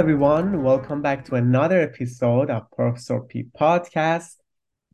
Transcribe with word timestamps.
Everyone. 0.00 0.62
Welcome 0.62 1.02
back 1.02 1.26
to 1.26 1.34
another 1.34 1.78
episode 1.78 2.48
of 2.48 2.70
Professor 2.70 3.20
P 3.20 3.44
podcast 3.54 4.36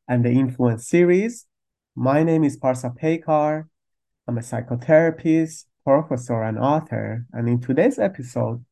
and 0.09 0.25
the 0.25 0.31
Influence 0.31 0.89
series. 0.89 1.47
My 1.95 2.25
name 2.25 2.43
is 2.43 2.59
Parsa 2.59 2.93
Pekar. 3.01 3.69
I'm 4.27 4.37
a 4.37 4.41
psychotherapist, 4.41 5.67
professor, 5.85 6.43
and 6.43 6.59
author. 6.59 7.25
And 7.33 7.49
in 7.49 7.61
today's 7.61 8.01
episode, 8.01 8.65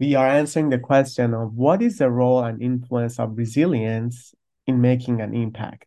we 0.00 0.14
are 0.14 0.26
answering 0.26 0.70
the 0.70 0.78
question 0.78 1.34
of 1.34 1.52
what 1.52 1.82
is 1.82 1.98
the 1.98 2.10
role 2.10 2.42
and 2.42 2.62
influence 2.62 3.18
of 3.18 3.36
resilience 3.36 4.34
in 4.66 4.80
making 4.80 5.20
an 5.20 5.34
impact. 5.34 5.84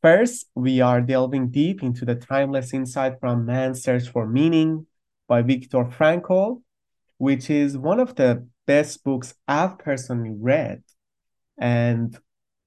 First, 0.00 0.46
we 0.54 0.80
are 0.80 1.02
delving 1.02 1.50
deep 1.50 1.82
into 1.82 2.06
the 2.06 2.14
timeless 2.14 2.72
insight 2.72 3.20
from 3.20 3.44
Man's 3.44 3.82
Search 3.82 4.08
for 4.08 4.26
Meaning 4.26 4.86
by 5.28 5.42
Viktor 5.42 5.84
Frankl, 5.84 6.62
which 7.18 7.50
is 7.50 7.76
one 7.76 8.00
of 8.00 8.14
the 8.14 8.46
best 8.66 9.04
books 9.04 9.34
I've 9.46 9.78
personally 9.78 10.34
read 10.38 10.82
and 11.58 12.16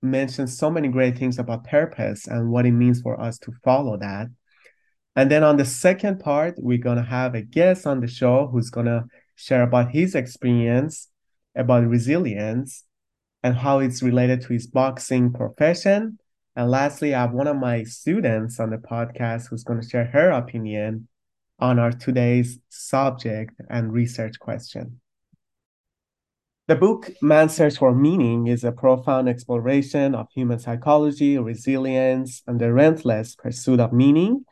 mentions 0.01 0.57
so 0.57 0.69
many 0.69 0.87
great 0.87 1.17
things 1.17 1.39
about 1.39 1.65
purpose 1.65 2.27
and 2.27 2.51
what 2.51 2.65
it 2.65 2.71
means 2.71 3.01
for 3.01 3.19
us 3.19 3.37
to 3.39 3.51
follow 3.63 3.97
that. 3.97 4.27
And 5.15 5.31
then 5.31 5.43
on 5.43 5.57
the 5.57 5.65
second 5.65 6.19
part, 6.19 6.55
we're 6.57 6.77
going 6.77 6.97
to 6.97 7.03
have 7.03 7.33
a 7.33 7.41
guest 7.41 7.87
on 7.87 8.01
the 8.01 8.07
show 8.07 8.47
who's 8.47 8.69
going 8.69 8.85
to 8.85 9.05
share 9.35 9.63
about 9.63 9.91
his 9.91 10.15
experience 10.15 11.09
about 11.55 11.87
resilience 11.87 12.83
and 13.41 13.55
how 13.55 13.79
it's 13.79 14.03
related 14.03 14.41
to 14.41 14.53
his 14.53 14.67
boxing 14.67 15.33
profession 15.33 16.19
and 16.57 16.71
lastly, 16.71 17.13
I 17.13 17.21
have 17.21 17.33
one 17.33 17.45
of 17.45 17.55
my 17.55 17.83
students 17.83 18.59
on 18.59 18.71
the 18.71 18.77
podcast 18.77 19.47
who's 19.47 19.63
going 19.63 19.79
to 19.79 19.87
share 19.87 20.05
her 20.05 20.31
opinion 20.31 21.07
on 21.59 21.77
our 21.77 21.91
today's 21.91 22.57
subject 22.69 23.53
and 23.69 23.93
research 23.93 24.39
question. 24.39 24.99
The 26.67 26.75
book 26.75 27.09
Man's 27.21 27.55
Search 27.55 27.77
for 27.77 27.95
Meaning 27.95 28.47
is 28.47 28.65
a 28.65 28.73
profound 28.73 29.29
exploration 29.29 30.13
of 30.13 30.27
human 30.29 30.59
psychology, 30.59 31.37
resilience, 31.37 32.43
and 32.45 32.59
the 32.59 32.73
relentless 32.73 33.35
pursuit 33.35 33.79
of 33.79 33.93
meaning, 33.93 34.43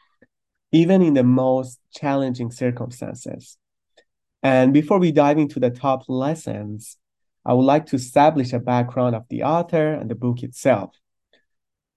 even 0.72 1.02
in 1.02 1.14
the 1.14 1.26
most 1.26 1.78
challenging 1.94 2.52
circumstances. 2.52 3.58
And 4.42 4.74
before 4.74 4.98
we 4.98 5.12
dive 5.12 5.38
into 5.38 5.60
the 5.60 5.70
top 5.70 6.04
lessons, 6.08 6.96
I 7.44 7.52
would 7.52 7.66
like 7.66 7.88
to 7.88 7.98
establish 7.98 8.54
a 8.54 8.60
background 8.60 9.14
of 9.14 9.26
the 9.30 9.44
author 9.44 9.96
and 9.96 10.10
the 10.10 10.16
book 10.16 10.42
itself. 10.42 10.96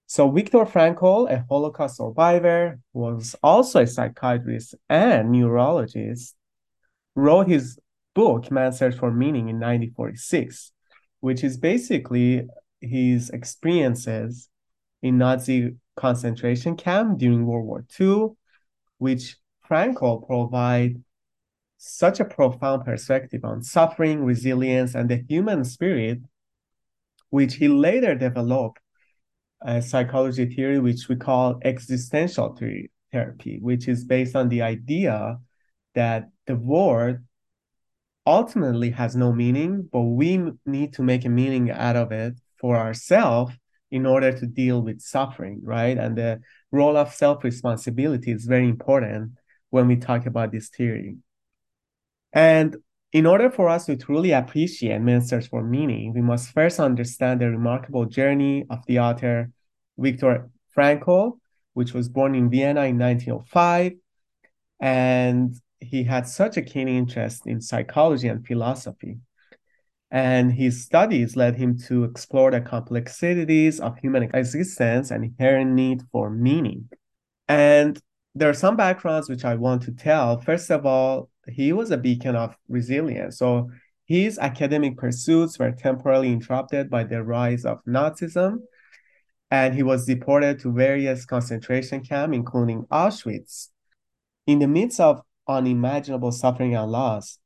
So 0.07 0.29
Viktor 0.29 0.65
Frankl, 0.65 1.31
a 1.31 1.45
Holocaust 1.47 1.95
survivor, 1.95 2.81
was 2.91 3.37
also 3.41 3.83
a 3.83 3.87
psychiatrist 3.87 4.75
and 4.89 5.31
neurologist, 5.31 6.35
wrote 7.15 7.47
his 7.47 7.79
book, 8.13 8.51
Man's 8.51 8.77
Search 8.77 8.95
for 8.95 9.11
Meaning, 9.11 9.49
in 9.49 9.59
1946, 9.59 10.71
which 11.19 11.43
is 11.43 11.57
basically 11.57 12.47
his 12.81 13.29
experiences 13.29 14.49
in 15.01 15.17
Nazi 15.17 15.75
concentration 15.95 16.75
camp 16.75 17.19
during 17.19 17.45
World 17.45 17.65
War 17.65 17.85
II, 17.99 18.35
which 18.97 19.37
Frankl 19.69 20.25
provide 20.25 21.03
such 21.77 22.19
a 22.19 22.25
profound 22.25 22.83
perspective 22.83 23.45
on 23.45 23.63
suffering, 23.63 24.23
resilience, 24.23 24.95
and 24.95 25.09
the 25.09 25.23
human 25.27 25.63
spirit, 25.63 26.19
which 27.29 27.55
he 27.55 27.67
later 27.67 28.15
developed 28.15 28.79
a 29.61 29.81
psychology 29.81 30.45
theory 30.45 30.79
which 30.79 31.07
we 31.07 31.15
call 31.15 31.59
existential 31.63 32.55
theory, 32.55 32.91
therapy, 33.11 33.59
which 33.61 33.87
is 33.87 34.03
based 34.03 34.35
on 34.35 34.49
the 34.49 34.61
idea 34.61 35.37
that 35.95 36.29
the 36.47 36.55
world 36.55 37.17
ultimately 38.29 38.91
has 38.91 39.15
no 39.15 39.33
meaning, 39.33 39.89
but 39.91 40.01
we 40.01 40.39
need 40.63 40.93
to 40.93 41.01
make 41.01 41.25
a 41.25 41.29
meaning 41.29 41.71
out 41.71 41.95
of 41.95 42.11
it 42.11 42.35
for 42.61 42.77
ourselves 42.77 43.55
in 43.89 44.05
order 44.05 44.31
to 44.31 44.45
deal 44.45 44.83
with 44.83 45.01
suffering, 45.01 45.59
right? 45.63 45.97
And 45.97 46.15
the 46.15 46.39
role 46.71 46.95
of 46.95 47.11
self 47.11 47.43
responsibility 47.43 48.31
is 48.31 48.45
very 48.45 48.69
important 48.69 49.31
when 49.71 49.87
we 49.87 49.95
talk 49.95 50.27
about 50.27 50.51
this 50.51 50.69
theory. 50.69 51.17
And 52.31 52.77
in 53.11 53.25
order 53.25 53.49
for 53.49 53.67
us 53.67 53.87
to 53.87 53.97
truly 53.97 54.31
appreciate 54.31 55.01
search 55.23 55.47
for 55.49 55.63
meaning, 55.63 56.13
we 56.13 56.21
must 56.21 56.51
first 56.51 56.79
understand 56.79 57.41
the 57.41 57.49
remarkable 57.49 58.05
journey 58.05 58.65
of 58.69 58.79
the 58.85 58.99
author 58.99 59.49
Viktor 59.97 60.51
Frankl, 60.77 61.39
which 61.73 61.93
was 61.93 62.07
born 62.07 62.35
in 62.35 62.51
Vienna 62.51 62.83
in 62.83 62.99
1905. 62.99 63.93
And 64.79 65.55
he 65.79 66.03
had 66.03 66.27
such 66.27 66.57
a 66.57 66.61
keen 66.61 66.87
interest 66.87 67.47
in 67.47 67.61
psychology 67.61 68.27
and 68.27 68.45
philosophy. 68.45 69.17
And 70.11 70.51
his 70.51 70.83
studies 70.83 71.35
led 71.35 71.55
him 71.55 71.77
to 71.87 72.03
explore 72.03 72.51
the 72.51 72.61
complexities 72.61 73.79
of 73.79 73.97
human 73.99 74.23
existence 74.33 75.11
and 75.11 75.23
inherent 75.23 75.71
need 75.71 76.01
for 76.11 76.29
meaning. 76.29 76.89
And 77.47 77.99
there 78.35 78.49
are 78.49 78.55
some 78.55 78.75
backgrounds 78.75 79.29
which 79.29 79.45
I 79.45 79.55
want 79.55 79.83
to 79.83 79.91
tell. 79.91 80.39
First 80.41 80.71
of 80.71 80.85
all, 80.85 81.29
he 81.47 81.73
was 81.73 81.91
a 81.91 81.97
beacon 81.97 82.35
of 82.35 82.55
resilience. 82.67 83.37
So 83.37 83.69
his 84.05 84.39
academic 84.39 84.97
pursuits 84.97 85.59
were 85.59 85.71
temporarily 85.71 86.31
interrupted 86.31 86.89
by 86.89 87.03
the 87.03 87.23
rise 87.23 87.63
of 87.65 87.83
Nazism, 87.85 88.59
and 89.51 89.75
he 89.75 89.83
was 89.83 90.05
deported 90.05 90.59
to 90.59 90.71
various 90.71 91.25
concentration 91.25 92.01
camps, 92.01 92.35
including 92.35 92.85
Auschwitz. 92.91 93.69
In 94.47 94.59
the 94.59 94.67
midst 94.67 94.99
of 94.99 95.21
unimaginable 95.49 96.31
suffering 96.31 96.75
and 96.75 96.91
loss, 96.91 97.39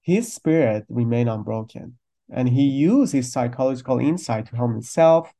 his 0.00 0.32
spirit 0.32 0.86
remained 0.88 1.28
unbroken, 1.28 1.98
and 2.30 2.48
he 2.48 2.64
used 2.64 3.12
his 3.12 3.30
psychological 3.30 3.98
insight 3.98 4.46
to 4.46 4.56
help 4.56 4.72
himself 4.72 5.32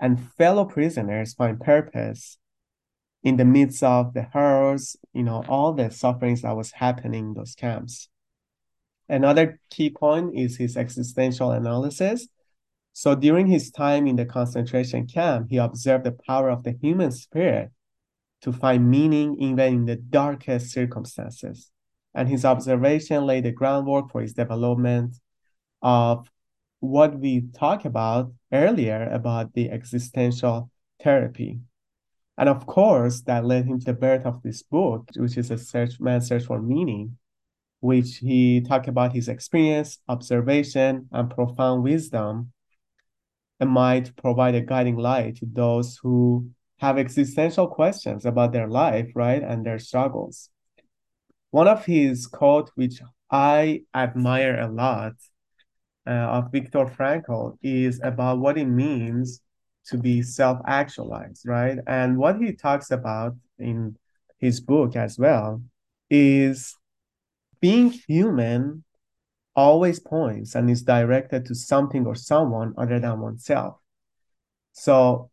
and 0.00 0.20
fellow 0.32 0.64
prisoners 0.64 1.34
find 1.34 1.60
purpose 1.60 2.38
in 3.22 3.36
the 3.36 3.44
midst 3.44 3.82
of 3.82 4.14
the 4.14 4.22
horrors, 4.22 4.96
you 5.12 5.22
know, 5.22 5.44
all 5.48 5.72
the 5.72 5.90
sufferings 5.90 6.42
that 6.42 6.56
was 6.56 6.72
happening 6.72 7.28
in 7.28 7.34
those 7.34 7.54
camps. 7.54 8.08
Another 9.08 9.58
key 9.70 9.90
point 9.90 10.36
is 10.36 10.56
his 10.56 10.76
existential 10.76 11.50
analysis. 11.50 12.28
So 12.92 13.14
during 13.14 13.46
his 13.46 13.70
time 13.70 14.06
in 14.06 14.16
the 14.16 14.24
concentration 14.24 15.06
camp, 15.06 15.48
he 15.50 15.56
observed 15.56 16.04
the 16.04 16.16
power 16.26 16.50
of 16.50 16.62
the 16.62 16.72
human 16.72 17.10
spirit 17.10 17.70
to 18.42 18.52
find 18.52 18.90
meaning 18.90 19.36
even 19.40 19.74
in 19.74 19.84
the 19.86 19.96
darkest 19.96 20.72
circumstances. 20.72 21.70
And 22.14 22.28
his 22.28 22.44
observation 22.44 23.26
laid 23.26 23.44
the 23.44 23.52
groundwork 23.52 24.10
for 24.10 24.20
his 24.20 24.32
development 24.32 25.16
of 25.82 26.28
what 26.80 27.18
we 27.18 27.42
talked 27.54 27.84
about 27.84 28.32
earlier 28.52 29.08
about 29.12 29.52
the 29.54 29.70
existential 29.70 30.70
therapy. 31.02 31.60
And 32.36 32.48
of 32.48 32.66
course, 32.66 33.20
that 33.22 33.44
led 33.44 33.66
him 33.66 33.80
to 33.80 33.84
the 33.84 33.92
birth 33.92 34.24
of 34.24 34.42
this 34.42 34.62
book, 34.62 35.08
which 35.16 35.36
is 35.36 35.50
a 35.50 35.58
search 35.58 35.98
man's 35.98 36.28
search 36.28 36.44
for 36.44 36.62
meaning, 36.62 37.18
which 37.80 38.18
he 38.18 38.60
talked 38.60 38.86
about 38.86 39.12
his 39.12 39.28
experience, 39.28 39.98
observation, 40.08 41.08
and 41.10 41.30
profound 41.30 41.82
wisdom, 41.82 42.52
and 43.58 43.70
might 43.70 44.14
provide 44.16 44.54
a 44.54 44.60
guiding 44.60 44.96
light 44.96 45.36
to 45.36 45.46
those 45.50 45.98
who 46.00 46.48
have 46.78 46.98
existential 46.98 47.66
questions 47.66 48.24
about 48.24 48.52
their 48.52 48.68
life, 48.68 49.10
right, 49.14 49.42
and 49.42 49.64
their 49.64 49.78
struggles. 49.78 50.50
One 51.50 51.68
of 51.68 51.84
his 51.84 52.26
quotes, 52.26 52.70
which 52.74 53.00
I 53.30 53.82
admire 53.94 54.58
a 54.58 54.68
lot, 54.68 55.14
uh, 56.06 56.10
of 56.10 56.52
Viktor 56.52 56.86
Frankl, 56.86 57.58
is 57.62 58.00
about 58.02 58.38
what 58.38 58.58
it 58.58 58.66
means 58.66 59.40
to 59.86 59.98
be 59.98 60.22
self-actualized, 60.22 61.46
right? 61.46 61.78
And 61.86 62.18
what 62.18 62.40
he 62.40 62.52
talks 62.52 62.90
about 62.90 63.34
in 63.58 63.96
his 64.38 64.60
book 64.60 64.96
as 64.96 65.18
well 65.18 65.62
is 66.10 66.76
being 67.60 67.90
human 67.90 68.84
always 69.56 69.98
points 69.98 70.54
and 70.54 70.70
is 70.70 70.82
directed 70.82 71.44
to 71.46 71.54
something 71.54 72.06
or 72.06 72.14
someone 72.14 72.74
other 72.78 73.00
than 73.00 73.20
oneself. 73.20 73.78
So 74.72 75.30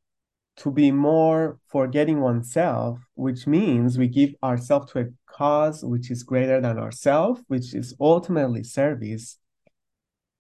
to 0.57 0.71
be 0.71 0.91
more 0.91 1.59
forgetting 1.67 2.21
oneself, 2.21 2.99
which 3.15 3.45
means 3.45 3.97
we 3.97 4.07
give 4.07 4.35
ourselves 4.41 4.91
to 4.91 4.99
a 4.99 5.05
cause 5.27 5.83
which 5.83 6.09
is 6.09 6.23
greater 6.23 6.61
than 6.61 6.77
ourselves, 6.77 7.41
which 7.47 7.73
is 7.73 7.93
ultimately 7.99 8.63
service. 8.63 9.37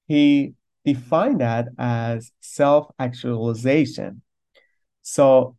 He 0.07 0.53
defined 0.85 1.41
that 1.41 1.69
as 1.77 2.31
self 2.39 2.87
actualization. 2.97 4.21
So 5.01 5.57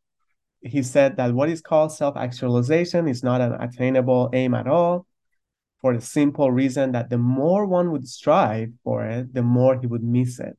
he 0.60 0.82
said 0.82 1.16
that 1.16 1.34
what 1.34 1.48
is 1.48 1.60
called 1.60 1.92
self 1.92 2.16
actualization 2.16 3.08
is 3.08 3.22
not 3.22 3.40
an 3.40 3.52
attainable 3.60 4.30
aim 4.32 4.54
at 4.54 4.66
all, 4.66 5.06
for 5.80 5.94
the 5.94 6.00
simple 6.00 6.50
reason 6.50 6.92
that 6.92 7.10
the 7.10 7.18
more 7.18 7.66
one 7.66 7.92
would 7.92 8.08
strive 8.08 8.70
for 8.82 9.04
it, 9.04 9.34
the 9.34 9.42
more 9.42 9.78
he 9.78 9.86
would 9.86 10.02
miss 10.02 10.40
it. 10.40 10.56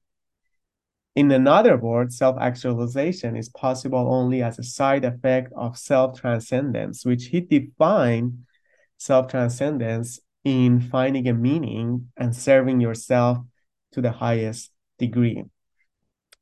In 1.17 1.31
another 1.31 1.77
word, 1.77 2.13
self 2.13 2.37
actualization 2.39 3.35
is 3.35 3.49
possible 3.49 4.13
only 4.13 4.43
as 4.43 4.59
a 4.59 4.63
side 4.63 5.03
effect 5.03 5.51
of 5.55 5.75
self 5.75 6.21
transcendence, 6.21 7.03
which 7.05 7.29
he 7.29 7.41
defined 7.41 8.45
self 8.99 9.27
transcendence 9.27 10.19
in 10.43 10.79
finding 10.79 11.27
a 11.27 11.33
meaning 11.33 12.11
and 12.17 12.35
serving 12.35 12.81
yourself 12.81 13.39
to 13.93 14.01
the 14.01 14.11
highest 14.11 14.69
degree, 14.99 15.43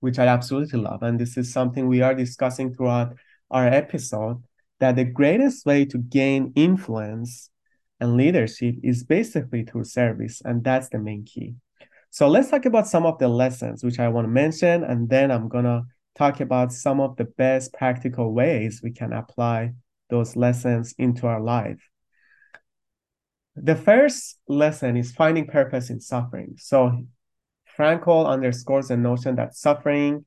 which 0.01 0.19
I 0.19 0.27
absolutely 0.27 0.81
love. 0.81 1.03
And 1.03 1.17
this 1.17 1.37
is 1.37 1.53
something 1.53 1.87
we 1.87 2.01
are 2.01 2.13
discussing 2.13 2.73
throughout 2.73 3.15
our 3.49 3.67
episode 3.67 4.43
that 4.81 4.97
the 4.97 5.05
greatest 5.05 5.65
way 5.65 5.85
to 5.85 5.97
gain 5.97 6.51
influence 6.53 7.49
and 8.01 8.17
leadership 8.17 8.75
is 8.83 9.05
basically 9.05 9.63
through 9.63 9.85
service. 9.85 10.41
And 10.43 10.65
that's 10.65 10.89
the 10.89 10.99
main 10.99 11.23
key. 11.23 11.55
So 12.15 12.29
let's 12.29 12.49
talk 12.49 12.63
about 12.63 12.87
some 12.87 13.05
of 13.05 13.19
the 13.19 13.27
lessons 13.27 13.83
which 13.83 13.99
I 13.99 14.07
want 14.07 14.23
to 14.23 14.31
mention, 14.31 14.85
and 14.85 15.09
then 15.09 15.31
I'm 15.31 15.49
going 15.49 15.65
to 15.65 15.83
talk 16.17 16.39
about 16.39 16.71
some 16.71 17.01
of 17.01 17.17
the 17.17 17.25
best 17.25 17.73
practical 17.73 18.33
ways 18.33 18.79
we 18.81 18.91
can 18.91 19.11
apply 19.11 19.73
those 20.09 20.37
lessons 20.37 20.95
into 20.97 21.27
our 21.27 21.41
life. 21.41 21.89
The 23.57 23.75
first 23.75 24.39
lesson 24.47 24.95
is 24.95 25.11
finding 25.11 25.45
purpose 25.45 25.89
in 25.89 25.99
suffering. 25.99 26.55
So 26.57 27.03
Frankl 27.77 28.25
underscores 28.25 28.87
the 28.87 28.95
notion 28.95 29.35
that 29.35 29.53
suffering, 29.53 30.23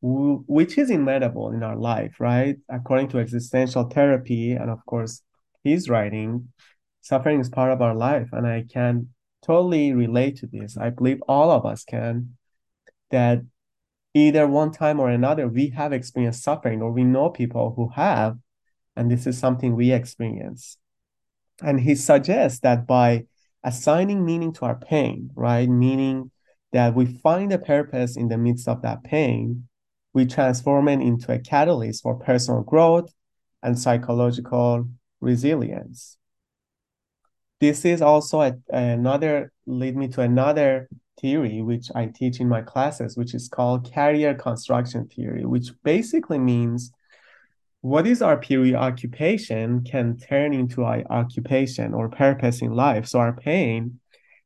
which 0.00 0.78
is 0.78 0.90
inevitable 0.90 1.50
in 1.50 1.64
our 1.64 1.76
life, 1.76 2.20
right? 2.20 2.54
According 2.68 3.08
to 3.08 3.18
existential 3.18 3.88
therapy, 3.88 4.52
and 4.52 4.70
of 4.70 4.86
course, 4.86 5.22
his 5.64 5.88
writing, 5.88 6.52
suffering 7.00 7.40
is 7.40 7.48
part 7.48 7.72
of 7.72 7.82
our 7.82 7.96
life. 7.96 8.28
And 8.30 8.46
I 8.46 8.62
can 8.72 9.08
totally 9.42 9.92
relate 9.92 10.36
to 10.38 10.46
this. 10.46 10.76
I 10.76 10.90
believe 10.90 11.22
all 11.28 11.50
of 11.50 11.66
us 11.66 11.84
can, 11.84 12.36
that 13.10 13.42
either 14.14 14.46
one 14.46 14.70
time 14.70 15.00
or 15.00 15.08
another, 15.10 15.48
we 15.48 15.70
have 15.70 15.92
experienced 15.92 16.42
suffering 16.42 16.82
or 16.82 16.92
we 16.92 17.04
know 17.04 17.30
people 17.30 17.74
who 17.76 17.88
have, 17.90 18.38
and 18.96 19.10
this 19.10 19.26
is 19.26 19.38
something 19.38 19.74
we 19.74 19.92
experience. 19.92 20.76
And 21.62 21.80
he 21.80 21.94
suggests 21.94 22.60
that 22.60 22.86
by 22.86 23.26
assigning 23.64 24.24
meaning 24.24 24.52
to 24.54 24.64
our 24.64 24.76
pain, 24.76 25.30
right, 25.34 25.68
meaning 25.68 26.30
that 26.72 26.94
we 26.94 27.06
find 27.06 27.52
a 27.52 27.58
purpose 27.58 28.16
in 28.16 28.28
the 28.28 28.38
midst 28.38 28.66
of 28.66 28.82
that 28.82 29.04
pain, 29.04 29.68
we 30.14 30.26
transform 30.26 30.88
it 30.88 31.00
into 31.00 31.32
a 31.32 31.38
catalyst 31.38 32.02
for 32.02 32.18
personal 32.18 32.62
growth 32.62 33.12
and 33.62 33.78
psychological 33.78 34.88
resilience. 35.20 36.18
This 37.62 37.84
is 37.84 38.02
also 38.02 38.40
a, 38.40 38.54
another 38.70 39.52
lead 39.66 39.96
me 39.96 40.08
to 40.08 40.20
another 40.20 40.88
theory 41.20 41.62
which 41.62 41.92
I 41.94 42.06
teach 42.06 42.40
in 42.40 42.48
my 42.48 42.60
classes, 42.60 43.16
which 43.16 43.34
is 43.34 43.46
called 43.46 43.94
career 43.94 44.34
construction 44.34 45.06
theory, 45.06 45.44
which 45.44 45.70
basically 45.84 46.40
means 46.40 46.90
what 47.80 48.04
is 48.04 48.20
our 48.20 48.36
preoccupation 48.36 49.84
can 49.84 50.18
turn 50.18 50.52
into 50.52 50.82
our 50.82 51.04
occupation 51.08 51.94
or 51.94 52.08
purpose 52.08 52.62
in 52.62 52.72
life. 52.72 53.06
So 53.06 53.20
our 53.20 53.32
pain 53.32 54.00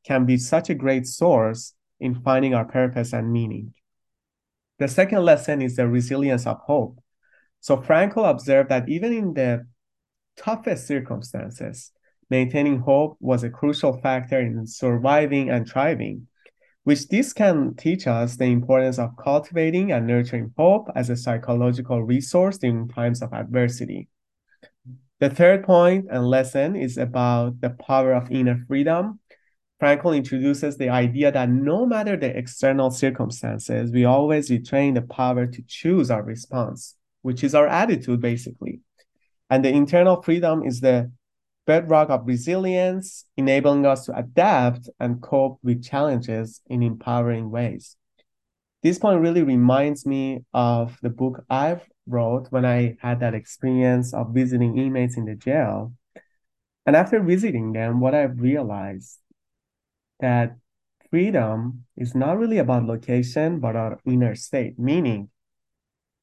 can 0.04 0.26
be 0.26 0.36
such 0.36 0.68
a 0.68 0.74
great 0.74 1.06
source 1.06 1.72
in 1.98 2.16
finding 2.16 2.52
our 2.52 2.66
purpose 2.66 3.14
and 3.14 3.32
meaning. 3.32 3.72
The 4.78 4.88
second 4.88 5.24
lesson 5.24 5.62
is 5.62 5.76
the 5.76 5.88
resilience 5.88 6.46
of 6.46 6.58
hope. 6.58 7.00
So 7.62 7.78
Frankl 7.78 8.28
observed 8.28 8.68
that 8.68 8.90
even 8.90 9.14
in 9.14 9.32
the 9.32 9.66
toughest 10.36 10.86
circumstances, 10.86 11.92
maintaining 12.30 12.80
hope 12.80 13.16
was 13.20 13.44
a 13.44 13.50
crucial 13.50 13.98
factor 14.00 14.40
in 14.40 14.66
surviving 14.66 15.50
and 15.50 15.68
thriving 15.68 16.26
which 16.86 17.08
this 17.08 17.32
can 17.32 17.74
teach 17.74 18.06
us 18.06 18.36
the 18.36 18.44
importance 18.44 18.96
of 18.96 19.10
cultivating 19.16 19.90
and 19.90 20.06
nurturing 20.06 20.54
hope 20.56 20.88
as 20.94 21.10
a 21.10 21.16
psychological 21.16 22.04
resource 22.04 22.58
during 22.58 22.86
times 22.86 23.22
of 23.22 23.32
adversity. 23.32 24.08
The 25.18 25.28
third 25.28 25.64
point 25.64 26.06
and 26.08 26.28
lesson 26.28 26.76
is 26.76 26.96
about 26.96 27.60
the 27.60 27.70
power 27.70 28.12
of 28.12 28.30
inner 28.30 28.64
freedom. 28.68 29.18
Frankl 29.82 30.16
introduces 30.16 30.76
the 30.76 30.90
idea 30.90 31.32
that 31.32 31.50
no 31.50 31.86
matter 31.86 32.16
the 32.16 32.38
external 32.38 32.92
circumstances, 32.92 33.90
we 33.90 34.04
always 34.04 34.48
retain 34.48 34.94
the 34.94 35.02
power 35.02 35.44
to 35.44 35.62
choose 35.66 36.08
our 36.08 36.22
response, 36.22 36.94
which 37.22 37.42
is 37.42 37.52
our 37.52 37.66
attitude, 37.66 38.20
basically. 38.20 38.78
And 39.50 39.64
the 39.64 39.70
internal 39.70 40.22
freedom 40.22 40.62
is 40.62 40.80
the 40.80 41.10
bedrock 41.66 42.08
of 42.10 42.26
resilience, 42.26 43.26
enabling 43.36 43.84
us 43.84 44.06
to 44.06 44.16
adapt 44.16 44.88
and 45.00 45.20
cope 45.20 45.58
with 45.62 45.84
challenges 45.84 46.60
in 46.66 46.82
empowering 46.82 47.50
ways. 47.50 47.96
This 48.82 48.98
point 48.98 49.20
really 49.20 49.42
reminds 49.42 50.06
me 50.06 50.44
of 50.54 50.96
the 51.02 51.10
book 51.10 51.44
I've 51.50 51.82
wrote 52.06 52.46
when 52.50 52.64
I 52.64 52.96
had 53.00 53.20
that 53.20 53.34
experience 53.34 54.14
of 54.14 54.32
visiting 54.32 54.78
inmates 54.78 55.16
in 55.16 55.24
the 55.24 55.34
jail. 55.34 55.92
And 56.86 56.94
after 56.94 57.20
visiting 57.20 57.72
them, 57.72 57.98
what 57.98 58.14
I 58.14 58.22
realized 58.22 59.18
that 60.20 60.56
freedom 61.10 61.84
is 61.96 62.14
not 62.14 62.38
really 62.38 62.58
about 62.58 62.84
location, 62.84 63.58
but 63.58 63.74
our 63.74 63.98
inner 64.06 64.36
state, 64.36 64.78
meaning 64.78 65.30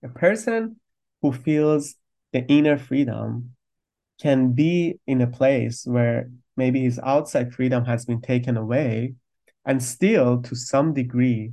a 0.02 0.08
person 0.08 0.78
who 1.22 1.34
feels 1.34 1.96
the 2.32 2.46
inner 2.48 2.78
freedom 2.78 3.56
can 4.24 4.54
be 4.54 4.98
in 5.06 5.20
a 5.22 5.28
place 5.28 5.86
where 5.86 6.30
maybe 6.56 6.82
his 6.82 6.98
outside 7.04 7.54
freedom 7.54 7.84
has 7.84 8.06
been 8.06 8.22
taken 8.22 8.56
away 8.56 9.14
and 9.66 9.84
still 9.84 10.42
to 10.42 10.56
some 10.56 10.94
degree 10.94 11.52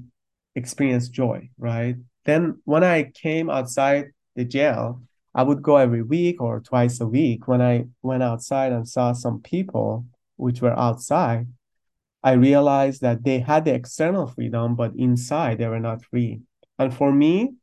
experience 0.55 1.09
joy 1.09 1.49
right? 1.59 1.97
Then 2.25 2.61
when 2.65 2.85
i 2.85 3.11
came 3.25 3.51
outside 3.51 4.13
the 4.37 4.45
jail 4.45 5.03
i 5.35 5.43
would 5.43 5.63
go 5.63 5.77
every 5.77 6.03
week 6.03 6.41
or 6.41 6.61
twice 6.61 7.01
a 7.01 7.07
week. 7.07 7.49
When 7.49 7.61
i 7.61 7.87
went 8.03 8.23
outside 8.23 8.73
and 8.73 8.87
saw 8.89 9.13
some 9.13 9.41
people 9.41 10.07
which 10.37 10.63
were 10.63 10.79
outside 10.79 11.47
i 12.23 12.33
realized 12.33 13.01
that 13.01 13.25
they 13.25 13.41
had 13.41 13.65
the 13.65 13.75
external 13.75 14.27
freedom 14.29 14.77
but 14.77 14.95
inside 14.97 15.59
they 15.59 15.67
were 15.67 15.87
not 15.91 16.05
free. 16.05 16.41
And 16.79 16.95
for 16.95 17.11
me 17.13 17.55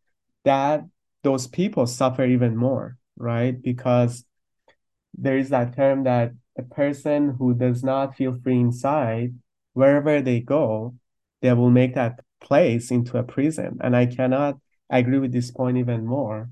that 0.44 0.84
those 1.24 1.48
people 1.48 1.88
suffer 1.88 2.26
even 2.26 2.58
more 2.58 2.98
right? 3.18 3.60
Because 3.60 4.24
there 5.14 5.38
is 5.38 5.50
that 5.50 5.76
term 5.76 6.04
that 6.04 6.32
a 6.58 6.64
person 6.64 7.36
who 7.38 7.54
does 7.54 7.84
not 7.84 8.16
feel 8.16 8.34
free 8.34 8.60
inside, 8.60 9.34
wherever 9.74 10.22
they 10.22 10.40
go, 10.40 10.96
they 11.42 11.54
will 11.54 11.70
make 11.70 11.96
that 11.96 12.20
place 12.42 12.92
into 12.92 13.18
a 13.18 13.24
prison. 13.24 13.78
And 13.82 13.96
I 13.96 14.06
cannot 14.06 14.58
agree 14.90 15.20
with 15.20 15.32
this 15.32 15.52
point 15.52 15.78
even 15.78 16.06
more 16.06 16.50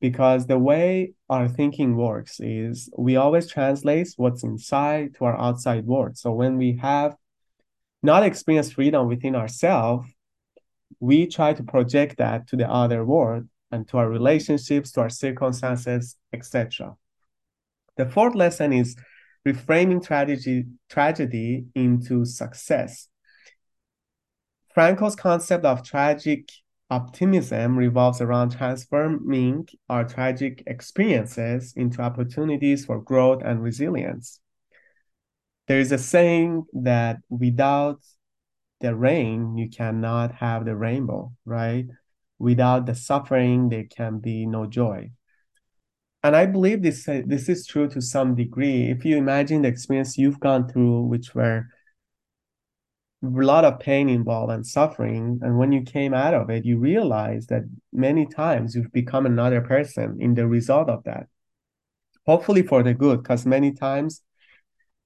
because 0.00 0.46
the 0.46 0.58
way 0.58 1.14
our 1.30 1.48
thinking 1.48 1.96
works 1.96 2.38
is 2.38 2.90
we 2.96 3.16
always 3.16 3.48
translate 3.48 4.08
what's 4.16 4.44
inside 4.44 5.14
to 5.14 5.24
our 5.24 5.40
outside 5.40 5.86
world. 5.86 6.18
So 6.18 6.32
when 6.32 6.58
we 6.58 6.76
have 6.76 7.16
not 8.02 8.22
experienced 8.22 8.74
freedom 8.74 9.08
within 9.08 9.34
ourselves, 9.34 10.06
we 11.00 11.26
try 11.26 11.54
to 11.54 11.62
project 11.62 12.18
that 12.18 12.46
to 12.48 12.56
the 12.56 12.70
other 12.70 13.04
world 13.04 13.48
and 13.70 13.88
to 13.88 13.98
our 13.98 14.08
relationships, 14.08 14.92
to 14.92 15.00
our 15.00 15.08
circumstances, 15.08 16.16
etc. 16.32 16.96
The 17.96 18.06
fourth 18.06 18.34
lesson 18.34 18.72
is 18.72 18.96
reframing 19.46 20.04
tragedy, 20.04 20.64
tragedy 20.88 21.66
into 21.74 22.24
success. 22.24 23.08
Frankl's 24.72 25.14
concept 25.14 25.64
of 25.64 25.84
tragic 25.84 26.50
optimism 26.90 27.76
revolves 27.76 28.20
around 28.20 28.50
transforming 28.50 29.68
our 29.88 30.04
tragic 30.04 30.62
experiences 30.66 31.72
into 31.76 32.02
opportunities 32.02 32.84
for 32.84 33.00
growth 33.00 33.42
and 33.44 33.62
resilience. 33.62 34.40
There 35.68 35.78
is 35.78 35.92
a 35.92 35.98
saying 35.98 36.64
that 36.72 37.18
without 37.28 38.00
the 38.80 38.94
rain, 38.94 39.56
you 39.56 39.70
cannot 39.70 40.34
have 40.34 40.64
the 40.64 40.76
rainbow, 40.76 41.32
right? 41.44 41.86
Without 42.38 42.86
the 42.86 42.94
suffering, 42.94 43.68
there 43.68 43.84
can 43.84 44.18
be 44.18 44.44
no 44.46 44.66
joy 44.66 45.10
and 46.24 46.34
I 46.34 46.46
believe 46.46 46.82
this 46.82 47.06
uh, 47.06 47.20
this 47.26 47.50
is 47.50 47.66
true 47.66 47.86
to 47.90 48.00
some 48.00 48.34
degree. 48.34 48.90
If 48.90 49.04
you 49.04 49.18
imagine 49.18 49.62
the 49.62 49.68
experience 49.68 50.16
you've 50.16 50.40
gone 50.40 50.66
through, 50.66 51.02
which 51.02 51.34
were 51.34 51.68
a 53.22 53.28
lot 53.28 53.66
of 53.66 53.78
pain 53.78 54.08
involved 54.08 54.50
and 54.50 54.66
suffering, 54.66 55.38
and 55.42 55.58
when 55.58 55.70
you 55.70 55.82
came 55.82 56.14
out 56.14 56.32
of 56.32 56.48
it, 56.48 56.64
you 56.64 56.78
realize 56.78 57.46
that 57.48 57.64
many 57.92 58.26
times 58.26 58.74
you've 58.74 58.92
become 58.92 59.26
another 59.26 59.60
person 59.60 60.16
in 60.18 60.34
the 60.34 60.46
result 60.46 60.88
of 60.88 61.04
that. 61.04 61.28
Hopefully 62.26 62.62
for 62.62 62.82
the 62.82 62.94
good, 62.94 63.22
because 63.22 63.44
many 63.44 63.72
times, 63.72 64.22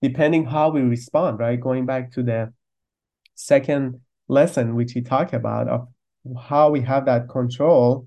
depending 0.00 0.44
how 0.46 0.70
we 0.70 0.82
respond, 0.82 1.40
right? 1.40 1.60
Going 1.60 1.84
back 1.84 2.12
to 2.12 2.22
the 2.22 2.52
second 3.34 4.00
lesson 4.28 4.76
which 4.76 4.92
he 4.92 5.02
talked 5.02 5.34
about 5.34 5.68
of 5.68 5.88
how 6.40 6.70
we 6.70 6.82
have 6.82 7.06
that 7.06 7.28
control 7.28 8.06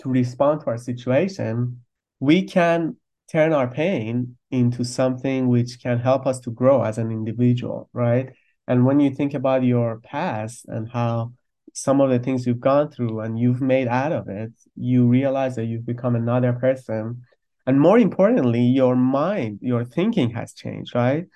to 0.00 0.08
respond 0.08 0.60
to 0.60 0.66
our 0.68 0.78
situation 0.78 1.82
we 2.22 2.44
can 2.44 2.96
turn 3.30 3.52
our 3.52 3.66
pain 3.66 4.36
into 4.52 4.84
something 4.84 5.48
which 5.48 5.82
can 5.82 5.98
help 5.98 6.24
us 6.24 6.38
to 6.38 6.52
grow 6.52 6.82
as 6.84 6.96
an 6.96 7.10
individual, 7.10 7.88
right? 7.92 8.30
And 8.68 8.86
when 8.86 9.00
you 9.00 9.10
think 9.10 9.34
about 9.34 9.64
your 9.64 9.98
past 10.00 10.66
and 10.68 10.88
how 10.88 11.32
some 11.72 12.00
of 12.00 12.10
the 12.10 12.20
things 12.20 12.46
you've 12.46 12.60
gone 12.60 12.92
through 12.92 13.18
and 13.20 13.38
you've 13.38 13.60
made 13.60 13.88
out 13.88 14.12
of 14.12 14.28
it, 14.28 14.52
you 14.76 15.08
realize 15.08 15.56
that 15.56 15.64
you've 15.64 15.84
become 15.84 16.14
another 16.14 16.52
person. 16.52 17.22
And 17.66 17.80
more 17.80 17.98
importantly, 17.98 18.62
your 18.62 18.94
mind, 18.94 19.58
your 19.60 19.84
thinking 19.84 20.30
has 20.30 20.52
changed, 20.52 20.94
right? 20.94 21.26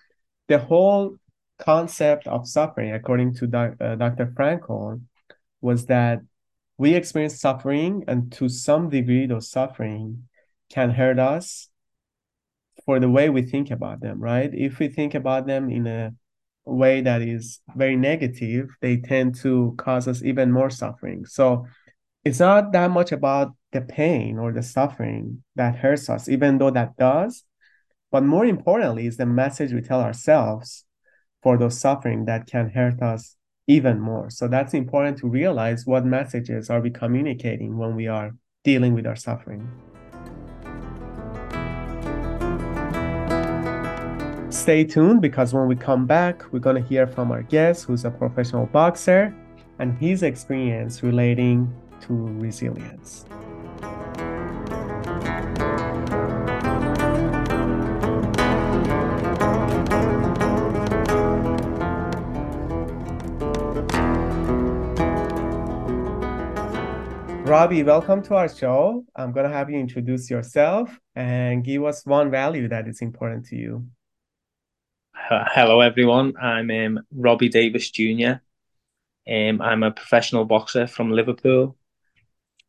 the 0.48 0.58
whole 0.58 1.16
concept 1.58 2.26
of 2.26 2.46
suffering, 2.46 2.92
according 2.92 3.34
to 3.34 3.46
doc, 3.48 3.74
uh, 3.80 3.96
Dr. 3.96 4.26
Frankl, 4.26 5.00
was 5.60 5.86
that 5.86 6.20
we 6.78 6.94
experience 6.94 7.40
suffering, 7.40 8.04
and 8.06 8.30
to 8.32 8.48
some 8.48 8.90
degree, 8.90 9.26
those 9.26 9.50
suffering 9.50 10.28
can 10.70 10.90
hurt 10.90 11.18
us 11.18 11.68
for 12.84 13.00
the 13.00 13.10
way 13.10 13.28
we 13.28 13.42
think 13.42 13.70
about 13.70 14.00
them, 14.00 14.20
right? 14.20 14.50
If 14.52 14.78
we 14.78 14.88
think 14.88 15.14
about 15.14 15.46
them 15.46 15.70
in 15.70 15.86
a 15.86 16.14
way 16.64 17.00
that 17.00 17.22
is 17.22 17.60
very 17.74 17.96
negative, 17.96 18.68
they 18.80 18.98
tend 18.98 19.36
to 19.36 19.74
cause 19.78 20.06
us 20.08 20.22
even 20.22 20.52
more 20.52 20.70
suffering. 20.70 21.24
So 21.24 21.66
it's 22.24 22.40
not 22.40 22.72
that 22.72 22.90
much 22.90 23.12
about 23.12 23.54
the 23.72 23.80
pain 23.80 24.38
or 24.38 24.52
the 24.52 24.62
suffering 24.62 25.42
that 25.54 25.76
hurts 25.76 26.08
us, 26.10 26.28
even 26.28 26.58
though 26.58 26.70
that 26.70 26.96
does. 26.96 27.44
But 28.10 28.24
more 28.24 28.44
importantly, 28.44 29.06
is 29.06 29.16
the 29.16 29.26
message 29.26 29.72
we 29.72 29.80
tell 29.80 30.00
ourselves 30.00 30.84
for 31.42 31.56
those 31.56 31.78
suffering 31.78 32.24
that 32.26 32.46
can 32.46 32.70
hurt 32.70 33.02
us 33.02 33.36
even 33.66 34.00
more. 34.00 34.30
So 34.30 34.48
that's 34.48 34.74
important 34.74 35.18
to 35.18 35.28
realize 35.28 35.86
what 35.86 36.04
messages 36.04 36.70
are 36.70 36.80
we 36.80 36.90
communicating 36.90 37.76
when 37.76 37.96
we 37.96 38.06
are 38.06 38.32
dealing 38.64 38.94
with 38.94 39.06
our 39.06 39.16
suffering. 39.16 39.68
Stay 44.66 44.82
tuned 44.82 45.22
because 45.22 45.54
when 45.54 45.68
we 45.68 45.76
come 45.76 46.06
back, 46.06 46.42
we're 46.52 46.58
going 46.58 46.74
to 46.74 46.82
hear 46.82 47.06
from 47.06 47.30
our 47.30 47.42
guest 47.42 47.84
who's 47.84 48.04
a 48.04 48.10
professional 48.10 48.66
boxer 48.66 49.32
and 49.78 49.96
his 49.96 50.24
experience 50.24 51.04
relating 51.04 51.72
to 52.00 52.12
resilience. 52.12 53.26
Robbie, 67.44 67.84
welcome 67.84 68.20
to 68.24 68.34
our 68.34 68.48
show. 68.48 69.04
I'm 69.14 69.30
going 69.30 69.48
to 69.48 69.56
have 69.56 69.70
you 69.70 69.78
introduce 69.78 70.28
yourself 70.28 70.98
and 71.14 71.62
give 71.62 71.84
us 71.84 72.04
one 72.04 72.32
value 72.32 72.66
that 72.66 72.88
is 72.88 73.00
important 73.00 73.46
to 73.46 73.56
you. 73.56 73.86
Hello, 75.18 75.80
everyone. 75.80 76.34
I'm 76.40 76.70
um, 76.70 77.00
Robbie 77.12 77.48
Davies 77.48 77.90
Jr. 77.90 78.34
Um, 79.28 79.60
I'm 79.60 79.82
a 79.82 79.90
professional 79.90 80.44
boxer 80.44 80.86
from 80.86 81.10
Liverpool. 81.10 81.76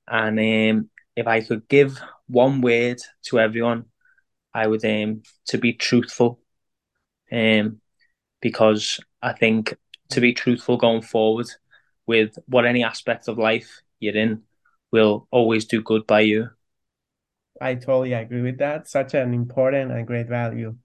And 0.07 0.39
um, 0.39 0.89
if 1.15 1.27
I 1.27 1.41
could 1.41 1.67
give 1.67 1.99
one 2.27 2.61
word 2.61 2.99
to 3.25 3.39
everyone, 3.39 3.85
I 4.55 4.65
would 4.65 4.83
aim 4.85 5.09
um, 5.09 5.21
to 5.47 5.59
be 5.59 5.73
truthful. 5.73 6.39
Um, 7.31 7.81
because 8.41 8.99
I 9.21 9.33
think 9.33 9.77
to 10.11 10.21
be 10.21 10.33
truthful 10.33 10.77
going 10.77 11.03
forward 11.03 11.47
with 12.07 12.39
what 12.47 12.65
any 12.65 12.83
aspect 12.83 13.27
of 13.27 13.37
life 13.37 13.81
you're 13.99 14.15
in 14.15 14.41
will 14.91 15.27
always 15.29 15.65
do 15.65 15.83
good 15.83 16.07
by 16.07 16.21
you. 16.21 16.49
I 17.61 17.75
totally 17.75 18.13
agree 18.13 18.41
with 18.41 18.57
that. 18.59 18.87
Such 18.87 19.13
an 19.13 19.33
important 19.33 19.91
and 19.91 20.07
great 20.07 20.27
value. 20.27 20.75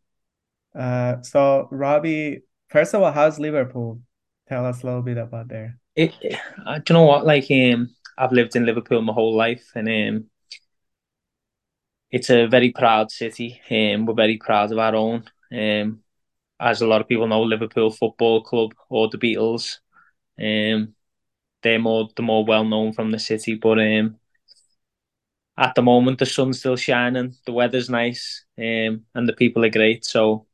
Uh, 0.75 1.21
so 1.23 1.69
Robbie, 1.71 2.43
first 2.69 2.95
of 2.95 3.03
all, 3.03 3.13
how's 3.13 3.39
Liverpool? 3.39 4.01
Tell 4.49 4.67
us 4.67 4.83
a 4.83 4.87
little 4.87 5.03
bit 5.03 5.19
about 5.19 5.49
there. 5.49 5.79
It, 5.95 6.15
uh, 6.67 6.79
do 6.79 6.93
you 6.93 6.95
know 6.95 7.05
what? 7.05 7.27
Like, 7.27 7.51
um, 7.51 7.95
I've 8.17 8.33
lived 8.33 8.57
in 8.57 8.67
Liverpool 8.67 9.03
my 9.03 9.13
whole 9.13 9.37
life, 9.37 9.65
and 9.75 9.89
um, 9.89 10.25
it's 12.11 12.31
a 12.31 12.47
very 12.47 12.71
proud 12.73 13.11
city. 13.11 13.61
Um, 13.71 14.07
we're 14.07 14.15
very 14.15 14.39
proud 14.39 14.73
of 14.73 14.79
our 14.79 14.95
own. 14.95 15.25
Um, 15.53 16.01
as 16.61 16.81
a 16.81 16.87
lot 16.87 17.01
of 17.01 17.09
people 17.09 17.27
know, 17.27 17.43
Liverpool 17.43 17.91
Football 17.91 18.43
Club 18.43 18.75
or 18.89 19.09
the 19.09 19.19
Beatles. 19.19 19.79
Um, 20.39 20.95
they're 21.63 21.79
more 21.79 22.09
the 22.17 22.23
more 22.23 22.45
well 22.45 22.65
known 22.65 22.93
from 22.93 23.11
the 23.11 23.19
city. 23.19 23.55
But 23.55 23.79
um, 23.79 24.17
at 25.59 25.75
the 25.75 25.83
moment, 25.83 26.19
the 26.19 26.27
sun's 26.27 26.61
still 26.61 26.77
shining, 26.77 27.35
the 27.47 27.53
weather's 27.53 27.91
nice, 27.91 28.45
um, 28.59 29.05
and 29.15 29.29
the 29.29 29.35
people 29.35 29.65
are 29.65 29.71
great. 29.71 30.05
So 30.05 30.47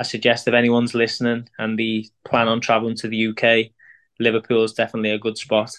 I 0.00 0.02
suggest 0.02 0.48
if 0.48 0.54
anyone's 0.54 0.94
listening 0.94 1.46
and 1.58 1.78
they 1.78 2.06
plan 2.24 2.48
on 2.48 2.62
traveling 2.62 2.96
to 2.96 3.08
the 3.08 3.26
UK, 3.28 3.70
Liverpool 4.18 4.64
is 4.64 4.72
definitely 4.72 5.10
a 5.10 5.18
good 5.18 5.36
spot. 5.36 5.70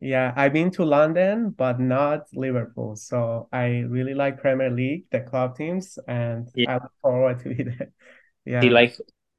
Yeah, 0.00 0.32
I've 0.34 0.52
been 0.52 0.72
to 0.72 0.84
London, 0.84 1.50
but 1.50 1.78
not 1.78 2.26
Liverpool. 2.34 2.96
So 2.96 3.48
I 3.52 3.84
really 3.88 4.14
like 4.14 4.40
Premier 4.40 4.70
League, 4.70 5.04
the 5.12 5.20
club 5.20 5.56
teams, 5.56 6.00
and 6.08 6.48
yeah. 6.56 6.68
I 6.68 6.74
look 6.74 6.92
forward 7.00 7.38
to 7.44 7.50
it. 7.50 7.92
yeah. 8.44 8.60
See, 8.60 8.70
like 8.70 8.96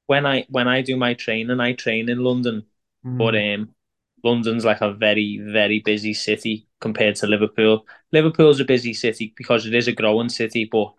when 0.08 0.26
I 0.26 0.46
when 0.48 0.70
I 0.70 0.82
do 0.82 0.96
my 0.96 1.14
training, 1.14 1.60
I 1.60 1.74
train 1.74 2.08
in 2.08 2.20
London, 2.20 2.64
mm. 3.06 3.18
but 3.18 3.36
um, 3.36 3.76
London's 4.24 4.64
like 4.64 4.80
a 4.80 4.94
very, 4.94 5.42
very 5.44 5.80
busy 5.82 6.14
city 6.14 6.70
compared 6.80 7.18
to 7.18 7.28
Liverpool. 7.28 7.86
Liverpool's 8.14 8.62
a 8.62 8.66
busy 8.66 8.94
city 8.94 9.34
because 9.36 9.66
it 9.66 9.76
is 9.76 9.90
a 9.90 9.92
growing 9.92 10.30
city, 10.30 10.70
but 10.72 10.94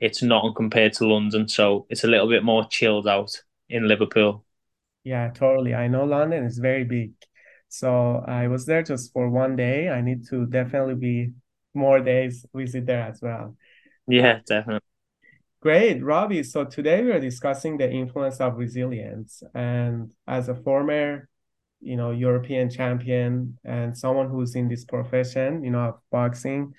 it's 0.00 0.22
not 0.22 0.54
compared 0.56 0.94
to 0.94 1.06
London. 1.06 1.48
So 1.48 1.86
it's 1.90 2.04
a 2.04 2.08
little 2.08 2.28
bit 2.28 2.42
more 2.42 2.66
chilled 2.68 3.06
out 3.06 3.42
in 3.68 3.86
Liverpool. 3.86 4.44
Yeah, 5.04 5.30
totally. 5.30 5.74
I 5.74 5.88
know 5.88 6.04
London 6.04 6.44
is 6.44 6.58
very 6.58 6.84
big. 6.84 7.12
So 7.68 8.24
I 8.26 8.48
was 8.48 8.66
there 8.66 8.82
just 8.82 9.12
for 9.12 9.28
one 9.28 9.56
day. 9.56 9.88
I 9.88 10.00
need 10.00 10.26
to 10.28 10.46
definitely 10.46 10.94
be 10.96 11.32
more 11.74 12.00
days 12.00 12.44
visit 12.54 12.86
there 12.86 13.02
as 13.02 13.20
well. 13.22 13.56
Yeah, 14.08 14.40
definitely. 14.46 14.86
Great, 15.60 16.02
Robbie. 16.02 16.42
So 16.42 16.64
today 16.64 17.04
we 17.04 17.12
are 17.12 17.20
discussing 17.20 17.76
the 17.76 17.90
influence 17.90 18.40
of 18.40 18.56
resilience. 18.56 19.42
And 19.54 20.10
as 20.26 20.48
a 20.48 20.54
former 20.54 21.28
you 21.80 21.96
know 21.96 22.10
European 22.10 22.68
champion 22.68 23.58
and 23.64 23.96
someone 23.96 24.28
who's 24.28 24.54
in 24.54 24.68
this 24.68 24.84
profession, 24.84 25.64
you 25.64 25.70
know, 25.70 25.80
of 25.80 25.94
boxing, 26.10 26.74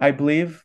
I 0.00 0.10
believe 0.12 0.64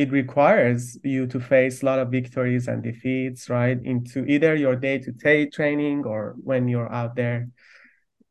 it 0.00 0.10
requires 0.10 0.98
you 1.04 1.26
to 1.26 1.38
face 1.38 1.82
a 1.82 1.84
lot 1.84 1.98
of 1.98 2.10
victories 2.10 2.68
and 2.68 2.82
defeats, 2.82 3.50
right? 3.50 3.78
Into 3.84 4.24
either 4.24 4.54
your 4.54 4.74
day-to-day 4.74 5.50
training 5.50 6.06
or 6.06 6.36
when 6.42 6.68
you're 6.68 6.90
out 6.90 7.16
there. 7.16 7.50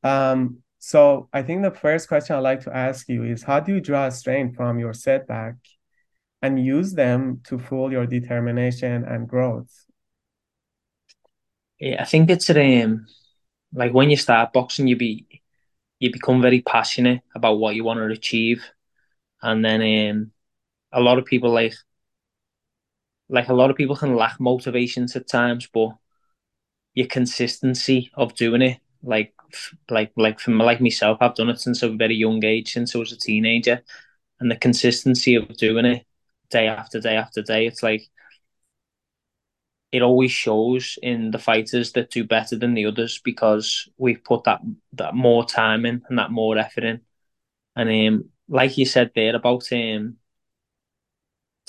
Um, 0.01 0.63
so 0.79 1.29
I 1.31 1.43
think 1.43 1.61
the 1.61 1.69
first 1.69 2.07
question 2.07 2.35
I'd 2.35 2.39
like 2.39 2.63
to 2.63 2.75
ask 2.75 3.07
you 3.07 3.23
is 3.23 3.43
how 3.43 3.59
do 3.59 3.75
you 3.75 3.81
draw 3.81 4.09
strength 4.09 4.55
from 4.55 4.79
your 4.79 4.93
setback 4.93 5.57
and 6.41 6.65
use 6.65 6.93
them 6.93 7.41
to 7.43 7.59
fuel 7.59 7.91
your 7.91 8.07
determination 8.07 9.03
and 9.03 9.27
growth? 9.29 9.69
Yeah, 11.79 12.01
I 12.01 12.05
think 12.05 12.31
it's 12.31 12.49
um 12.49 13.05
like 13.73 13.93
when 13.93 14.09
you 14.09 14.17
start 14.17 14.53
boxing, 14.53 14.87
you 14.87 14.95
be 14.95 15.27
you 15.99 16.11
become 16.11 16.41
very 16.41 16.61
passionate 16.61 17.21
about 17.35 17.59
what 17.59 17.75
you 17.75 17.83
want 17.83 17.99
to 17.99 18.05
achieve, 18.05 18.65
and 19.43 19.63
then 19.63 19.81
um, 20.09 20.31
a 20.91 21.01
lot 21.01 21.17
of 21.19 21.25
people 21.25 21.51
like 21.51 21.73
like 23.29 23.49
a 23.49 23.53
lot 23.53 23.69
of 23.69 23.77
people 23.77 23.95
can 23.95 24.15
lack 24.15 24.39
motivations 24.39 25.15
at 25.15 25.27
times, 25.27 25.67
but 25.73 25.91
your 26.95 27.07
consistency 27.07 28.11
of 28.15 28.35
doing 28.35 28.61
it, 28.61 28.79
like 29.03 29.33
like 29.89 30.11
like 30.17 30.39
from 30.39 30.57
like 30.57 30.81
myself, 30.81 31.17
I've 31.21 31.35
done 31.35 31.49
it 31.49 31.59
since 31.59 31.83
a 31.83 31.89
very 31.89 32.15
young 32.15 32.43
age, 32.43 32.73
since 32.73 32.95
I 32.95 32.99
was 32.99 33.11
a 33.11 33.17
teenager, 33.17 33.81
and 34.39 34.51
the 34.51 34.55
consistency 34.55 35.35
of 35.35 35.55
doing 35.57 35.85
it 35.85 36.05
day 36.49 36.67
after 36.67 36.99
day 36.99 37.15
after 37.15 37.41
day, 37.41 37.67
it's 37.67 37.83
like 37.83 38.03
it 39.91 40.01
always 40.01 40.31
shows 40.31 40.99
in 41.01 41.31
the 41.31 41.39
fighters 41.39 41.93
that 41.93 42.11
do 42.11 42.23
better 42.23 42.55
than 42.55 42.75
the 42.75 42.85
others 42.85 43.19
because 43.23 43.89
we've 43.97 44.23
put 44.23 44.43
that 44.43 44.61
that 44.93 45.15
more 45.15 45.45
time 45.45 45.85
in 45.85 46.03
and 46.09 46.19
that 46.19 46.31
more 46.31 46.57
effort 46.57 46.83
in. 46.83 47.01
And 47.75 47.89
um, 48.09 48.29
like 48.49 48.77
you 48.77 48.85
said 48.85 49.11
there 49.15 49.35
about 49.35 49.71
um, 49.73 50.17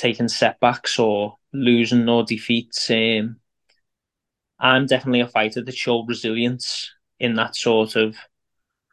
taking 0.01 0.29
setbacks 0.29 0.99
or 0.99 1.37
losing 1.53 2.09
or 2.09 2.25
defeats, 2.25 2.91
um, 2.91 3.37
I'm 4.59 4.87
definitely 4.87 5.21
a 5.21 5.29
fighter 5.29 5.63
that 5.63 5.75
showed 5.75 6.09
resilience 6.09 6.91
in 7.19 7.35
that 7.35 7.55
sort 7.55 7.97
of 7.97 8.17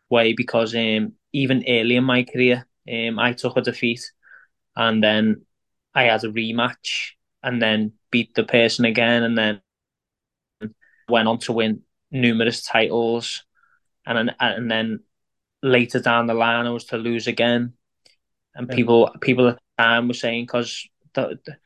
way 0.10 0.34
because 0.34 0.76
um, 0.76 1.14
even 1.34 1.64
early 1.68 1.96
in 1.96 2.04
my 2.04 2.24
career, 2.24 2.66
um, 2.92 3.20
I 3.20 3.34
took 3.34 3.58
a 3.58 3.62
defeat 3.62 4.12
and 4.76 5.04
then 5.04 5.46
I 5.94 6.04
had 6.04 6.24
a 6.24 6.32
rematch 6.32 7.12
and 7.42 7.62
then 7.62 7.94
beat 8.12 8.34
the 8.36 8.44
person 8.44 8.86
again, 8.86 9.24
and 9.24 9.38
then 9.38 9.62
went 11.10 11.28
on 11.28 11.40
to 11.40 11.54
win 11.54 11.82
numerous 12.12 12.62
titles, 12.64 13.46
and 14.06 14.18
then, 14.18 14.36
and 14.40 14.70
then 14.70 15.00
later 15.64 16.00
down 16.00 16.28
the 16.28 16.34
line 16.34 16.66
I 16.66 16.72
was 16.72 16.86
to 16.86 16.98
lose 16.98 17.28
again, 17.28 17.74
and 18.56 18.70
people 18.70 19.10
people 19.22 19.48
at 19.50 19.56
the 19.56 19.84
time 19.84 20.08
were 20.08 20.14
saying 20.14 20.44
because 20.46 20.88
the, 21.18 21.40
the, 21.46 21.58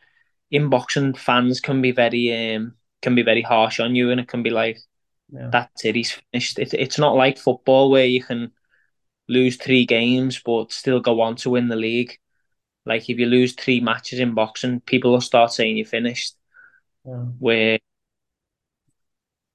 in 0.49 0.69
boxing 0.69 1.13
fans 1.13 1.59
can 1.59 1.81
be 1.81 1.91
very 1.91 2.55
um 2.55 2.75
can 3.01 3.15
be 3.15 3.23
very 3.23 3.41
harsh 3.41 3.79
on 3.79 3.95
you, 3.95 4.11
and 4.11 4.19
it 4.19 4.27
can 4.27 4.43
be 4.43 4.49
like 4.49 4.79
yeah. 5.31 5.49
that's 5.51 5.85
it, 5.85 5.95
he's 5.95 6.11
finished. 6.11 6.59
It, 6.59 6.73
it's 6.73 6.97
not 6.97 7.15
like 7.15 7.37
football 7.37 7.91
where 7.91 8.05
you 8.05 8.23
can 8.23 8.51
lose 9.27 9.55
three 9.55 9.85
games 9.85 10.41
but 10.43 10.73
still 10.73 10.99
go 10.99 11.21
on 11.21 11.35
to 11.37 11.51
win 11.51 11.67
the 11.67 11.75
league. 11.75 12.17
Like 12.85 13.09
if 13.09 13.19
you 13.19 13.27
lose 13.27 13.53
three 13.53 13.79
matches 13.79 14.19
in 14.19 14.33
boxing, 14.33 14.81
people 14.81 15.11
will 15.11 15.21
start 15.21 15.53
saying 15.53 15.77
you're 15.77 15.85
finished. 15.85 16.35
Yeah. 17.05 17.25
Where 17.39 17.79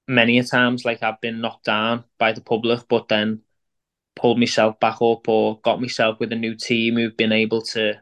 many 0.07 0.39
a 0.39 0.43
times 0.43 0.85
like 0.85 1.03
I've 1.03 1.21
been 1.21 1.41
knocked 1.41 1.65
down 1.65 2.05
by 2.17 2.31
the 2.31 2.41
public, 2.41 2.87
but 2.87 3.07
then 3.07 3.41
pulled 4.15 4.39
myself 4.39 4.79
back 4.79 4.95
up 5.01 5.27
or 5.27 5.59
got 5.61 5.81
myself 5.81 6.19
with 6.19 6.31
a 6.31 6.35
new 6.35 6.55
team 6.55 6.95
who've 6.95 7.15
been 7.15 7.31
able 7.31 7.61
to 7.61 8.01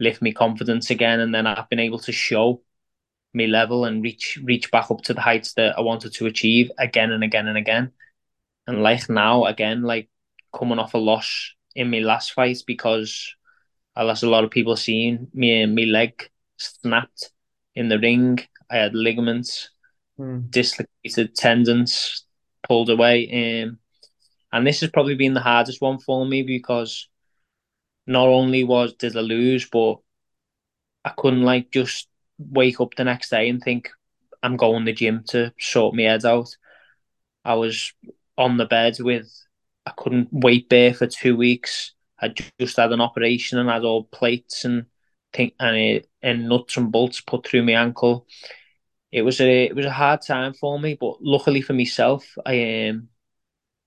lift 0.00 0.22
me 0.22 0.32
confidence 0.32 0.90
again, 0.90 1.20
and 1.20 1.34
then 1.34 1.46
I've 1.46 1.68
been 1.68 1.78
able 1.78 2.00
to 2.00 2.12
show 2.12 2.62
me 3.32 3.46
level 3.46 3.84
and 3.84 4.02
reach 4.02 4.38
reach 4.42 4.70
back 4.72 4.90
up 4.90 5.02
to 5.02 5.14
the 5.14 5.20
heights 5.20 5.54
that 5.54 5.78
I 5.78 5.82
wanted 5.82 6.14
to 6.14 6.26
achieve 6.26 6.70
again 6.78 7.12
and 7.12 7.22
again 7.22 7.46
and 7.46 7.56
again. 7.56 7.92
And 8.66 8.82
like 8.82 9.08
now, 9.08 9.44
again, 9.44 9.82
like 9.82 10.08
coming 10.56 10.78
off 10.78 10.94
a 10.94 10.98
loss 10.98 11.54
in 11.76 11.90
my 11.90 12.00
last 12.00 12.32
fight 12.32 12.58
because 12.66 13.34
I 13.94 14.02
lost 14.02 14.22
a 14.22 14.30
lot 14.30 14.44
of 14.44 14.50
people 14.50 14.76
seeing 14.76 15.28
me 15.32 15.62
and 15.62 15.74
my 15.74 15.84
leg 15.84 16.28
snapped 16.56 17.30
in 17.74 17.88
the 17.88 17.98
ring. 17.98 18.38
I 18.70 18.76
had 18.76 18.94
ligaments, 18.94 19.70
mm. 20.18 20.50
dislocated 20.50 21.34
tendons 21.34 22.24
pulled 22.66 22.90
away. 22.90 23.62
Um, 23.64 23.78
and 24.52 24.66
this 24.66 24.80
has 24.80 24.90
probably 24.90 25.14
been 25.14 25.34
the 25.34 25.40
hardest 25.40 25.80
one 25.80 25.98
for 25.98 26.26
me 26.26 26.42
because 26.42 27.08
not 28.10 28.28
only 28.28 28.64
was 28.64 28.94
did 28.94 29.16
I 29.16 29.20
lose, 29.20 29.68
but 29.70 29.96
I 31.04 31.10
couldn't 31.16 31.42
like 31.42 31.70
just 31.70 32.08
wake 32.38 32.80
up 32.80 32.94
the 32.94 33.04
next 33.04 33.30
day 33.30 33.48
and 33.48 33.62
think 33.62 33.90
I'm 34.42 34.56
going 34.56 34.84
to 34.84 34.92
the 34.92 34.96
gym 34.96 35.24
to 35.28 35.52
sort 35.58 35.94
my 35.94 36.02
head 36.02 36.24
out. 36.24 36.56
I 37.44 37.54
was 37.54 37.92
on 38.36 38.56
the 38.56 38.66
bed 38.66 38.96
with 39.00 39.30
I 39.86 39.92
couldn't 39.96 40.28
wait 40.32 40.68
bear 40.68 40.94
for 40.94 41.06
two 41.06 41.36
weeks. 41.36 41.94
I 42.20 42.34
just 42.60 42.76
had 42.76 42.92
an 42.92 43.00
operation 43.00 43.58
and 43.58 43.70
had 43.70 43.84
all 43.84 44.04
plates 44.04 44.64
and 44.64 44.86
think 45.32 45.54
and, 45.58 46.02
and 46.22 46.48
nuts 46.48 46.76
and 46.76 46.92
bolts 46.92 47.20
put 47.20 47.46
through 47.46 47.64
my 47.64 47.72
ankle. 47.72 48.26
It 49.12 49.22
was 49.22 49.40
a 49.40 49.64
it 49.66 49.76
was 49.76 49.86
a 49.86 49.92
hard 49.92 50.22
time 50.22 50.54
for 50.54 50.78
me, 50.78 50.96
but 51.00 51.22
luckily 51.22 51.62
for 51.62 51.72
myself, 51.72 52.26
I 52.46 52.88
um 52.88 53.08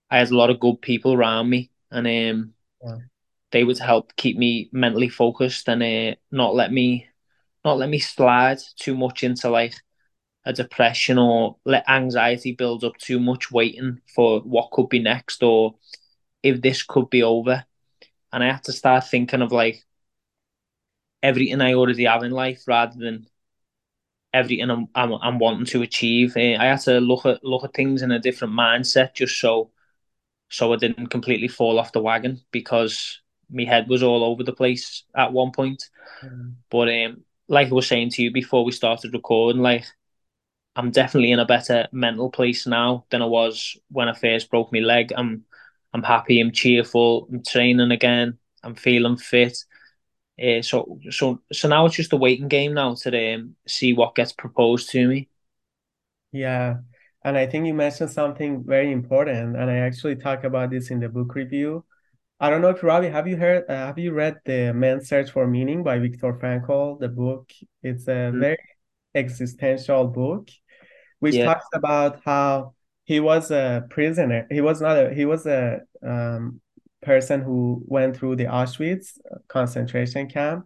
I 0.09 0.19
had 0.19 0.31
a 0.31 0.37
lot 0.37 0.49
of 0.49 0.59
good 0.59 0.81
people 0.81 1.13
around 1.13 1.49
me, 1.49 1.71
and 1.91 2.07
um 2.07 2.53
yeah. 2.83 2.97
They 3.53 3.63
would 3.63 3.79
help 3.79 4.15
keep 4.17 4.37
me 4.37 4.69
mentally 4.73 5.09
focused 5.09 5.69
and 5.69 5.83
uh, 5.83 6.15
not 6.31 6.55
let 6.55 6.73
me 6.73 7.07
not 7.63 7.77
let 7.77 7.89
me 7.89 7.99
slide 7.99 8.59
too 8.77 8.97
much 8.97 9.23
into 9.23 9.49
like 9.49 9.75
a 10.45 10.53
depression 10.53 11.19
or 11.19 11.57
let 11.65 11.89
anxiety 11.89 12.53
build 12.53 12.83
up 12.83 12.97
too 12.97 13.19
much 13.19 13.51
waiting 13.51 14.01
for 14.15 14.41
what 14.41 14.71
could 14.71 14.89
be 14.89 14.99
next 14.99 15.43
or 15.43 15.75
if 16.43 16.61
this 16.61 16.83
could 16.83 17.09
be 17.09 17.23
over. 17.23 17.65
And 18.33 18.43
I 18.43 18.51
had 18.51 18.63
to 18.65 18.73
start 18.73 19.07
thinking 19.07 19.41
of 19.41 19.51
like 19.53 19.83
everything 21.21 21.61
I 21.61 21.75
already 21.75 22.05
have 22.05 22.23
in 22.23 22.31
life 22.31 22.63
rather 22.67 22.97
than 22.97 23.27
everything 24.33 24.69
I'm, 24.69 24.87
I'm, 24.95 25.13
I'm 25.13 25.39
wanting 25.39 25.65
to 25.67 25.83
achieve. 25.83 26.35
Uh, 26.35 26.57
I 26.59 26.65
had 26.65 26.81
to 26.81 26.99
look 26.99 27.25
at 27.25 27.43
look 27.43 27.63
at 27.63 27.73
things 27.73 28.01
in 28.01 28.11
a 28.11 28.19
different 28.19 28.53
mindset 28.53 29.13
just 29.13 29.39
so 29.39 29.71
so 30.49 30.73
I 30.73 30.77
didn't 30.77 31.07
completely 31.07 31.49
fall 31.49 31.79
off 31.79 31.93
the 31.93 32.01
wagon 32.01 32.41
because 32.51 33.21
my 33.53 33.63
head 33.63 33.87
was 33.87 34.03
all 34.03 34.23
over 34.23 34.43
the 34.43 34.53
place 34.53 35.03
at 35.15 35.31
one 35.31 35.51
point. 35.51 35.89
Mm. 36.23 36.55
But 36.69 36.89
um, 36.89 37.23
like 37.47 37.67
I 37.69 37.73
was 37.73 37.87
saying 37.87 38.11
to 38.11 38.23
you 38.23 38.31
before 38.31 38.65
we 38.65 38.71
started 38.71 39.13
recording, 39.13 39.61
like 39.61 39.85
I'm 40.75 40.91
definitely 40.91 41.31
in 41.31 41.39
a 41.39 41.45
better 41.45 41.87
mental 41.91 42.29
place 42.31 42.65
now 42.65 43.05
than 43.09 43.21
I 43.21 43.25
was 43.25 43.77
when 43.89 44.09
I 44.09 44.13
first 44.13 44.49
broke 44.49 44.73
my 44.73 44.79
leg. 44.79 45.13
I'm 45.15 45.45
I'm 45.93 46.03
happy, 46.03 46.39
I'm 46.39 46.51
cheerful, 46.51 47.27
I'm 47.31 47.43
training 47.43 47.91
again, 47.91 48.39
I'm 48.63 48.75
feeling 48.75 49.17
fit. 49.17 49.57
Uh, 50.41 50.63
so 50.63 50.99
so 51.11 51.41
so 51.51 51.67
now 51.69 51.85
it's 51.85 51.95
just 51.95 52.13
a 52.13 52.17
waiting 52.17 52.47
game 52.47 52.73
now 52.73 52.95
to 52.95 53.35
um, 53.35 53.55
see 53.67 53.93
what 53.93 54.15
gets 54.15 54.31
proposed 54.33 54.89
to 54.89 55.07
me. 55.07 55.29
Yeah, 56.31 56.77
and 57.23 57.37
I 57.37 57.45
think 57.45 57.67
you 57.67 57.75
mentioned 57.75 58.09
something 58.09 58.63
very 58.63 58.91
important, 58.91 59.55
and 59.55 59.69
I 59.69 59.77
actually 59.77 60.15
talk 60.15 60.43
about 60.43 60.71
this 60.71 60.89
in 60.89 60.99
the 60.99 61.09
book 61.09 61.35
review. 61.35 61.85
I 62.43 62.49
don't 62.49 62.61
know 62.61 62.71
if 62.71 62.83
Robbie, 62.83 63.07
have 63.07 63.25
you 63.25 63.37
heard, 63.37 63.63
uh, 63.69 63.87
have 63.87 63.97
you 63.97 64.11
read 64.11 64.35
the 64.43 64.73
Man's 64.73 65.07
Search 65.07 65.31
for 65.31 65.47
Meaning 65.47 65.81
by 65.81 65.97
Viktor 65.97 66.33
Frankl? 66.33 66.99
The 66.99 67.07
book, 67.07 67.49
it's 67.81 68.05
a 68.09 68.11
mm-hmm. 68.11 68.39
very 68.41 68.57
existential 69.15 70.07
book, 70.07 70.49
which 71.19 71.35
yeah. 71.35 71.45
talks 71.45 71.67
about 71.73 72.19
how 72.25 72.73
he 73.05 73.21
was 73.21 73.49
a 73.49 73.85
prisoner. 73.89 74.45
He 74.51 74.59
was 74.59 74.81
not 74.81 74.97
a, 74.97 75.13
he 75.13 75.23
was 75.23 75.45
a 75.45 75.83
um, 76.05 76.59
person 77.01 77.41
who 77.41 77.81
went 77.85 78.17
through 78.17 78.35
the 78.35 78.47
Auschwitz 78.47 79.17
concentration 79.47 80.27
camp. 80.27 80.65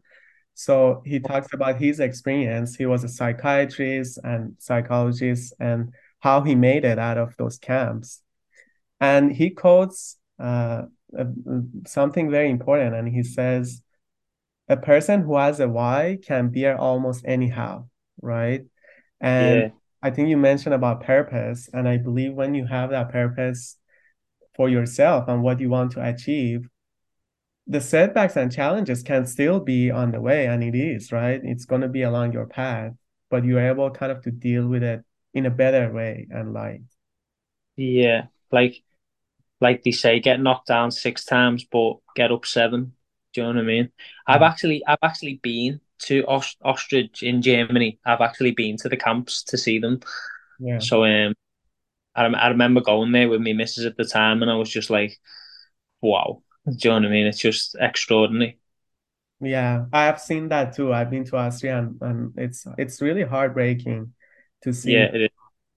So 0.55 1.03
he 1.05 1.19
talks 1.19 1.53
about 1.53 1.79
his 1.79 1.99
experience. 1.99 2.75
He 2.75 2.87
was 2.87 3.03
a 3.03 3.09
psychiatrist 3.09 4.17
and 4.23 4.55
psychologist 4.57 5.53
and 5.59 5.93
how 6.21 6.41
he 6.41 6.55
made 6.55 6.85
it 6.85 6.97
out 6.97 7.19
of 7.19 7.35
those 7.37 7.59
camps. 7.59 8.23
And 8.99 9.31
he 9.31 9.51
quotes 9.51 10.17
uh, 10.39 10.85
uh, 11.17 11.25
something 11.85 12.29
very 12.31 12.49
important, 12.49 12.95
and 12.95 13.07
he 13.07 13.23
says, 13.23 13.81
"A 14.67 14.77
person 14.77 15.21
who 15.21 15.37
has 15.37 15.59
a 15.59 15.67
why 15.67 16.17
can 16.25 16.49
bear 16.49 16.77
almost 16.77 17.25
anyhow." 17.25 17.87
Right, 18.21 18.65
and 19.21 19.63
yeah. 19.63 19.69
I 20.01 20.11
think 20.11 20.29
you 20.29 20.37
mentioned 20.37 20.75
about 20.75 21.03
purpose, 21.03 21.69
and 21.73 21.87
I 21.87 21.97
believe 21.97 22.33
when 22.33 22.55
you 22.55 22.65
have 22.65 22.91
that 22.91 23.11
purpose 23.11 23.77
for 24.55 24.69
yourself 24.69 25.27
and 25.27 25.43
what 25.43 25.59
you 25.59 25.69
want 25.69 25.91
to 25.93 26.07
achieve, 26.07 26.67
the 27.67 27.81
setbacks 27.81 28.35
and 28.37 28.51
challenges 28.51 29.03
can 29.03 29.25
still 29.25 29.59
be 29.59 29.91
on 29.91 30.11
the 30.11 30.21
way, 30.21 30.47
and 30.47 30.63
it 30.63 30.75
is 30.75 31.11
right. 31.11 31.41
It's 31.43 31.65
going 31.65 31.81
to 31.81 31.89
be 31.89 32.01
along 32.03 32.33
your 32.33 32.45
path, 32.45 32.93
but 33.29 33.43
you're 33.45 33.59
able 33.59 33.91
kind 33.91 34.11
of 34.11 34.23
to 34.23 34.31
deal 34.31 34.67
with 34.67 34.83
it 34.83 35.03
in 35.33 35.45
a 35.45 35.51
better 35.51 35.91
way 35.91 36.27
and 36.31 36.53
light. 36.53 36.81
Yeah, 37.75 38.27
like 38.51 38.81
like 39.59 39.83
they 39.83 39.91
say, 39.91 40.19
get 40.19 40.41
knocked 40.41 40.67
down 40.67 40.91
six 40.91 41.25
times 41.25 41.65
but 41.65 41.97
get 42.15 42.31
up 42.31 42.45
seven. 42.45 42.93
Do 43.33 43.41
you 43.41 43.47
know 43.47 43.53
what 43.53 43.63
I 43.63 43.65
mean? 43.65 43.89
I've 44.25 44.41
mm. 44.41 44.49
actually 44.49 44.83
I've 44.87 44.97
actually 45.03 45.39
been 45.43 45.79
to 46.03 46.23
Ost- 46.25 46.57
Ostrich 46.63 47.23
in 47.23 47.41
Germany. 47.41 47.99
I've 48.05 48.21
actually 48.21 48.51
been 48.51 48.77
to 48.77 48.89
the 48.89 48.97
camps 48.97 49.43
to 49.43 49.57
see 49.57 49.79
them. 49.79 49.99
Yeah. 50.59 50.79
So 50.79 51.03
um, 51.05 51.33
I 52.15 52.25
I 52.25 52.47
remember 52.49 52.81
going 52.81 53.11
there 53.11 53.29
with 53.29 53.41
my 53.41 53.53
missus 53.53 53.85
at 53.85 53.97
the 53.97 54.05
time, 54.05 54.41
and 54.41 54.51
I 54.51 54.55
was 54.55 54.69
just 54.69 54.89
like, 54.89 55.17
wow. 56.01 56.43
Do 56.65 56.73
you 56.73 56.89
know 56.89 56.95
what 56.95 57.05
I 57.05 57.09
mean? 57.09 57.27
It's 57.27 57.39
just 57.39 57.77
extraordinary. 57.79 58.59
Yeah, 59.39 59.85
I 59.93 60.05
have 60.05 60.19
seen 60.19 60.49
that 60.49 60.73
too. 60.73 60.91
I've 60.91 61.09
been 61.09 61.23
to 61.25 61.37
Austria, 61.37 61.77
and, 61.77 62.01
and 62.01 62.33
it's 62.37 62.65
it's 62.77 63.01
really 63.01 63.23
heartbreaking 63.23 64.13
to 64.63 64.73
see. 64.73 64.93
Yeah, 64.93 65.09
it 65.13 65.21
is. 65.21 65.29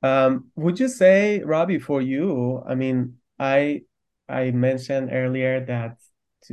Um, 0.03 0.51
would 0.57 0.81
you 0.81 0.89
say, 0.89 1.43
Robbie, 1.45 1.79
for 1.79 2.01
you? 2.01 2.63
I 2.67 2.75
mean, 2.75 3.19
I 3.41 3.83
I 4.29 4.53
mentioned 4.53 5.09
earlier 5.13 5.65
that 5.65 5.97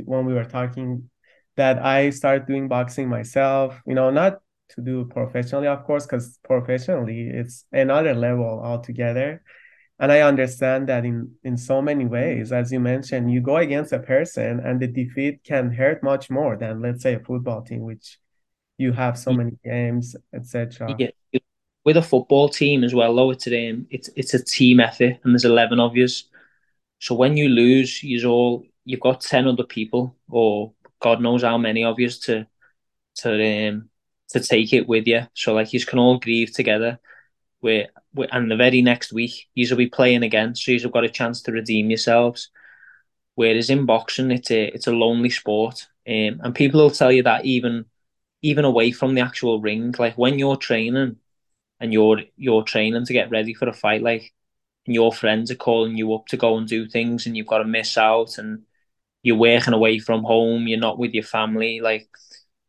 when 0.04 0.26
we 0.26 0.34
were 0.34 0.44
talking 0.44 1.10
that 1.56 1.84
I 1.84 2.10
started 2.10 2.46
doing 2.46 2.68
boxing 2.68 3.08
myself, 3.08 3.80
you 3.86 3.94
know, 3.94 4.10
not 4.10 4.40
to 4.70 4.80
do 4.80 5.04
professionally, 5.04 5.66
of 5.66 5.84
course, 5.84 6.06
because 6.06 6.38
professionally 6.44 7.28
it's 7.28 7.64
another 7.72 8.14
level 8.14 8.60
altogether. 8.64 9.42
And 10.00 10.12
I 10.12 10.20
understand 10.20 10.88
that 10.88 11.04
in 11.04 11.32
in 11.42 11.56
so 11.56 11.82
many 11.82 12.06
ways, 12.06 12.52
as 12.52 12.72
you 12.72 12.80
mentioned, 12.80 13.32
you 13.32 13.40
go 13.40 13.56
against 13.56 13.92
a 13.92 13.98
person 13.98 14.60
and 14.60 14.80
the 14.80 14.86
defeat 14.86 15.42
can 15.44 15.70
hurt 15.70 16.02
much 16.02 16.30
more 16.30 16.56
than 16.56 16.80
let's 16.80 17.02
say 17.02 17.14
a 17.14 17.20
football 17.20 17.62
team, 17.62 17.80
which 17.80 18.18
you 18.78 18.92
have 18.92 19.18
so 19.18 19.32
many 19.32 19.58
games, 19.64 20.16
etc. 20.32 20.94
Yeah. 20.98 21.10
With 21.84 21.96
a 21.96 22.02
football 22.02 22.48
team 22.48 22.84
as 22.84 22.94
well, 22.94 23.18
a, 23.18 23.22
um, 23.22 23.86
it's 23.90 24.08
it's 24.14 24.34
a 24.34 24.44
team 24.44 24.78
effort, 24.78 25.18
and 25.24 25.34
there's 25.34 25.44
eleven 25.44 25.80
of 25.80 25.96
you 25.96 26.06
so 26.98 27.14
when 27.14 27.36
you 27.36 27.48
lose, 27.48 28.02
you've 28.02 28.26
all 28.26 28.64
you've 28.84 29.00
got 29.00 29.20
ten 29.20 29.46
other 29.46 29.64
people, 29.64 30.16
or 30.28 30.72
God 31.00 31.20
knows 31.20 31.42
how 31.42 31.58
many 31.58 31.84
of 31.84 31.98
you 31.98 32.08
to 32.10 32.46
to 33.16 33.68
um 33.68 33.90
to 34.30 34.40
take 34.40 34.72
it 34.72 34.88
with 34.88 35.06
you. 35.06 35.26
So 35.34 35.54
like 35.54 35.72
you 35.72 35.84
can 35.84 35.98
all 35.98 36.18
grieve 36.18 36.52
together. 36.52 36.98
Where 37.60 37.88
and 38.32 38.50
the 38.50 38.56
very 38.56 38.82
next 38.82 39.12
week 39.12 39.48
you'll 39.54 39.76
be 39.76 39.88
playing 39.88 40.22
again, 40.22 40.54
so 40.54 40.72
you've 40.72 40.92
got 40.92 41.04
a 41.04 41.08
chance 41.08 41.42
to 41.42 41.52
redeem 41.52 41.90
yourselves. 41.90 42.50
Whereas 43.34 43.70
in 43.70 43.86
boxing, 43.86 44.30
it's 44.30 44.50
a 44.50 44.66
it's 44.66 44.86
a 44.86 44.92
lonely 44.92 45.30
sport, 45.30 45.86
um, 46.08 46.40
and 46.42 46.54
people 46.54 46.80
will 46.80 46.90
tell 46.90 47.12
you 47.12 47.22
that 47.24 47.44
even 47.44 47.84
even 48.42 48.64
away 48.64 48.92
from 48.92 49.14
the 49.14 49.20
actual 49.20 49.60
ring, 49.60 49.94
like 49.98 50.16
when 50.16 50.38
you're 50.38 50.56
training 50.56 51.16
and 51.80 51.92
you're 51.92 52.22
you're 52.36 52.62
training 52.62 53.06
to 53.06 53.12
get 53.12 53.30
ready 53.30 53.54
for 53.54 53.68
a 53.68 53.72
fight, 53.72 54.02
like 54.02 54.32
and 54.88 54.94
your 54.96 55.12
friends 55.12 55.52
are 55.52 55.56
calling 55.56 55.96
you 55.98 56.14
up 56.14 56.26
to 56.28 56.38
go 56.38 56.58
and 56.58 56.66
do 56.66 56.88
things 56.88 57.26
and 57.26 57.36
you've 57.36 57.46
got 57.46 57.58
to 57.58 57.64
miss 57.64 57.98
out 57.98 58.38
and 58.38 58.64
you're 59.22 59.36
working 59.36 59.74
away 59.74 60.00
from 60.00 60.24
home, 60.24 60.66
you're 60.66 60.80
not 60.80 60.98
with 60.98 61.12
your 61.14 61.24
family. 61.24 61.80
Like 61.80 62.08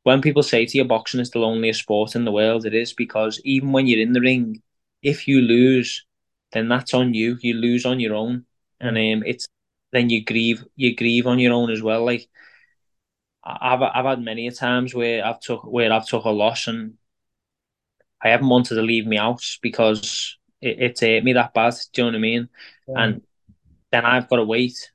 when 0.03 0.21
people 0.21 0.43
say 0.43 0.65
to 0.65 0.77
you 0.77 0.86
boxing 0.86 1.21
is 1.21 1.32
the 1.32 1.39
loneliest 1.39 1.82
sport 1.82 2.15
in 2.15 2.25
the 2.25 2.32
world, 2.32 2.65
it 2.65 2.75
is 2.75 2.93
because 2.93 3.41
even 3.45 3.71
when 3.71 3.88
you're 3.88 4.01
in 4.01 4.13
the 4.13 4.21
ring, 4.21 4.62
if 5.01 5.27
you 5.27 5.41
lose, 5.41 6.05
then 6.53 6.67
that's 6.69 6.93
on 6.93 7.13
you. 7.15 7.38
You 7.41 7.55
lose 7.55 7.86
on 7.86 7.99
your 8.01 8.15
own. 8.15 8.45
And 8.82 8.97
um 8.97 9.23
it's 9.25 9.47
then 9.93 10.10
you 10.10 10.23
grieve 10.25 10.65
you 10.75 10.95
grieve 10.95 11.27
on 11.27 11.39
your 11.39 11.53
own 11.53 11.71
as 11.71 11.82
well. 11.82 12.05
Like 12.05 12.29
I've 13.43 13.82
I've 13.82 14.05
had 14.05 14.21
many 14.21 14.51
times 14.51 14.93
where 14.95 15.25
I've 15.25 15.39
took 15.41 15.63
where 15.65 15.91
I've 15.93 16.08
took 16.08 16.25
a 16.25 16.29
loss 16.29 16.67
and 16.67 16.97
I 18.23 18.29
haven't 18.29 18.49
wanted 18.49 18.75
to 18.75 18.82
leave 18.82 19.08
my 19.08 19.17
house 19.17 19.60
because 19.62 20.38
it, 20.62 20.78
it's 20.80 21.02
hurt 21.02 21.24
me 21.24 21.34
that 21.34 21.54
bad. 21.54 21.74
Do 21.93 22.02
you 22.02 22.06
know 22.06 22.12
what 22.12 22.17
I 22.17 22.22
mean? 22.22 22.50
Yeah. 22.88 23.04
And 23.04 23.22
then 23.91 24.06
I've 24.06 24.30
got 24.30 24.38
to 24.38 24.43
wait 24.43 24.91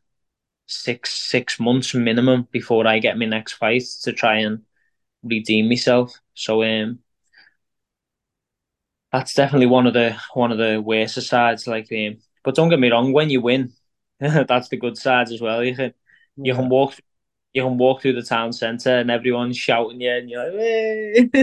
six 0.67 1.13
six 1.13 1.61
months 1.61 1.95
minimum 1.95 2.49
before 2.51 2.87
I 2.87 2.99
get 2.99 3.19
my 3.19 3.27
next 3.27 3.53
fight 3.55 3.85
to 4.03 4.13
try 4.13 4.39
and 4.39 4.63
redeem 5.23 5.69
myself. 5.69 6.19
So 6.35 6.63
um, 6.63 7.01
that's 9.13 9.35
definitely 9.35 9.67
one 9.67 9.87
of 9.87 9.95
the 9.95 10.17
one 10.35 10.53
of 10.53 10.59
the 10.59 10.81
worst 10.81 11.21
sides. 11.23 11.67
Like 11.67 11.89
um, 11.93 12.19
but 12.43 12.55
don't 12.55 12.69
get 12.69 12.81
me 12.81 12.91
wrong, 12.91 13.13
when 13.13 13.31
you 13.31 13.41
win, 13.41 13.73
that's 14.21 14.69
the 14.69 14.77
good 14.77 14.97
sides 14.97 15.33
as 15.33 15.41
well. 15.41 15.63
You 15.63 15.75
can 15.75 15.95
yeah. 16.37 16.53
you 16.53 16.55
can 16.55 16.69
walk 16.69 16.95
you 17.53 17.63
can 17.63 17.79
walk 17.79 18.03
through 18.03 18.15
the 18.15 18.23
town 18.23 18.53
centre 18.53 18.99
and 18.99 19.11
everyone's 19.11 19.57
shouting 19.57 20.01
you 20.01 20.11
and 20.11 20.29
you're 20.29 20.45
like, 20.45 20.53
hey. 20.59 21.31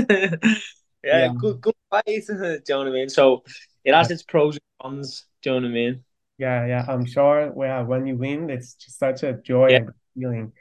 yeah, 1.04 1.26
yeah, 1.26 1.34
good 1.38 1.62
good 1.62 1.76
fight. 1.90 2.04
do 2.06 2.14
you 2.14 2.60
know 2.70 2.78
what 2.80 2.88
I 2.88 2.92
mean? 2.92 3.10
So 3.10 3.44
it 3.84 3.94
has 3.94 4.12
its 4.12 4.24
pros 4.24 4.56
and 4.56 4.62
cons. 4.82 5.26
Do 5.42 5.50
you 5.50 5.56
know 5.60 5.68
what 5.68 5.72
I 5.72 5.74
mean? 5.74 6.04
Yeah, 6.38 6.66
yeah. 6.66 6.86
I'm 6.88 7.06
sure 7.06 7.52
well, 7.52 7.86
when 7.86 8.08
you 8.08 8.18
win, 8.18 8.50
it's 8.50 8.74
just 8.76 8.98
such 8.98 9.24
a 9.24 9.34
joy 9.34 9.70
yeah. 9.70 9.78
and 9.78 9.90
feeling. 10.16 10.54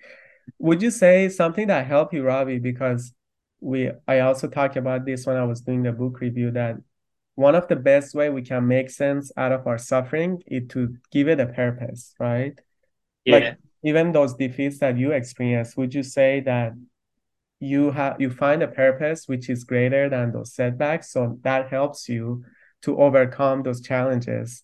Would 0.58 0.82
you 0.82 0.90
say 0.90 1.28
something 1.28 1.68
that 1.68 1.86
helped 1.86 2.12
you, 2.12 2.22
Robbie? 2.22 2.58
Because 2.58 3.12
we 3.60 3.90
I 4.08 4.20
also 4.20 4.48
talked 4.48 4.76
about 4.76 5.04
this 5.04 5.26
when 5.26 5.36
I 5.36 5.44
was 5.44 5.60
doing 5.60 5.82
the 5.82 5.92
book 5.92 6.20
review 6.20 6.50
that 6.52 6.76
one 7.34 7.54
of 7.54 7.68
the 7.68 7.76
best 7.76 8.14
way 8.14 8.28
we 8.28 8.42
can 8.42 8.66
make 8.66 8.90
sense 8.90 9.32
out 9.36 9.52
of 9.52 9.66
our 9.66 9.78
suffering 9.78 10.42
is 10.46 10.68
to 10.68 10.96
give 11.10 11.28
it 11.28 11.40
a 11.40 11.46
purpose, 11.46 12.14
right? 12.18 12.58
Yeah. 13.24 13.34
Like 13.34 13.58
even 13.82 14.12
those 14.12 14.34
defeats 14.34 14.78
that 14.80 14.98
you 14.98 15.12
experience, 15.12 15.76
would 15.76 15.94
you 15.94 16.02
say 16.02 16.40
that 16.40 16.72
you 17.58 17.90
have 17.90 18.20
you 18.20 18.30
find 18.30 18.62
a 18.62 18.68
purpose 18.68 19.28
which 19.28 19.48
is 19.48 19.64
greater 19.64 20.08
than 20.08 20.32
those 20.32 20.52
setbacks? 20.52 21.12
So 21.12 21.38
that 21.42 21.68
helps 21.68 22.08
you 22.08 22.44
to 22.82 22.98
overcome 23.00 23.62
those 23.62 23.80
challenges 23.80 24.62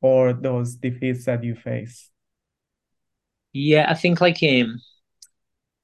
or 0.00 0.32
those 0.32 0.76
defeats 0.76 1.24
that 1.26 1.44
you 1.44 1.54
face. 1.54 2.10
Yeah, 3.52 3.86
I 3.90 3.94
think 3.94 4.20
like 4.20 4.38
um 4.42 4.80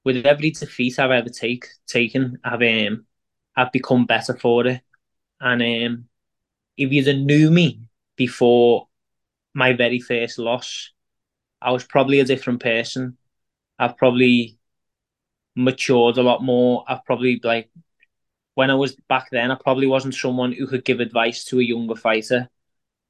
with 0.04 0.26
every 0.26 0.50
defeat 0.50 0.98
I've 0.98 1.10
ever 1.10 1.28
take 1.28 1.66
taken, 1.86 2.38
I've 2.44 2.62
um 2.62 3.06
I've 3.56 3.72
become 3.72 4.06
better 4.06 4.34
for 4.36 4.66
it. 4.66 4.80
And 5.40 5.62
um 5.62 6.08
if 6.76 6.92
you 6.92 7.14
knew 7.14 7.50
me 7.50 7.82
before 8.16 8.88
my 9.54 9.72
very 9.74 10.00
first 10.00 10.38
loss, 10.38 10.90
I 11.62 11.72
was 11.72 11.84
probably 11.84 12.20
a 12.20 12.24
different 12.26 12.62
person. 12.62 13.18
I've 13.78 13.96
probably 13.98 14.58
matured 15.56 16.18
a 16.18 16.22
lot 16.22 16.42
more. 16.42 16.84
I've 16.88 17.04
probably 17.04 17.40
like 17.42 17.70
when 18.54 18.70
I 18.70 18.74
was 18.74 18.96
back 19.08 19.30
then, 19.30 19.50
I 19.50 19.56
probably 19.56 19.86
wasn't 19.86 20.14
someone 20.14 20.52
who 20.52 20.66
could 20.66 20.84
give 20.84 21.00
advice 21.00 21.44
to 21.46 21.60
a 21.60 21.64
younger 21.64 21.96
fighter. 21.96 22.48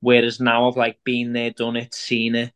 Whereas 0.01 0.41
now 0.41 0.69
I've 0.69 0.77
like 0.77 0.99
been 1.05 1.33
there, 1.33 1.51
done 1.51 1.77
it, 1.77 1.95
seen 1.95 2.35
it. 2.35 2.53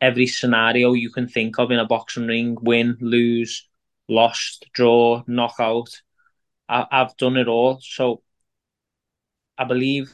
Every 0.00 0.26
scenario 0.26 0.92
you 0.92 1.10
can 1.10 1.28
think 1.28 1.58
of 1.58 1.70
in 1.70 1.78
a 1.78 1.86
boxing 1.86 2.26
ring, 2.26 2.56
win, 2.60 2.96
lose, 3.00 3.68
lost, 4.08 4.66
draw, 4.72 5.22
knockout. 5.26 6.02
I, 6.68 6.86
I've 6.90 7.16
done 7.16 7.36
it 7.36 7.48
all. 7.48 7.80
So 7.82 8.22
I 9.58 9.64
believe 9.64 10.12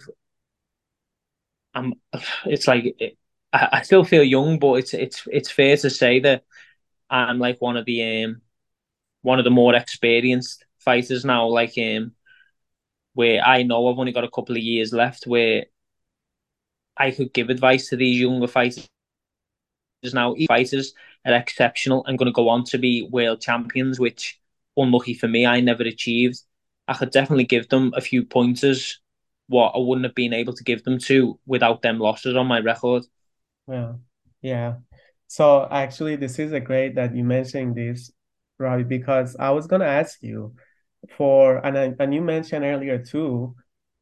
I'm. 1.75 1.95
It's 2.47 2.69
like 2.69 2.97
I, 3.53 3.69
I 3.73 3.83
still 3.83 4.05
feel 4.05 4.23
young, 4.25 4.59
but 4.59 4.75
it's 4.75 4.95
it's 4.95 5.27
it's 5.31 5.51
fair 5.51 5.77
to 5.79 5.91
say 5.91 6.21
that 6.21 6.45
I'm 7.11 7.39
like 7.39 7.61
one 7.61 7.77
of 7.77 7.85
the 7.87 8.25
um 8.25 8.43
one 9.23 9.39
of 9.39 9.45
the 9.45 9.51
more 9.51 9.75
experienced 9.75 10.65
fighters 10.83 11.25
now. 11.25 11.47
Like 11.47 11.75
um, 11.79 12.13
where 13.15 13.43
I 13.43 13.63
know 13.63 13.89
I've 13.89 13.99
only 13.99 14.13
got 14.13 14.25
a 14.25 14.31
couple 14.31 14.57
of 14.57 14.63
years 14.63 14.93
left, 14.93 15.27
where 15.27 15.67
I 16.97 17.11
could 17.11 17.33
give 17.33 17.51
advice 17.51 17.89
to 17.89 17.97
these 17.97 18.21
younger 18.21 18.47
fighters 18.47 18.89
now. 20.13 20.35
Fighters 20.49 20.95
are 21.25 21.35
exceptional 21.35 22.05
and 22.07 22.19
going 22.19 22.27
to 22.27 22.33
go 22.33 22.49
on 22.49 22.65
to 22.65 22.79
be 22.79 23.09
world 23.11 23.41
champions, 23.41 24.01
which 24.01 24.41
unlucky 24.77 25.15
for 25.15 25.29
me, 25.29 25.47
I 25.47 25.61
never 25.61 25.83
achieved. 25.83 26.41
I 26.89 26.95
could 26.95 27.11
definitely 27.11 27.45
give 27.45 27.69
them 27.69 27.93
a 27.97 28.01
few 28.01 28.25
pointers 28.25 29.01
what 29.49 29.73
I 29.75 29.79
wouldn't 29.79 30.07
have 30.07 30.15
been 30.15 30.33
able 30.33 30.55
to 30.55 30.65
give 30.65 30.83
them 30.83 30.99
to 31.01 31.39
without 31.47 31.83
them 31.83 31.99
losses 31.99 32.37
on 32.37 32.47
my 32.47 32.61
record. 32.61 33.05
Yeah, 33.69 33.95
yeah. 34.41 34.75
So 35.27 35.69
actually, 35.71 36.17
this 36.17 36.39
is 36.39 36.53
a 36.53 36.61
great 36.61 36.95
that 36.97 37.15
you 37.15 37.25
mentioned 37.25 37.77
this, 37.77 38.11
Robbie, 38.59 38.85
because 38.85 39.37
I 39.37 39.51
was 39.51 39.67
gonna 39.67 39.87
ask 39.87 40.23
you 40.23 40.55
for, 41.17 41.65
and 41.65 41.79
I, 41.79 41.95
and 41.99 42.15
you 42.15 42.21
mentioned 42.21 42.65
earlier 42.65 42.99
too, 42.99 43.55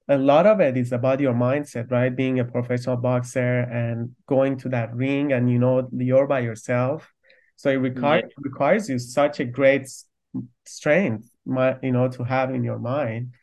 a 0.08 0.18
lot 0.18 0.46
of 0.46 0.60
it 0.60 0.76
is 0.76 0.92
about 0.92 1.20
your 1.20 1.34
mindset, 1.34 1.90
right? 1.90 2.14
Being 2.14 2.40
a 2.40 2.44
professional 2.44 2.96
boxer 2.96 3.60
and 3.60 4.10
going 4.26 4.56
to 4.58 4.68
that 4.70 4.94
ring, 4.94 5.32
and 5.32 5.50
you 5.50 5.58
know 5.58 5.88
you're 5.92 6.26
by 6.26 6.40
yourself, 6.40 7.12
so 7.56 7.70
it 7.70 7.76
requires 7.76 8.24
yeah. 8.26 8.34
requires 8.38 8.88
you 8.88 8.98
such 8.98 9.38
a 9.38 9.44
great 9.44 9.88
strength, 10.66 11.30
you 11.46 11.92
know, 11.92 12.08
to 12.08 12.24
have 12.24 12.52
in 12.54 12.64
your 12.64 12.78
mind. 12.78 13.34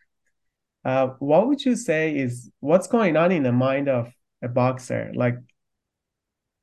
Uh, 0.84 1.08
what 1.20 1.48
would 1.48 1.64
you 1.64 1.76
say 1.76 2.18
is 2.18 2.50
what's 2.60 2.88
going 2.88 3.16
on 3.18 3.32
in 3.32 3.44
the 3.44 3.52
mind 3.52 3.88
of 3.88 4.12
a 4.42 4.48
boxer? 4.48 5.12
Like 5.16 5.36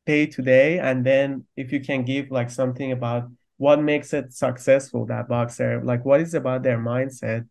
day 0.07 0.26
to 0.26 0.42
day 0.42 0.78
and 0.78 1.04
then 1.04 1.44
if 1.57 1.72
you 1.72 1.80
can 1.80 2.04
give 2.04 2.30
like 2.30 2.50
something 2.50 2.92
about 2.92 3.28
what 3.57 3.81
makes 3.81 4.12
it 4.12 4.33
successful 4.33 5.07
that 5.07 5.29
boxer? 5.29 5.81
Like 5.83 6.05
what 6.05 6.21
is 6.21 6.35
about 6.35 6.62
their 6.62 6.79
mindset 6.79 7.47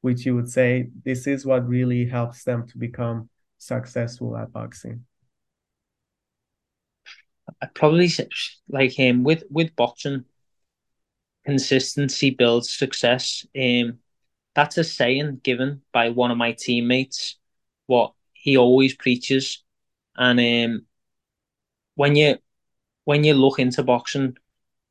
which 0.00 0.24
you 0.24 0.34
would 0.34 0.48
say 0.48 0.88
this 1.04 1.26
is 1.26 1.44
what 1.44 1.68
really 1.68 2.06
helps 2.06 2.44
them 2.44 2.66
to 2.68 2.78
become 2.78 3.28
successful 3.58 4.36
at 4.36 4.52
boxing? 4.52 5.04
I 7.60 7.66
probably 7.66 8.10
like 8.68 8.92
him 8.92 9.16
um, 9.16 9.24
with 9.24 9.44
with 9.50 9.74
boxing 9.76 10.24
consistency 11.44 12.30
builds 12.30 12.72
success. 12.72 13.46
Um 13.60 13.98
that's 14.54 14.78
a 14.78 14.84
saying 14.84 15.40
given 15.42 15.82
by 15.92 16.10
one 16.10 16.30
of 16.30 16.38
my 16.38 16.52
teammates 16.52 17.36
what 17.86 18.12
he 18.32 18.56
always 18.56 18.94
preaches. 18.94 19.62
And 20.16 20.38
um 20.40 20.86
when 21.94 22.16
you 22.16 22.38
when 23.04 23.24
you 23.24 23.34
look 23.34 23.58
into 23.58 23.82
boxing, 23.82 24.36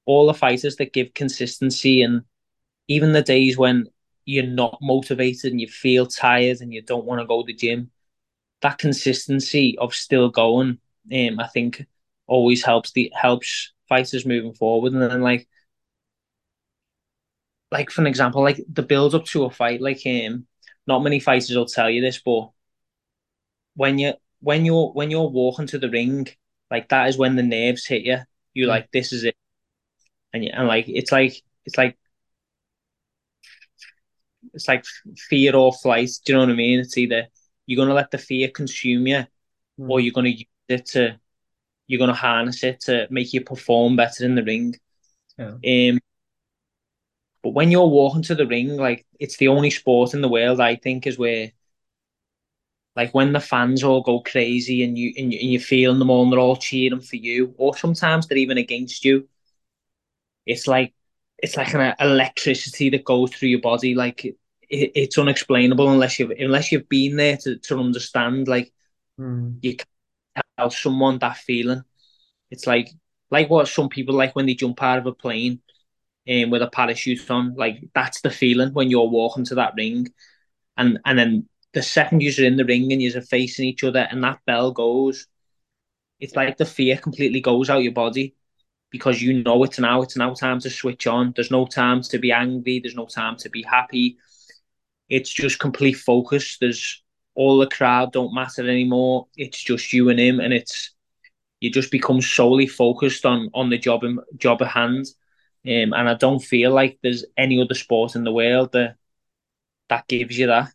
all 0.05 0.27
the 0.27 0.33
fighters 0.33 0.75
that 0.77 0.93
give 0.93 1.13
consistency 1.13 2.01
and 2.01 2.23
even 2.87 3.13
the 3.13 3.21
days 3.21 3.57
when 3.57 3.87
you're 4.25 4.45
not 4.45 4.77
motivated 4.81 5.51
and 5.51 5.61
you 5.61 5.67
feel 5.67 6.05
tired 6.05 6.61
and 6.61 6.73
you 6.73 6.81
don't 6.81 7.05
want 7.05 7.21
to 7.21 7.27
go 7.27 7.41
to 7.41 7.47
the 7.47 7.53
gym, 7.53 7.91
that 8.61 8.77
consistency 8.77 9.77
of 9.77 9.93
still 9.93 10.29
going, 10.29 10.79
um, 11.13 11.39
I 11.39 11.47
think 11.47 11.85
always 12.27 12.63
helps 12.63 12.91
the 12.91 13.11
helps 13.15 13.73
fighters 13.87 14.25
moving 14.25 14.53
forward. 14.53 14.93
And 14.93 15.01
then 15.01 15.21
like 15.21 15.47
like 17.71 17.91
for 17.91 18.01
an 18.01 18.07
example, 18.07 18.41
like 18.41 18.59
the 18.71 18.83
build 18.83 19.15
up 19.15 19.25
to 19.25 19.45
a 19.45 19.49
fight, 19.51 19.81
like 19.81 20.01
um 20.05 20.45
not 20.87 21.03
many 21.03 21.19
fighters 21.19 21.55
will 21.55 21.65
tell 21.65 21.89
you 21.89 22.01
this, 22.01 22.19
but 22.19 22.49
when 23.75 23.99
you 23.99 24.13
when 24.41 24.65
you're 24.65 24.91
when 24.91 25.11
you're 25.11 25.29
walking 25.29 25.67
to 25.67 25.79
the 25.79 25.89
ring 25.89 26.27
like 26.71 26.89
that 26.89 27.09
is 27.09 27.17
when 27.17 27.35
the 27.35 27.43
nerves 27.43 27.85
hit 27.85 28.03
you. 28.03 28.19
You 28.53 28.65
mm. 28.65 28.69
like 28.69 28.91
this 28.91 29.13
is 29.13 29.23
it, 29.23 29.35
and 30.33 30.43
and 30.43 30.67
like 30.67 30.85
it's 30.87 31.11
like 31.11 31.41
it's 31.65 31.77
like 31.77 31.97
it's 34.53 34.67
like 34.67 34.85
fear 35.15 35.55
or 35.55 35.73
flight. 35.73 36.09
Do 36.25 36.33
you 36.33 36.37
know 36.37 36.45
what 36.45 36.51
I 36.51 36.55
mean? 36.55 36.79
It's 36.79 36.97
either 36.97 37.27
you're 37.65 37.83
gonna 37.83 37.93
let 37.93 38.11
the 38.11 38.17
fear 38.17 38.49
consume 38.49 39.07
you, 39.07 39.25
mm. 39.79 39.89
or 39.89 39.99
you're 39.99 40.13
gonna 40.13 40.29
use 40.29 40.45
it 40.67 40.85
to 40.87 41.19
you're 41.87 41.99
gonna 41.99 42.13
harness 42.13 42.63
it 42.63 42.81
to 42.81 43.07
make 43.09 43.33
you 43.33 43.41
perform 43.41 43.95
better 43.95 44.25
in 44.25 44.35
the 44.35 44.43
ring. 44.43 44.75
Yeah. 45.37 45.91
Um, 45.91 45.99
but 47.41 47.51
when 47.51 47.71
you're 47.71 47.87
walking 47.87 48.21
to 48.23 48.35
the 48.35 48.47
ring, 48.47 48.75
like 48.77 49.05
it's 49.19 49.37
the 49.37 49.47
only 49.47 49.69
sport 49.69 50.13
in 50.13 50.21
the 50.21 50.29
world 50.29 50.59
I 50.59 50.75
think 50.75 51.07
is 51.07 51.17
where 51.17 51.51
like 52.95 53.13
when 53.13 53.31
the 53.33 53.39
fans 53.39 53.83
all 53.83 54.01
go 54.01 54.19
crazy 54.19 54.83
and 54.83 54.97
you 54.97 55.13
and, 55.17 55.31
you, 55.33 55.39
and 55.39 55.51
you're 55.51 55.61
feeling 55.61 55.99
them 55.99 56.09
all 56.09 56.23
and 56.23 56.31
they're 56.31 56.39
all 56.39 56.57
cheering 56.57 57.01
for 57.01 57.15
you, 57.15 57.53
or 57.57 57.75
sometimes 57.75 58.27
they're 58.27 58.37
even 58.37 58.57
against 58.57 59.05
you. 59.05 59.27
It's 60.49 60.67
like 60.67 60.93
it's 61.37 61.55
like 61.55 61.73
an 61.73 61.93
electricity 61.99 62.89
that 62.89 63.05
goes 63.05 63.31
through 63.31 63.49
your 63.49 63.61
body. 63.61 63.93
Like 63.95 64.25
it, 64.25 64.35
it's 64.69 65.17
unexplainable 65.17 65.89
unless 65.89 66.19
you've 66.19 66.31
unless 66.31 66.71
you've 66.71 66.89
been 66.89 67.15
there 67.15 67.37
to, 67.37 67.57
to 67.57 67.79
understand. 67.79 68.47
Like 68.47 68.73
mm. 69.19 69.57
you 69.61 69.77
can't 69.77 70.45
tell 70.57 70.71
someone 70.71 71.19
that 71.19 71.37
feeling. 71.37 71.83
It's 72.51 72.67
like 72.67 72.89
like 73.31 73.49
what 73.49 73.67
some 73.67 73.89
people 73.89 74.15
like 74.15 74.35
when 74.35 74.47
they 74.47 74.55
jump 74.55 74.81
out 74.81 74.97
of 74.97 75.05
a 75.05 75.13
plane 75.13 75.61
and 76.27 76.45
um, 76.45 76.49
with 76.49 76.63
a 76.63 76.67
parachute 76.67 77.29
on. 77.29 77.55
Like 77.55 77.89
that's 77.93 78.21
the 78.21 78.31
feeling 78.31 78.73
when 78.73 78.89
you're 78.89 79.09
walking 79.09 79.45
to 79.45 79.55
that 79.55 79.73
ring, 79.77 80.07
and 80.77 80.99
and 81.05 81.19
then 81.19 81.49
the 81.73 81.83
second 81.83 82.23
you're 82.23 82.47
in 82.47 82.57
the 82.57 82.65
ring 82.65 82.91
and 82.91 83.01
you're 83.01 83.21
facing 83.21 83.65
each 83.65 83.83
other 83.83 84.07
and 84.09 84.23
that 84.23 84.39
bell 84.47 84.71
goes, 84.71 85.27
it's 86.19 86.35
like 86.35 86.57
the 86.57 86.65
fear 86.65 86.97
completely 86.97 87.41
goes 87.41 87.69
out 87.69 87.83
your 87.83 87.93
body 87.93 88.35
because 88.91 89.21
you 89.21 89.43
know 89.43 89.63
it's 89.63 89.79
now. 89.79 90.01
It's 90.01 90.17
now 90.17 90.33
time 90.33 90.59
to 90.61 90.69
switch 90.69 91.07
on. 91.07 91.33
There's 91.35 91.51
no 91.51 91.65
time 91.65 92.01
to 92.03 92.17
be 92.17 92.31
angry. 92.31 92.79
There's 92.79 92.95
no 92.95 93.05
time 93.05 93.37
to 93.37 93.49
be 93.49 93.63
happy. 93.63 94.17
It's 95.09 95.31
just 95.31 95.59
complete 95.59 95.93
focus. 95.97 96.57
There's 96.59 97.03
all 97.35 97.57
the 97.57 97.67
crowd 97.67 98.13
don't 98.13 98.33
matter 98.33 98.67
anymore. 98.69 99.27
It's 99.37 99.61
just 99.61 99.93
you 99.93 100.09
and 100.09 100.19
him, 100.19 100.39
and 100.39 100.53
it's 100.53 100.91
you 101.59 101.71
just 101.71 101.91
become 101.91 102.21
solely 102.21 102.67
focused 102.67 103.25
on 103.25 103.49
on 103.53 103.69
the 103.69 103.77
job 103.77 104.03
and 104.03 104.19
job 104.37 104.61
at 104.61 104.69
hand. 104.69 105.05
Um, 105.67 105.93
and 105.93 106.09
I 106.09 106.13
don't 106.13 106.39
feel 106.39 106.71
like 106.71 106.99
there's 107.03 107.25
any 107.37 107.61
other 107.61 107.73
sport 107.75 108.15
in 108.15 108.23
the 108.23 108.31
world 108.31 108.71
that 108.73 108.95
that 109.89 110.07
gives 110.07 110.37
you 110.37 110.47
that. 110.47 110.73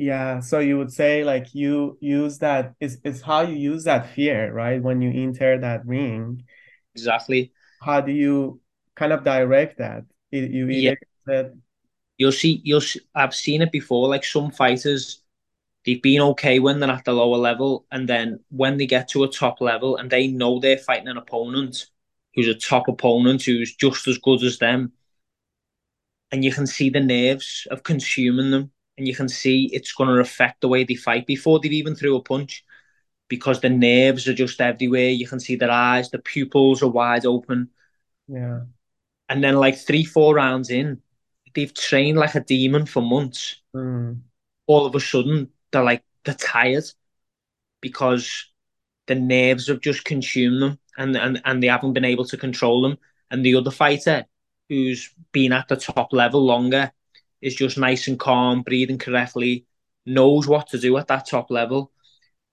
Yeah, 0.00 0.40
so 0.40 0.60
you 0.60 0.78
would 0.78 0.90
say 0.90 1.24
like 1.24 1.54
you 1.54 1.98
use 2.00 2.38
that 2.38 2.74
is 2.80 2.98
is 3.04 3.20
how 3.20 3.42
you 3.42 3.54
use 3.54 3.84
that 3.84 4.08
fear, 4.14 4.50
right? 4.50 4.82
When 4.82 5.02
you 5.02 5.12
enter 5.12 5.58
that 5.58 5.84
ring. 5.84 6.42
Exactly. 6.94 7.52
How 7.82 8.00
do 8.00 8.10
you 8.10 8.62
kind 8.94 9.12
of 9.12 9.24
direct 9.24 9.76
that? 9.76 10.04
You 10.30 10.68
yeah. 10.68 10.94
you'll 12.16 12.32
see 12.32 12.62
you'll 12.64 12.80
see, 12.80 13.00
I've 13.14 13.34
seen 13.34 13.60
it 13.60 13.70
before, 13.72 14.08
like 14.08 14.24
some 14.24 14.50
fighters 14.50 15.22
they've 15.84 16.00
been 16.00 16.22
okay 16.22 16.60
when 16.60 16.80
they're 16.80 16.90
at 16.90 17.04
the 17.04 17.12
lower 17.12 17.36
level, 17.36 17.84
and 17.92 18.08
then 18.08 18.40
when 18.48 18.78
they 18.78 18.86
get 18.86 19.08
to 19.08 19.24
a 19.24 19.28
top 19.28 19.60
level 19.60 19.98
and 19.98 20.08
they 20.08 20.28
know 20.28 20.58
they're 20.58 20.78
fighting 20.78 21.08
an 21.08 21.18
opponent 21.18 21.86
who's 22.34 22.48
a 22.48 22.54
top 22.54 22.88
opponent 22.88 23.42
who's 23.42 23.76
just 23.76 24.08
as 24.08 24.16
good 24.16 24.42
as 24.42 24.58
them, 24.58 24.92
and 26.32 26.42
you 26.42 26.52
can 26.52 26.66
see 26.66 26.88
the 26.88 27.00
nerves 27.00 27.66
of 27.70 27.82
consuming 27.82 28.50
them, 28.50 28.70
and 29.00 29.08
you 29.08 29.16
can 29.16 29.30
see 29.30 29.70
it's 29.72 29.94
going 29.94 30.10
to 30.10 30.20
affect 30.20 30.60
the 30.60 30.68
way 30.68 30.84
they 30.84 30.94
fight 30.94 31.26
before 31.26 31.58
they've 31.58 31.72
even 31.72 31.94
threw 31.94 32.16
a 32.16 32.22
punch, 32.22 32.64
because 33.28 33.60
the 33.60 33.70
nerves 33.70 34.28
are 34.28 34.34
just 34.34 34.60
everywhere. 34.60 35.08
You 35.08 35.26
can 35.26 35.40
see 35.40 35.56
their 35.56 35.70
eyes, 35.70 36.10
the 36.10 36.18
pupils 36.18 36.82
are 36.82 36.88
wide 36.88 37.24
open. 37.24 37.70
Yeah. 38.28 38.64
And 39.30 39.42
then, 39.42 39.56
like 39.56 39.78
three, 39.78 40.04
four 40.04 40.34
rounds 40.34 40.68
in, 40.68 41.00
they've 41.54 41.72
trained 41.72 42.18
like 42.18 42.34
a 42.34 42.40
demon 42.40 42.84
for 42.84 43.00
months. 43.00 43.62
Mm. 43.74 44.20
All 44.66 44.84
of 44.84 44.94
a 44.94 45.00
sudden, 45.00 45.48
they're 45.72 45.82
like 45.82 46.04
they're 46.24 46.34
tired 46.34 46.84
because 47.80 48.50
the 49.06 49.14
nerves 49.14 49.68
have 49.68 49.80
just 49.80 50.04
consumed 50.04 50.60
them 50.60 50.78
and, 50.98 51.16
and, 51.16 51.40
and 51.46 51.62
they 51.62 51.68
haven't 51.68 51.94
been 51.94 52.04
able 52.04 52.26
to 52.26 52.36
control 52.36 52.82
them. 52.82 52.98
And 53.30 53.42
the 53.44 53.54
other 53.54 53.70
fighter 53.70 54.26
who's 54.68 55.10
been 55.32 55.52
at 55.52 55.68
the 55.68 55.76
top 55.76 56.12
level 56.12 56.44
longer 56.44 56.92
is 57.42 57.54
just 57.54 57.78
nice 57.78 58.08
and 58.08 58.18
calm, 58.18 58.62
breathing 58.62 58.98
correctly, 58.98 59.66
knows 60.06 60.46
what 60.46 60.68
to 60.68 60.78
do 60.78 60.96
at 60.96 61.08
that 61.08 61.26
top 61.26 61.50
level. 61.50 61.92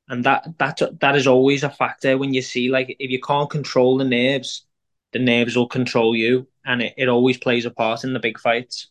And 0.09 0.23
that 0.23 0.47
that 0.57 0.81
that 0.99 1.15
is 1.15 1.27
always 1.27 1.63
a 1.63 1.69
factor 1.69 2.17
when 2.17 2.33
you 2.33 2.41
see 2.41 2.69
like 2.69 2.95
if 2.99 3.11
you 3.11 3.19
can't 3.19 3.49
control 3.49 3.97
the 3.97 4.05
nerves, 4.05 4.65
the 5.11 5.19
nerves 5.19 5.55
will 5.55 5.67
control 5.67 6.15
you, 6.15 6.47
and 6.65 6.81
it, 6.81 6.93
it 6.97 7.09
always 7.09 7.37
plays 7.37 7.65
a 7.65 7.71
part 7.71 8.03
in 8.03 8.13
the 8.13 8.19
big 8.19 8.39
fights. 8.39 8.87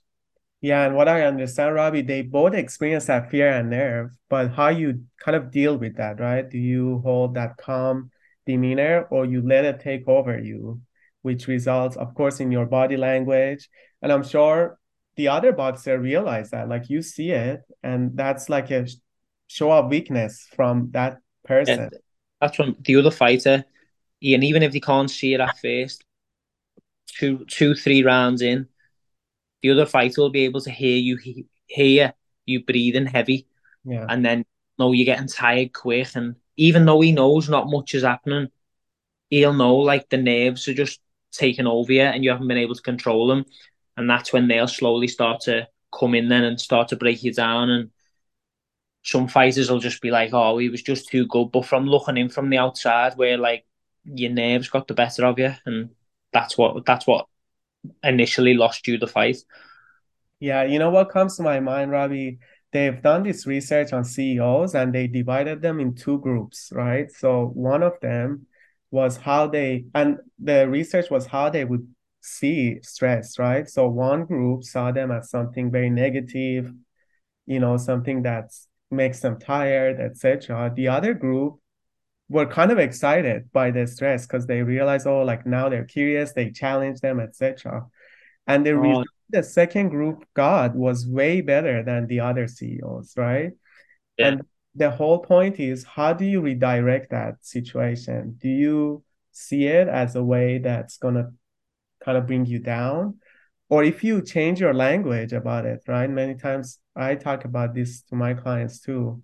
Yeah, 0.61 0.85
and 0.87 0.95
what 0.95 1.09
I 1.09 1.23
understand, 1.23 1.75
Robbie, 1.75 2.03
they 2.03 2.23
both 2.23 2.55
experience 2.55 3.07
that 3.07 3.31
fear 3.31 3.49
and 3.51 3.71
nerve, 3.71 4.11
but 4.29 4.51
how 4.51 4.69
you 4.69 5.05
kind 5.21 5.37
of 5.37 5.51
deal 5.51 5.77
with 5.77 5.97
that, 5.97 6.19
right? 6.19 6.49
Do 6.49 6.59
you 6.59 7.01
hold 7.05 7.35
that 7.35 7.57
calm 7.57 8.11
demeanor 8.47 9.07
or 9.11 9.27
you 9.27 9.43
let 9.43 9.65
it 9.65 9.81
take 9.81 10.09
over 10.09 10.39
you, 10.39 10.81
which 11.23 11.49
results, 11.49 11.97
of 11.97 12.15
course, 12.15 12.41
in 12.41 12.51
your 12.51 12.65
body 12.65 12.97
language. 12.97 13.69
And 14.01 14.13
I'm 14.13 14.23
sure 14.23 14.79
the 15.17 15.29
other 15.29 15.53
boxer 15.53 15.99
realize 15.99 16.51
that, 16.51 16.69
like 16.69 16.91
you 16.91 17.03
see 17.03 17.31
it, 17.31 17.63
and 17.83 18.17
that's 18.17 18.49
like 18.49 18.71
a 18.71 18.87
show 19.49 19.73
of 19.73 19.89
weakness 19.91 20.47
from 20.55 20.91
that 20.93 21.19
person. 21.45 21.89
Yeah, 21.91 21.99
that's 22.41 22.57
from 22.57 22.77
the 22.81 22.97
other 22.97 23.11
fighter, 23.11 23.65
and 24.23 24.45
even 24.45 24.63
if 24.63 24.73
they 24.73 24.81
can't 24.81 25.11
see 25.11 25.35
it 25.35 25.41
at 25.41 25.59
first, 25.59 26.05
two, 27.07 27.45
two, 27.47 27.75
three 27.75 28.03
rounds 28.03 28.43
in, 28.43 28.69
the 29.63 29.71
other 29.71 29.87
fighter 29.87 30.21
will 30.21 30.31
be 30.31 30.45
able 30.45 30.61
to 30.63 30.71
hear 30.71 30.97
you 30.97 31.45
hear 31.67 32.15
you 32.47 32.65
breathing 32.65 33.07
heavy, 33.07 33.49
yeah, 33.85 34.09
and 34.09 34.25
then 34.25 34.45
know 34.79 34.93
you're 34.93 35.07
getting 35.07 35.29
tired 35.29 35.73
quick. 35.73 36.15
And 36.17 36.37
even 36.57 36.85
though 36.87 37.01
he 37.01 37.13
knows 37.13 37.49
not 37.49 37.71
much 37.71 37.95
is 37.95 38.05
happening, 38.05 38.49
he'll 39.31 39.55
know 39.55 39.77
like 39.77 40.09
the 40.11 40.19
nerves 40.19 40.69
are 40.69 40.75
just 40.75 41.01
taking 41.33 41.67
over 41.67 41.93
you, 41.93 42.03
and 42.03 42.25
you 42.25 42.31
haven't 42.31 42.49
been 42.49 42.59
able 42.59 42.75
to 42.75 42.83
control 42.83 43.29
them. 43.29 43.47
And 43.97 44.09
that's 44.09 44.33
when 44.33 44.49
they'll 44.49 44.69
slowly 44.69 45.09
start 45.09 45.41
to 45.43 45.69
come 45.99 46.15
in 46.15 46.29
then 46.29 46.45
and 46.45 46.61
start 46.61 46.89
to 46.89 46.97
break 46.97 47.23
you 47.23 47.33
down. 47.33 47.71
And 47.71 47.91
some 49.03 49.29
fighters 49.29 49.71
will 49.71 49.79
just 49.79 50.03
be 50.03 50.11
like, 50.11 50.31
"Oh, 50.33 50.59
he 50.59 50.69
was 50.69 50.83
just 50.83 51.09
too 51.09 51.27
good," 51.27 51.53
but 51.53 51.65
from 51.65 51.87
looking 51.87 52.17
in 52.17 52.29
from 52.29 52.51
the 52.51 52.59
outside, 52.59 53.17
where 53.17 53.39
like 53.39 53.65
your 54.05 54.31
nerves 54.33 54.69
got 54.69 54.89
the 54.89 54.95
better 54.95 55.25
of 55.25 55.39
you, 55.39 55.55
and 55.65 55.91
that's 56.33 56.59
what 56.59 56.85
that's 56.85 57.07
what 57.07 57.27
initially 58.03 58.55
lost 58.55 58.87
you 58.87 58.99
the 58.99 59.07
fight. 59.07 59.39
Yeah, 60.41 60.65
you 60.65 60.79
know 60.79 60.91
what 60.91 61.11
comes 61.11 61.37
to 61.37 61.43
my 61.43 61.61
mind, 61.61 61.91
Robbie? 61.91 62.39
They've 62.73 63.01
done 63.01 63.23
this 63.23 63.47
research 63.47 63.93
on 63.93 64.05
CEOs 64.05 64.75
and 64.75 64.95
they 64.95 65.07
divided 65.07 65.63
them 65.63 65.81
in 65.81 65.95
two 65.95 66.19
groups, 66.19 66.71
right? 66.75 67.11
So 67.11 67.47
one 67.55 67.83
of 67.83 67.99
them 68.01 68.47
was 68.91 69.17
how 69.17 69.47
they, 69.47 69.87
and 69.95 70.19
the 70.39 70.69
research 70.69 71.11
was 71.11 71.27
how 71.27 71.49
they 71.49 71.65
would 71.65 71.87
see 72.27 72.81
stress, 72.83 73.39
right? 73.39 73.69
So 73.69 73.89
one 73.89 74.25
group 74.25 74.65
saw 74.65 74.91
them 74.91 75.11
as 75.11 75.31
something 75.31 75.71
very 75.71 75.91
negative, 75.91 76.73
you 77.47 77.61
know, 77.61 77.77
something 77.77 78.23
that 78.23 78.51
makes 78.91 79.21
them 79.21 79.39
tired, 79.39 80.01
etc. 80.01 80.73
The 80.75 80.89
other 80.89 81.15
group 81.15 81.61
were 82.29 82.47
kind 82.47 82.73
of 82.73 82.79
excited 82.79 83.51
by 83.53 83.71
the 83.71 83.87
stress 83.87 84.27
because 84.27 84.47
they 84.47 84.63
realize, 84.63 85.07
oh, 85.07 85.23
like 85.23 85.47
now 85.47 85.69
they're 85.69 85.85
curious, 85.85 86.33
they 86.33 86.51
challenge 86.51 87.01
them, 87.01 87.21
etc. 87.21 87.87
And 88.47 88.67
the 88.67 88.73
oh. 88.73 89.05
the 89.31 89.43
second 89.43 89.91
group 89.91 90.25
got 90.35 90.75
was 90.75 91.07
way 91.07 91.41
better 91.41 91.83
than 91.85 92.09
the 92.09 92.21
other 92.21 92.49
CEOs, 92.49 93.15
right? 93.17 93.53
Yeah. 94.19 94.29
And 94.29 94.43
the 94.75 94.91
whole 94.91 95.21
point 95.21 95.61
is 95.61 95.85
how 95.85 96.13
do 96.13 96.25
you 96.25 96.41
redirect 96.41 97.11
that 97.11 97.37
situation? 97.45 98.37
Do 98.39 98.49
you 98.49 99.05
see 99.31 99.67
it 99.67 99.89
as 99.89 100.17
a 100.17 100.25
way 100.25 100.59
that's 100.59 100.99
gonna 100.99 101.31
kind 102.07 102.17
of 102.17 102.27
bring 102.27 102.47
you 102.47 102.61
down? 102.61 103.19
Or 103.69 103.85
if 103.85 104.03
you 104.05 104.23
change 104.23 104.61
your 104.61 104.73
language 104.73 105.35
about 105.35 105.67
it, 105.67 105.81
right? 105.89 106.09
Many 106.09 106.37
times 106.37 106.79
I 106.95 107.17
talk 107.17 107.45
about 107.45 107.75
this 107.75 108.03
to 108.05 108.17
my 108.17 108.33
clients 108.33 108.81
too 108.81 109.23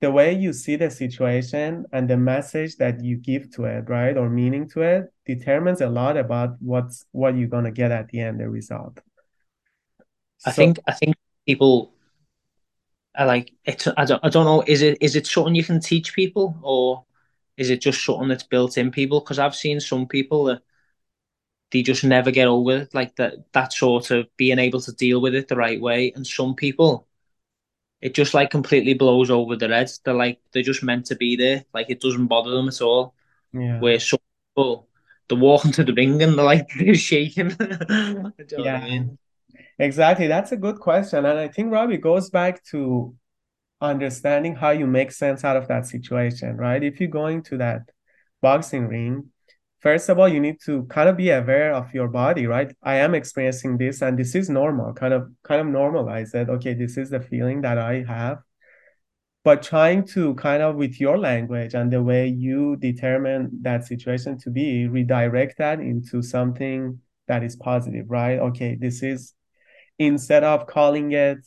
the 0.00 0.10
way 0.10 0.34
you 0.34 0.52
see 0.52 0.76
the 0.76 0.90
situation 0.90 1.86
and 1.92 2.08
the 2.08 2.16
message 2.16 2.76
that 2.76 3.02
you 3.02 3.16
give 3.16 3.50
to 3.52 3.64
it, 3.64 3.88
right, 3.88 4.16
or 4.16 4.28
meaning 4.28 4.68
to 4.68 4.82
it, 4.82 5.12
determines 5.24 5.80
a 5.80 5.88
lot 5.88 6.16
about 6.16 6.56
what's 6.60 7.06
what 7.12 7.36
you're 7.36 7.48
gonna 7.48 7.70
get 7.70 7.90
at 7.90 8.08
the 8.08 8.20
end, 8.20 8.40
the 8.40 8.48
result. 8.48 9.00
I 10.44 10.50
so, 10.50 10.56
think 10.56 10.78
I 10.86 10.92
think 10.92 11.16
people 11.46 11.94
are 13.16 13.26
like 13.26 13.52
it's 13.64 13.88
I 13.96 14.04
don't 14.04 14.22
I 14.22 14.28
don't 14.28 14.44
know 14.44 14.62
is 14.66 14.82
it 14.82 14.98
is 15.00 15.16
it 15.16 15.26
something 15.26 15.54
you 15.54 15.64
can 15.64 15.80
teach 15.80 16.14
people 16.14 16.54
or 16.62 17.04
is 17.56 17.70
it 17.70 17.80
just 17.80 18.04
something 18.04 18.28
that's 18.28 18.42
built 18.42 18.76
in 18.76 18.90
people? 18.90 19.20
Because 19.20 19.38
I've 19.38 19.56
seen 19.56 19.80
some 19.80 20.06
people 20.06 20.44
that 20.44 20.60
they 21.72 21.82
just 21.82 22.04
never 22.04 22.30
get 22.30 22.48
over 22.48 22.78
it, 22.78 22.94
like 22.94 23.16
that 23.16 23.52
that 23.52 23.72
sort 23.72 24.10
of 24.10 24.26
being 24.36 24.58
able 24.58 24.80
to 24.80 24.92
deal 24.92 25.20
with 25.20 25.34
it 25.34 25.48
the 25.48 25.56
right 25.56 25.80
way, 25.80 26.12
and 26.14 26.26
some 26.26 26.54
people 26.54 27.06
it 28.00 28.14
just 28.14 28.34
like 28.34 28.50
completely 28.50 28.94
blows 28.94 29.30
over 29.30 29.56
their 29.56 29.70
heads. 29.72 30.00
They're 30.04 30.14
like 30.14 30.40
they're 30.52 30.62
just 30.62 30.82
meant 30.82 31.06
to 31.06 31.16
be 31.16 31.36
there. 31.36 31.64
Like 31.72 31.90
it 31.90 32.00
doesn't 32.00 32.26
bother 32.26 32.50
them 32.50 32.68
at 32.68 32.80
all. 32.80 33.14
Yeah. 33.52 33.80
Where 33.80 33.98
some 33.98 34.20
people 34.54 34.88
they 35.28 35.36
walk 35.36 35.64
into 35.64 35.82
the 35.82 35.94
ring 35.94 36.22
and 36.22 36.38
they're 36.38 36.44
like 36.44 36.68
they're 36.78 36.94
shaking. 36.94 37.56
yeah. 38.58 38.76
I 38.76 38.84
mean? 38.84 39.18
Exactly. 39.78 40.26
That's 40.26 40.52
a 40.52 40.56
good 40.56 40.78
question. 40.78 41.24
And 41.24 41.38
I 41.38 41.48
think 41.48 41.72
Robbie 41.72 41.98
goes 41.98 42.30
back 42.30 42.62
to 42.66 43.14
understanding 43.80 44.54
how 44.54 44.70
you 44.70 44.86
make 44.86 45.12
sense 45.12 45.44
out 45.44 45.56
of 45.56 45.68
that 45.68 45.86
situation, 45.86 46.56
right? 46.56 46.82
If 46.82 47.00
you're 47.00 47.10
going 47.10 47.42
to 47.44 47.58
that 47.58 47.90
boxing 48.40 48.88
ring, 48.88 49.30
first 49.80 50.08
of 50.08 50.18
all, 50.18 50.28
you 50.28 50.40
need 50.40 50.56
to 50.64 50.84
kind 50.84 51.08
of 51.08 51.16
be 51.16 51.30
aware 51.30 51.72
of 51.74 51.92
your 51.94 52.08
body, 52.08 52.46
right? 52.46 52.74
I 52.82 52.96
am 52.96 53.14
experiencing 53.14 53.78
this 53.78 54.02
and 54.02 54.18
this 54.18 54.34
is 54.34 54.48
normal, 54.50 54.92
kind 54.94 55.14
of 55.14 55.30
kind 55.42 55.60
of 55.60 55.66
normalize 55.66 56.34
it. 56.34 56.48
Okay, 56.48 56.74
this 56.74 56.96
is 56.96 57.10
the 57.10 57.20
feeling 57.20 57.62
that 57.62 57.78
I 57.78 58.04
have. 58.08 58.38
But 59.44 59.62
trying 59.62 60.04
to 60.08 60.34
kind 60.34 60.62
of 60.62 60.74
with 60.74 61.00
your 61.00 61.18
language 61.18 61.74
and 61.74 61.92
the 61.92 62.02
way 62.02 62.26
you 62.26 62.76
determine 62.76 63.50
that 63.62 63.86
situation 63.86 64.38
to 64.38 64.50
be, 64.50 64.88
redirect 64.88 65.58
that 65.58 65.78
into 65.78 66.20
something 66.20 67.00
that 67.28 67.44
is 67.44 67.54
positive, 67.54 68.06
right? 68.08 68.40
Okay, 68.40 68.74
this 68.74 69.02
is 69.02 69.34
instead 69.98 70.42
of 70.42 70.66
calling 70.66 71.12
it 71.12 71.38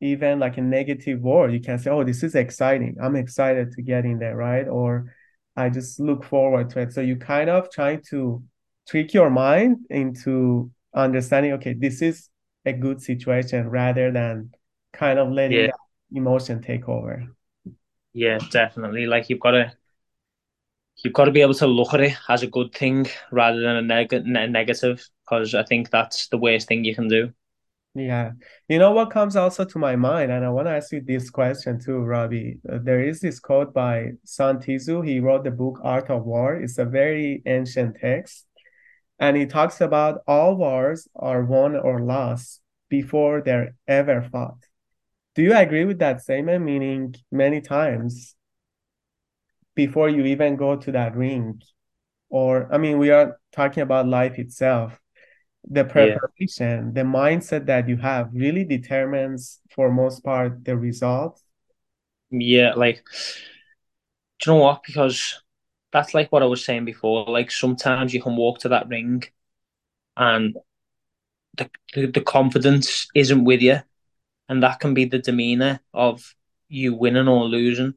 even 0.00 0.38
like 0.38 0.58
a 0.58 0.60
negative 0.60 1.20
word, 1.20 1.52
you 1.52 1.60
can 1.60 1.78
say, 1.78 1.90
Oh, 1.90 2.04
this 2.04 2.22
is 2.22 2.34
exciting. 2.34 2.96
I'm 3.00 3.16
excited 3.16 3.72
to 3.72 3.82
get 3.82 4.04
in 4.04 4.18
there, 4.18 4.36
right? 4.36 4.68
Or 4.68 5.14
I 5.56 5.68
just 5.68 6.00
look 6.00 6.24
forward 6.24 6.70
to 6.70 6.80
it. 6.80 6.92
So 6.92 7.00
you 7.00 7.16
kind 7.16 7.48
of 7.48 7.70
try 7.70 7.96
to 8.10 8.42
trick 8.88 9.14
your 9.14 9.30
mind 9.30 9.86
into 9.90 10.70
understanding, 10.94 11.52
okay, 11.52 11.74
this 11.74 12.02
is 12.02 12.28
a 12.64 12.72
good 12.72 13.00
situation 13.00 13.68
rather 13.68 14.10
than 14.10 14.50
kind 14.92 15.18
of 15.18 15.30
letting 15.30 15.66
yeah. 15.66 15.70
emotion 16.12 16.62
take 16.62 16.88
over. 16.88 17.24
Yeah, 18.12 18.38
definitely. 18.50 19.06
Like 19.06 19.28
you've 19.28 19.40
got 19.40 19.52
to 19.52 19.72
you've 21.02 21.12
got 21.14 21.24
to 21.24 21.32
be 21.32 21.42
able 21.42 21.54
to 21.54 21.66
look 21.66 21.92
at 21.92 22.00
it 22.00 22.16
as 22.28 22.42
a 22.42 22.46
good 22.46 22.72
thing 22.72 23.06
rather 23.32 23.60
than 23.60 23.76
a, 23.76 23.82
neg- 23.82 24.12
a 24.12 24.20
negative 24.20 25.06
because 25.24 25.54
I 25.54 25.64
think 25.64 25.90
that's 25.90 26.28
the 26.28 26.38
worst 26.38 26.68
thing 26.68 26.84
you 26.84 26.94
can 26.94 27.08
do. 27.08 27.32
Yeah. 27.94 28.32
You 28.68 28.80
know 28.80 28.90
what 28.90 29.12
comes 29.12 29.36
also 29.36 29.64
to 29.64 29.78
my 29.78 29.94
mind, 29.94 30.32
and 30.32 30.44
I 30.44 30.50
want 30.50 30.66
to 30.66 30.72
ask 30.72 30.90
you 30.90 31.00
this 31.00 31.30
question 31.30 31.78
too, 31.78 31.98
Robbie. 31.98 32.58
Uh, 32.68 32.78
there 32.82 33.00
is 33.00 33.20
this 33.20 33.38
quote 33.38 33.72
by 33.72 34.12
Sun 34.24 34.60
Tzu. 34.60 35.02
He 35.02 35.20
wrote 35.20 35.44
the 35.44 35.52
book 35.52 35.78
Art 35.82 36.10
of 36.10 36.24
War. 36.24 36.56
It's 36.56 36.78
a 36.78 36.84
very 36.84 37.42
ancient 37.46 37.96
text, 38.00 38.46
and 39.20 39.36
he 39.36 39.46
talks 39.46 39.80
about 39.80 40.22
all 40.26 40.56
wars 40.56 41.06
are 41.14 41.44
won 41.44 41.76
or 41.76 42.00
lost 42.00 42.60
before 42.88 43.42
they're 43.42 43.76
ever 43.86 44.22
fought. 44.22 44.58
Do 45.36 45.42
you 45.42 45.54
agree 45.54 45.84
with 45.84 46.00
that 46.00 46.20
statement? 46.20 46.64
Meaning, 46.64 47.14
many 47.30 47.60
times 47.60 48.34
before 49.76 50.08
you 50.08 50.24
even 50.24 50.56
go 50.56 50.74
to 50.74 50.90
that 50.90 51.14
ring, 51.14 51.62
or 52.28 52.68
I 52.74 52.78
mean, 52.78 52.98
we 52.98 53.10
are 53.10 53.38
talking 53.52 53.84
about 53.84 54.08
life 54.08 54.36
itself 54.40 54.98
the 55.68 55.84
Yeah, 55.94 56.18
preparation, 56.18 56.94
the 56.94 57.02
mindset 57.02 57.66
that 57.66 57.88
you 57.88 57.96
have 57.98 58.30
really 58.34 58.64
determines 58.64 59.60
for 59.74 59.90
most 59.90 60.24
part 60.24 60.64
the 60.64 60.76
result. 60.76 61.40
yeah. 62.30 62.72
Like, 62.74 63.02
do 64.40 64.50
you 64.50 64.56
know 64.56 64.62
what? 64.62 64.82
Because 64.84 65.42
that's 65.92 66.14
like 66.14 66.30
what 66.32 66.42
I 66.42 66.46
was 66.46 66.64
saying 66.64 66.84
before. 66.84 67.24
Like 67.26 67.50
sometimes 67.50 68.12
you 68.14 68.22
can 68.22 68.36
walk 68.36 68.58
to 68.60 68.68
that 68.70 68.88
ring 68.88 69.22
and 70.16 70.56
the 71.56 71.70
the, 71.94 72.06
the 72.06 72.20
confidence 72.20 73.08
isn't 73.14 73.44
with 73.44 73.62
you, 73.62 73.78
and 74.48 74.62
that 74.62 74.80
can 74.80 74.94
be 74.94 75.04
the 75.06 75.18
demeanor 75.18 75.80
of 75.94 76.34
you 76.68 76.94
winning 76.94 77.28
or 77.28 77.44
losing. 77.44 77.94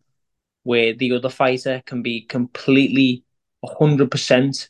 Where 0.63 0.93
the 0.93 1.13
other 1.13 1.29
fighter 1.29 1.83
can 1.85 2.03
be 2.03 2.21
completely 2.23 3.23
one 3.61 3.75
hundred 3.79 4.11
percent 4.11 4.69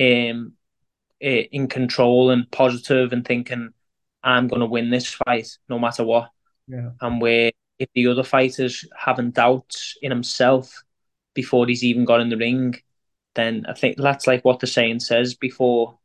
um 0.00 0.54
in 1.22 1.68
control 1.68 2.30
and 2.30 2.50
positive 2.50 3.12
and 3.12 3.24
thinking 3.24 3.72
I'm 4.24 4.48
going 4.48 4.60
to 4.60 4.66
win 4.66 4.90
this 4.90 5.12
fight 5.12 5.56
no 5.68 5.78
matter 5.78 6.04
what. 6.04 6.30
Yeah. 6.66 6.90
And 7.00 7.20
where 7.20 7.52
if 7.78 7.88
the 7.94 8.08
other 8.08 8.24
fighter's 8.24 8.84
having 8.96 9.30
doubts 9.30 9.96
in 10.02 10.10
himself 10.10 10.82
before 11.34 11.66
he's 11.66 11.84
even 11.84 12.04
got 12.04 12.20
in 12.20 12.28
the 12.28 12.36
ring, 12.36 12.76
then 13.34 13.64
I 13.68 13.74
think 13.74 13.96
that's 13.96 14.26
like 14.26 14.44
what 14.44 14.60
the 14.60 14.66
saying 14.66 15.00
says 15.00 15.34
before 15.34 15.98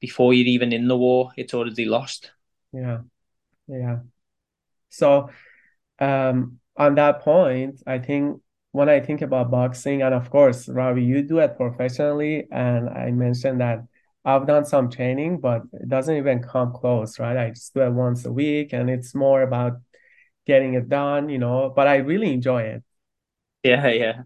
before 0.00 0.34
you're 0.34 0.48
even 0.48 0.72
in 0.72 0.88
the 0.88 0.98
war, 0.98 1.30
it's 1.36 1.54
already 1.54 1.84
lost. 1.84 2.32
Yeah. 2.72 2.98
Yeah. 3.68 4.00
So 4.90 5.30
um 5.98 6.58
on 6.76 6.94
that 6.96 7.20
point, 7.20 7.82
I 7.86 7.98
think 7.98 8.40
when 8.72 8.88
I 8.88 9.00
think 9.00 9.20
about 9.20 9.50
boxing, 9.50 10.02
and 10.02 10.14
of 10.14 10.30
course, 10.30 10.68
Robbie, 10.68 11.04
you 11.04 11.22
do 11.22 11.38
it 11.38 11.56
professionally, 11.56 12.48
and 12.50 12.88
I 12.88 13.10
mentioned 13.10 13.60
that 13.60 13.84
I've 14.24 14.46
done 14.46 14.64
some 14.64 14.90
training, 14.90 15.38
but 15.40 15.62
it 15.72 15.88
doesn't 15.88 16.16
even 16.16 16.42
come 16.42 16.72
close, 16.72 17.18
right? 17.18 17.36
I 17.36 17.50
just 17.50 17.74
do 17.74 17.80
it 17.82 17.90
once 17.90 18.24
a 18.24 18.32
week, 18.32 18.72
and 18.72 18.88
it's 18.90 19.14
more 19.14 19.42
about 19.42 19.78
getting 20.46 20.74
it 20.74 20.88
done, 20.88 21.28
you 21.28 21.38
know, 21.38 21.72
but 21.74 21.88
I 21.88 21.96
really 21.96 22.32
enjoy 22.32 22.62
it. 22.62 22.84
Yeah, 23.62 23.88
yeah. 23.88 24.22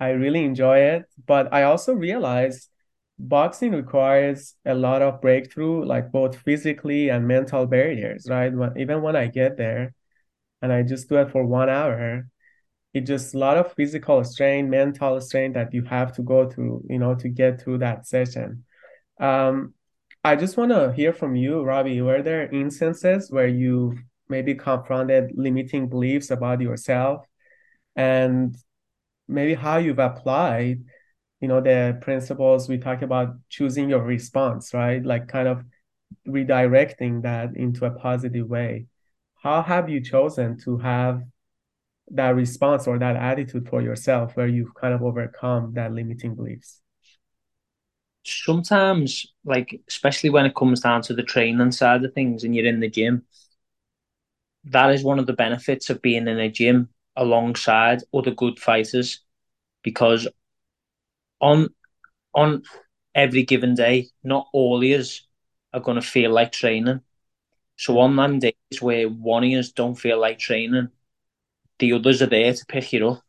I 0.00 0.10
really 0.10 0.44
enjoy 0.44 0.78
it, 0.78 1.04
but 1.26 1.52
I 1.52 1.64
also 1.64 1.94
realize 1.94 2.68
boxing 3.18 3.72
requires 3.72 4.54
a 4.64 4.74
lot 4.74 5.02
of 5.02 5.20
breakthrough, 5.20 5.84
like 5.84 6.10
both 6.10 6.36
physically 6.38 7.08
and 7.10 7.26
mental 7.28 7.66
barriers, 7.66 8.26
right? 8.28 8.52
When, 8.52 8.76
even 8.78 9.02
when 9.02 9.16
I 9.16 9.28
get 9.28 9.56
there 9.56 9.94
and 10.62 10.72
I 10.72 10.82
just 10.82 11.08
do 11.08 11.16
it 11.16 11.30
for 11.30 11.44
one 11.46 11.70
hour, 11.70 12.28
it 12.94 13.02
just 13.02 13.34
a 13.34 13.38
lot 13.38 13.58
of 13.58 13.72
physical 13.74 14.24
strain, 14.24 14.70
mental 14.70 15.20
strain 15.20 15.52
that 15.54 15.74
you 15.74 15.84
have 15.84 16.12
to 16.14 16.22
go 16.22 16.48
through, 16.50 16.84
you 16.90 16.98
know, 16.98 17.14
to 17.16 17.28
get 17.28 17.60
through 17.60 17.78
that 17.78 18.06
session. 18.06 18.64
Um, 19.22 19.74
I 20.24 20.34
just 20.34 20.56
want 20.56 20.72
to 20.72 20.92
hear 20.92 21.12
from 21.12 21.36
you, 21.36 21.62
Robbie. 21.62 22.02
Were 22.02 22.22
there 22.22 22.50
instances 22.52 23.30
where 23.30 23.46
you 23.46 23.96
maybe 24.28 24.54
confronted 24.54 25.32
limiting 25.36 25.88
beliefs 25.88 26.30
about 26.30 26.60
yourself 26.60 27.24
and 27.94 28.56
maybe 29.28 29.54
how 29.54 29.76
you've 29.76 29.98
applied 29.98 30.82
you 31.40 31.48
know 31.48 31.60
the 31.60 31.98
principles 32.00 32.68
we 32.68 32.78
talk 32.78 33.02
about 33.02 33.34
choosing 33.48 33.90
your 33.90 34.02
response 34.02 34.72
right? 34.74 35.04
Like 35.04 35.28
kind 35.28 35.48
of 35.48 35.64
redirecting 36.26 37.22
that 37.22 37.56
into 37.56 37.84
a 37.84 37.90
positive 37.90 38.48
way. 38.48 38.86
How 39.42 39.62
have 39.62 39.88
you 39.88 40.00
chosen 40.00 40.58
to 40.64 40.78
have 40.78 41.22
that 42.12 42.34
response 42.36 42.86
or 42.86 42.98
that 42.98 43.16
attitude 43.16 43.68
for 43.68 43.82
yourself 43.82 44.36
where 44.36 44.48
you've 44.48 44.74
kind 44.74 44.94
of 44.94 45.02
overcome 45.02 45.74
that 45.74 45.92
limiting 45.92 46.34
beliefs 46.34 46.81
Sometimes, 48.24 49.26
like 49.44 49.80
especially 49.88 50.30
when 50.30 50.46
it 50.46 50.54
comes 50.54 50.80
down 50.80 51.02
to 51.02 51.14
the 51.14 51.22
training 51.22 51.72
side 51.72 52.04
of 52.04 52.14
things 52.14 52.44
and 52.44 52.54
you're 52.54 52.66
in 52.66 52.80
the 52.80 52.88
gym, 52.88 53.24
that 54.64 54.94
is 54.94 55.02
one 55.02 55.18
of 55.18 55.26
the 55.26 55.32
benefits 55.32 55.90
of 55.90 56.02
being 56.02 56.28
in 56.28 56.38
a 56.38 56.50
gym 56.50 56.88
alongside 57.16 58.02
other 58.14 58.30
good 58.30 58.58
fighters 58.58 59.20
because 59.82 60.28
on 61.40 61.68
on 62.34 62.62
every 63.14 63.42
given 63.42 63.74
day, 63.74 64.08
not 64.22 64.48
all 64.52 64.82
of 64.82 65.00
us 65.00 65.26
are 65.74 65.80
going 65.80 65.96
to 66.00 66.06
feel 66.06 66.30
like 66.30 66.52
training. 66.52 67.00
So 67.76 67.98
on 67.98 68.10
mm-hmm. 68.10 68.16
them 68.16 68.38
days 68.38 68.80
where 68.80 69.08
one 69.08 69.44
of 69.44 69.52
us 69.52 69.72
don't 69.72 69.94
feel 69.96 70.20
like 70.20 70.38
training, 70.38 70.88
the 71.78 71.92
others 71.92 72.22
are 72.22 72.26
there 72.26 72.52
to 72.52 72.66
pick 72.66 72.92
you 72.92 73.08
up, 73.08 73.22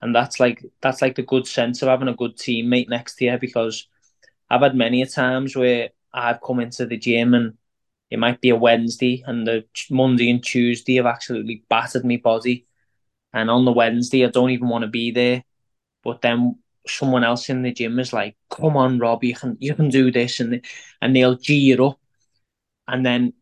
and 0.00 0.14
that's 0.14 0.40
like 0.40 0.64
that's 0.82 1.02
like 1.02 1.14
the 1.14 1.22
good 1.22 1.46
sense 1.46 1.82
of 1.82 1.88
having 1.88 2.08
a 2.08 2.14
good 2.14 2.36
teammate 2.36 2.88
next 2.88 3.16
to 3.16 3.26
you. 3.26 3.38
Because 3.38 3.88
I've 4.50 4.62
had 4.62 4.74
many 4.74 5.02
a 5.02 5.06
times 5.06 5.56
where 5.56 5.90
I've 6.12 6.40
come 6.40 6.60
into 6.60 6.86
the 6.86 6.96
gym 6.96 7.34
and 7.34 7.54
it 8.10 8.18
might 8.18 8.40
be 8.40 8.50
a 8.50 8.56
Wednesday, 8.56 9.24
and 9.26 9.46
the 9.46 9.64
Monday 9.90 10.30
and 10.30 10.42
Tuesday 10.42 10.96
have 10.96 11.06
absolutely 11.06 11.64
battered 11.68 12.04
me 12.04 12.18
body, 12.18 12.66
and 13.32 13.50
on 13.50 13.64
the 13.64 13.72
Wednesday 13.72 14.24
I 14.24 14.30
don't 14.30 14.50
even 14.50 14.68
want 14.68 14.82
to 14.82 14.88
be 14.88 15.10
there, 15.10 15.42
but 16.04 16.22
then 16.22 16.58
someone 16.86 17.24
else 17.24 17.48
in 17.50 17.62
the 17.62 17.72
gym 17.72 17.98
is 17.98 18.12
like, 18.12 18.36
"Come 18.48 18.76
on, 18.76 19.00
Rob, 19.00 19.24
you 19.24 19.34
can 19.34 19.56
you 19.60 19.74
can 19.74 19.88
do 19.88 20.12
this," 20.12 20.38
and 20.38 20.64
and 21.02 21.16
they'll 21.16 21.34
g 21.36 21.56
you 21.56 21.84
up, 21.84 21.98
and 22.86 23.04
then 23.04 23.32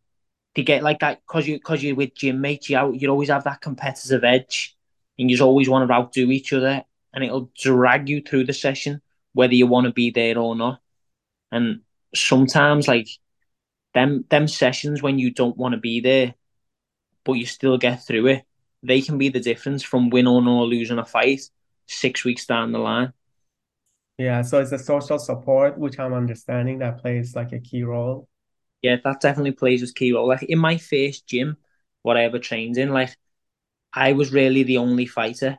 they 0.55 0.63
get 0.63 0.83
like 0.83 1.01
that 1.01 1.21
because 1.27 1.47
you 1.47 1.57
because 1.59 1.83
you're 1.83 1.97
with 1.97 2.15
gym 2.15 2.41
mates, 2.41 2.71
you 2.71 2.93
you 2.95 3.09
always 3.11 3.29
have 3.29 3.45
that 3.45 3.61
competitive 3.61 4.25
edge, 4.25 4.77
and 5.19 5.31
you 5.31 5.39
always 5.45 5.69
want 5.69 5.87
to 5.87 5.95
outdo 5.95 6.31
each 6.31 6.55
other, 6.55 6.85
and 7.13 7.23
it'll 7.23 7.51
drag 7.61 8.09
you 8.09 8.23
through 8.23 8.45
the 8.45 8.55
session 8.55 9.03
whether 9.35 9.55
you 9.55 9.67
want 9.67 9.87
to 9.87 9.93
be 9.93 10.11
there 10.11 10.39
or 10.39 10.57
not. 10.57 10.81
And 11.55 11.83
sometimes 12.15 12.89
like 12.89 13.09
them 13.95 14.25
them 14.31 14.49
sessions 14.49 15.03
when 15.03 15.19
you 15.19 15.33
don't 15.33 15.57
want 15.57 15.75
to 15.75 15.81
be 15.81 16.01
there, 16.01 16.35
but 17.25 17.35
you 17.35 17.47
still 17.47 17.79
get 17.79 18.05
through 18.07 18.29
it, 18.29 18.45
they 18.83 19.03
can 19.03 19.19
be 19.19 19.31
the 19.31 19.41
difference 19.41 19.83
from 19.85 20.11
winning 20.11 20.49
or 20.49 20.67
losing 20.67 20.99
a 20.99 21.05
fight 21.07 21.43
six 21.87 22.25
weeks 22.25 22.47
down 22.47 22.73
the 22.73 22.79
line. 22.81 23.13
yeah 24.19 24.43
so 24.43 24.61
it's 24.61 24.71
the 24.71 24.79
social 24.79 25.19
support 25.19 25.79
which 25.79 25.99
i'm 25.99 26.13
understanding 26.15 26.79
that 26.79 26.99
plays 26.99 27.35
like 27.35 27.53
a 27.53 27.61
key 27.61 27.83
role 27.83 28.29
Yeah, 28.83 28.97
that 29.05 29.21
definitely 29.21 29.53
plays 29.53 29.89
a 29.89 29.93
key 29.93 30.13
role. 30.13 30.29
Like 30.29 30.43
in 30.43 30.59
my 30.59 30.77
first 30.79 31.27
gym, 31.27 31.57
what 32.03 32.17
I 32.17 32.25
ever 32.25 32.39
trained 32.39 32.77
in, 32.77 32.91
like 32.91 33.17
I 33.95 34.13
was 34.13 34.33
really 34.33 34.63
the 34.65 34.79
only 34.79 35.07
fighter, 35.07 35.59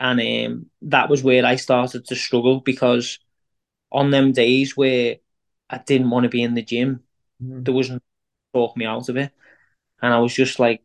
and 0.00 0.20
um, 0.20 0.70
that 0.82 1.10
was 1.10 1.22
where 1.24 1.46
I 1.46 1.56
started 1.56 2.06
to 2.06 2.16
struggle 2.16 2.60
because 2.60 3.18
on 3.92 4.10
them 4.10 4.32
days 4.32 4.76
where 4.76 5.16
I 5.68 5.78
didn't 5.78 6.10
want 6.10 6.24
to 6.24 6.30
be 6.30 6.42
in 6.42 6.54
the 6.54 6.62
gym, 6.62 7.04
Mhm. 7.42 7.64
there 7.64 7.74
was 7.74 7.90
not 7.90 8.02
talk 8.54 8.76
me 8.76 8.84
out 8.86 9.08
of 9.08 9.16
it, 9.16 9.32
and 10.02 10.12
I 10.14 10.18
was 10.20 10.34
just 10.34 10.58
like 10.58 10.82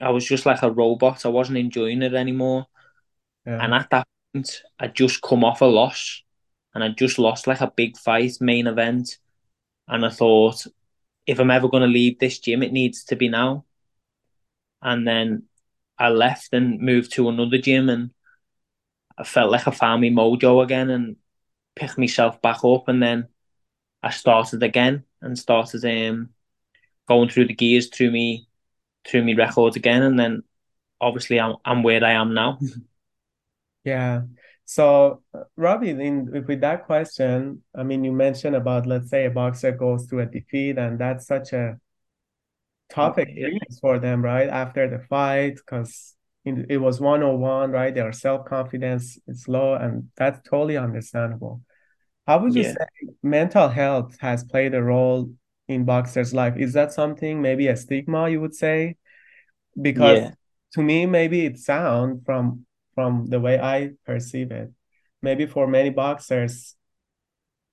I 0.00 0.10
was 0.10 0.24
just 0.26 0.46
like 0.46 0.62
a 0.62 0.70
robot. 0.70 1.24
I 1.26 1.28
wasn't 1.28 1.58
enjoying 1.58 2.02
it 2.02 2.14
anymore, 2.14 2.66
yeah. 3.46 3.64
And 3.64 3.74
at 3.74 3.90
that 3.90 4.06
point, 4.32 4.62
I 4.78 4.88
just 4.88 5.22
come 5.22 5.44
off 5.44 5.60
a 5.62 5.66
loss, 5.66 6.22
and 6.74 6.84
I 6.84 6.88
just 6.90 7.18
lost 7.18 7.46
like 7.46 7.60
a 7.60 7.72
big 7.76 7.96
fight, 7.98 8.40
main 8.40 8.66
event, 8.66 9.18
and 9.88 10.04
I 10.04 10.10
thought 10.10 10.66
if 11.26 11.38
I'm 11.40 11.50
ever 11.50 11.68
going 11.68 11.82
to 11.82 11.88
leave 11.88 12.18
this 12.18 12.38
gym, 12.38 12.62
it 12.62 12.72
needs 12.72 13.04
to 13.04 13.16
be 13.16 13.28
now. 13.28 13.64
And 14.82 15.06
then 15.06 15.44
I 15.98 16.10
left 16.10 16.52
and 16.52 16.80
moved 16.80 17.12
to 17.14 17.28
another 17.28 17.58
gym, 17.58 17.88
and 17.88 18.10
I 19.16 19.24
felt 19.24 19.50
like 19.50 19.66
I 19.66 19.70
found 19.70 20.02
my 20.02 20.08
mojo 20.08 20.62
again. 20.62 20.90
And 20.90 21.16
picked 21.76 21.98
myself 21.98 22.40
back 22.42 22.64
up. 22.64 22.88
And 22.88 23.02
then 23.02 23.28
I 24.02 24.10
started 24.10 24.62
again 24.62 25.04
and 25.20 25.38
started 25.38 25.84
um, 25.84 26.30
going 27.08 27.28
through 27.28 27.46
the 27.46 27.54
gears 27.54 27.88
through 27.88 28.10
me 28.10 28.48
through 29.06 29.24
me 29.24 29.34
records 29.34 29.76
again. 29.76 30.02
And 30.02 30.18
then 30.18 30.42
obviously 31.00 31.40
I'm 31.40 31.56
I'm 31.64 31.82
where 31.82 32.04
I 32.04 32.12
am 32.12 32.34
now. 32.34 32.58
Yeah. 33.84 34.22
So, 34.64 35.22
uh, 35.34 35.44
Robbie, 35.56 35.90
in 35.90 36.44
with 36.46 36.62
that 36.62 36.86
question, 36.86 37.62
I 37.74 37.82
mean, 37.82 38.02
you 38.02 38.12
mentioned 38.12 38.56
about, 38.56 38.86
let's 38.86 39.10
say, 39.10 39.26
a 39.26 39.30
boxer 39.30 39.72
goes 39.72 40.06
through 40.06 40.20
a 40.20 40.26
defeat, 40.26 40.78
and 40.78 40.98
that's 40.98 41.26
such 41.26 41.52
a 41.52 41.78
topic 42.88 43.28
yeah, 43.34 43.48
for 43.80 43.98
them, 43.98 44.24
right? 44.24 44.48
After 44.48 44.88
the 44.88 45.00
fight, 45.00 45.56
because 45.56 46.14
it, 46.44 46.66
it 46.70 46.78
was 46.78 47.00
one-on-one, 47.00 47.70
right? 47.72 47.94
Their 47.94 48.12
self-confidence 48.12 49.18
is 49.26 49.48
low, 49.48 49.74
and 49.74 50.10
that's 50.16 50.46
totally 50.48 50.76
understandable. 50.76 51.62
How 52.26 52.40
would 52.40 52.54
you 52.54 52.62
yeah. 52.62 52.72
say 52.72 52.86
mental 53.22 53.68
health 53.68 54.18
has 54.20 54.44
played 54.44 54.74
a 54.74 54.82
role 54.82 55.30
in 55.68 55.84
boxers' 55.84 56.34
life. 56.34 56.54
Is 56.56 56.74
that 56.74 56.92
something, 56.92 57.40
maybe 57.40 57.68
a 57.68 57.76
stigma, 57.76 58.28
you 58.28 58.40
would 58.40 58.54
say? 58.54 58.96
Because 59.80 60.20
Yeah. 60.20 60.34
to 60.74 60.82
me, 60.82 61.06
maybe 61.06 61.46
it 61.46 61.58
sound 61.58 62.24
from 62.24 62.66
from 62.94 63.26
the 63.26 63.40
way 63.40 63.58
I 63.60 63.90
perceive 64.06 64.52
it. 64.52 64.70
Maybe 65.22 65.46
for 65.46 65.66
many 65.66 65.90
boxers, 65.90 66.76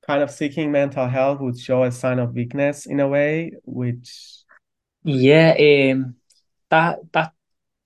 kind 0.05 0.23
of 0.23 0.31
seeking 0.31 0.71
mental 0.71 1.07
health 1.07 1.39
would 1.41 1.59
show 1.59 1.83
a 1.83 1.91
sign 1.91 2.19
of 2.19 2.33
weakness 2.33 2.85
in 2.85 2.99
a 2.99 3.07
way, 3.07 3.53
which 3.65 4.43
Yeah, 5.03 5.53
um 5.57 6.15
that 6.69 6.99
that 7.13 7.33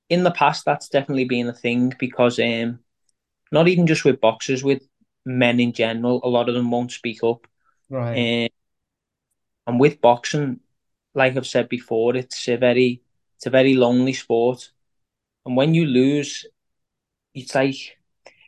in 0.10 0.24
the 0.24 0.32
past 0.32 0.66
that's 0.66 0.89
definitely 0.89 1.26
been 1.26 1.47
a 1.47 1.53
thing 1.53 1.93
because 1.99 2.39
um 2.39 2.80
not 3.51 3.68
even 3.70 3.88
just 3.88 4.06
with 4.06 4.22
boxers, 4.22 4.64
with 4.64 4.84
men 5.26 5.60
in 5.60 5.74
general, 5.74 6.22
a 6.24 6.30
lot 6.30 6.49
of 6.49 6.56
them 6.56 6.72
won't 6.72 6.91
speak 6.91 7.24
up. 7.24 7.47
right. 7.89 8.28
Um, 8.45 8.49
and 9.68 9.80
with 9.80 10.01
boxing, 10.01 10.60
like 11.14 11.36
I've 11.36 11.47
said 11.47 11.70
before, 11.70 12.16
it's 12.16 12.47
a 12.47 12.58
very 12.58 13.01
it's 13.38 13.45
a 13.45 13.49
very 13.49 13.74
lonely 13.76 14.14
sport. 14.14 14.72
And 15.45 15.58
when 15.58 15.74
you 15.74 15.86
lose, 15.86 16.45
it's 17.34 17.56
like 17.56 17.97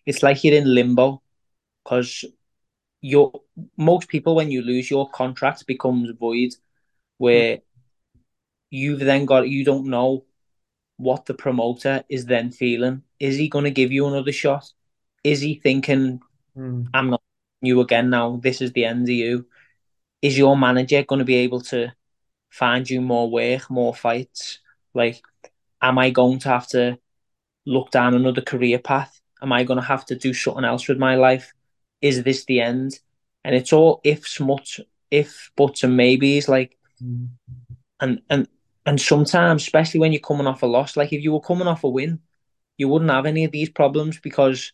it's 0.05 0.24
like 0.24 0.43
you're 0.43 0.55
in 0.55 0.74
limbo 0.74 1.22
because 1.84 2.26
your 3.01 3.34
most 3.78 4.10
people 4.10 4.36
when 4.36 4.51
you 4.51 4.62
lose 4.62 4.89
your 4.91 5.10
contract 5.12 5.68
becomes 5.68 6.12
void 6.20 6.51
where 7.18 7.60
you've 8.70 8.99
then 8.99 9.26
got 9.26 9.47
you 9.49 9.64
don't 9.64 9.88
know 9.88 10.24
what 10.98 11.26
the 11.26 11.34
promoter 11.34 12.04
is 12.10 12.26
then 12.26 12.52
feeling. 12.52 13.04
Is 13.20 13.38
he 13.38 13.48
going 13.50 13.66
to 13.66 13.72
give 13.72 13.91
you 13.91 14.08
another 14.08 14.32
shot? 14.32 14.72
Is 15.24 15.41
he 15.41 15.56
thinking 15.56 16.22
Mm. 16.58 16.88
I'm 16.91 17.12
not 17.12 17.22
you 17.62 17.82
again 17.82 18.10
now? 18.10 18.38
This 18.41 18.62
is 18.62 18.72
the 18.72 18.86
end 18.86 19.04
of 19.04 19.10
you. 19.10 19.45
Is 20.24 20.38
your 20.38 20.58
manager 20.58 21.04
going 21.04 21.20
to 21.20 21.26
be 21.26 21.36
able 21.36 21.62
to 21.62 21.93
find 22.50 22.89
you 22.89 23.00
more 23.00 23.30
work, 23.30 23.70
more 23.70 23.93
fights? 23.93 24.60
Like, 24.95 25.22
am 25.80 26.00
I 26.00 26.10
going 26.10 26.39
to 26.39 26.50
have 26.50 26.68
to 26.70 26.98
look 27.68 27.91
down 27.91 28.16
another 28.16 28.41
career 28.41 28.80
path? 28.80 29.22
Am 29.41 29.54
I 29.54 29.64
going 29.64 29.80
to 29.80 29.86
have 29.86 30.06
to 30.08 30.16
do 30.16 30.34
something 30.34 30.66
else 30.66 30.88
with 30.88 30.98
my 30.98 31.16
life? 31.16 31.54
Is 32.02 32.24
this 32.24 32.45
the 32.45 32.62
end? 32.62 33.00
And 33.43 33.54
it's 33.56 33.72
all 33.72 34.02
ifs, 34.04 34.39
much 34.39 34.82
if, 35.12 35.52
buts, 35.56 35.84
and 35.84 35.95
maybes. 35.95 36.50
Like, 36.50 36.78
Mm. 37.04 37.28
and 38.00 38.22
and 38.32 38.48
and 38.88 39.02
sometimes, 39.02 39.64
especially 39.64 40.00
when 40.00 40.14
you're 40.14 40.22
coming 40.22 40.48
off 40.48 40.64
a 40.64 40.66
loss, 40.66 40.96
like 40.96 41.12
if 41.12 41.22
you 41.22 41.34
were 41.34 41.42
coming 41.42 41.68
off 41.68 41.84
a 41.84 41.90
win, 41.90 42.22
you 42.78 42.88
wouldn't 42.88 43.12
have 43.12 43.26
any 43.26 43.44
of 43.44 43.52
these 43.52 43.70
problems 43.70 44.18
because 44.18 44.72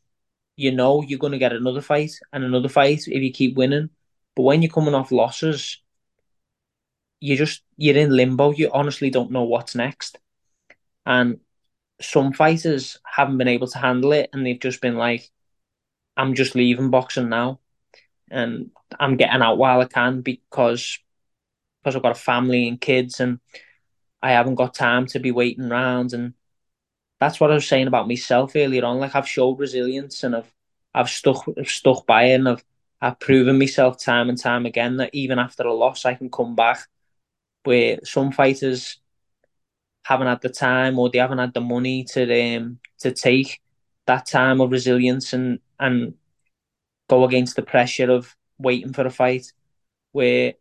you 0.55 0.71
know 0.71 1.01
you're 1.01 1.17
going 1.17 1.33
to 1.33 1.39
get 1.39 1.51
another 1.51 1.81
fight 1.81 2.11
and 2.31 2.43
another 2.43 2.69
fight 2.69 3.07
if 3.07 3.23
you 3.23 3.33
keep 3.33 3.55
winning. 3.57 3.89
But 4.35 4.43
when 4.43 4.61
you're 4.61 4.71
coming 4.71 4.93
off 4.93 5.11
losses, 5.11 5.81
you 7.21 7.35
just 7.35 7.63
you're 7.75 7.97
in 7.97 8.15
limbo. 8.15 8.51
You 8.51 8.69
honestly 8.71 9.09
don't 9.09 9.31
know 9.31 9.45
what's 9.45 9.73
next. 9.73 10.19
And 11.07 11.39
some 11.99 12.33
fighters 12.33 12.99
haven't 13.03 13.39
been 13.39 13.47
able 13.47 13.67
to 13.69 13.79
handle 13.79 14.13
it, 14.13 14.29
and 14.31 14.45
they've 14.45 14.59
just 14.59 14.79
been 14.79 14.95
like, 14.95 15.27
"I'm 16.15 16.35
just 16.35 16.53
leaving 16.53 16.91
boxing 16.91 17.29
now, 17.29 17.61
and 18.29 18.69
I'm 18.99 19.17
getting 19.17 19.41
out 19.41 19.57
while 19.57 19.81
I 19.81 19.85
can 19.85 20.21
because 20.21 20.99
because 21.81 21.95
I've 21.95 22.03
got 22.03 22.11
a 22.11 22.15
family 22.15 22.67
and 22.67 22.79
kids, 22.79 23.19
and 23.19 23.39
I 24.23 24.31
haven't 24.33 24.55
got 24.55 24.75
time 24.75 25.07
to 25.07 25.19
be 25.19 25.31
waiting 25.31 25.71
around." 25.71 26.13
And 26.13 26.35
that's 27.19 27.39
what 27.39 27.51
I 27.51 27.55
was 27.55 27.67
saying 27.67 27.87
about 27.87 28.07
myself 28.07 28.53
earlier 28.55 28.85
on. 28.85 28.99
Like 28.99 29.15
I've 29.15 29.27
showed 29.29 29.59
resilience, 29.59 30.23
and 30.23 30.35
I've 30.37 30.53
I've 30.93 31.09
stuck 31.09 31.45
I've 31.57 31.69
stuck 31.69 32.05
by 32.07 32.25
it, 32.25 32.35
and 32.35 32.49
I've 32.49 32.65
I've 33.01 33.19
proven 33.19 33.59
myself 33.59 33.99
time 33.99 34.29
and 34.29 34.39
time 34.39 34.65
again 34.65 34.97
that 34.97 35.11
even 35.13 35.39
after 35.39 35.63
a 35.63 35.73
loss, 35.73 36.05
I 36.05 36.15
can 36.15 36.29
come 36.31 36.55
back. 36.55 36.87
Where 37.65 37.99
some 38.05 38.31
fighters 38.33 38.99
haven't 40.03 40.27
had 40.27 40.41
the 40.41 40.49
time 40.49 40.99
or 40.99 41.09
they 41.09 41.19
haven't 41.19 41.37
had 41.37 41.53
the 41.53 41.61
money 41.61 42.03
to 42.03 42.23
um 42.57 42.79
to 42.99 43.11
take 43.11 43.61
that 44.05 44.25
time 44.25 44.59
of 44.61 44.71
resilience 44.71 45.33
and 45.33 45.59
and 45.79 46.15
go 47.09 47.25
against 47.25 47.55
the 47.55 47.61
pressure 47.63 48.11
of 48.11 48.35
waiting 48.57 48.93
for 48.93 49.05
a 49.05 49.11
fight. 49.11 49.53
Where 50.11 50.55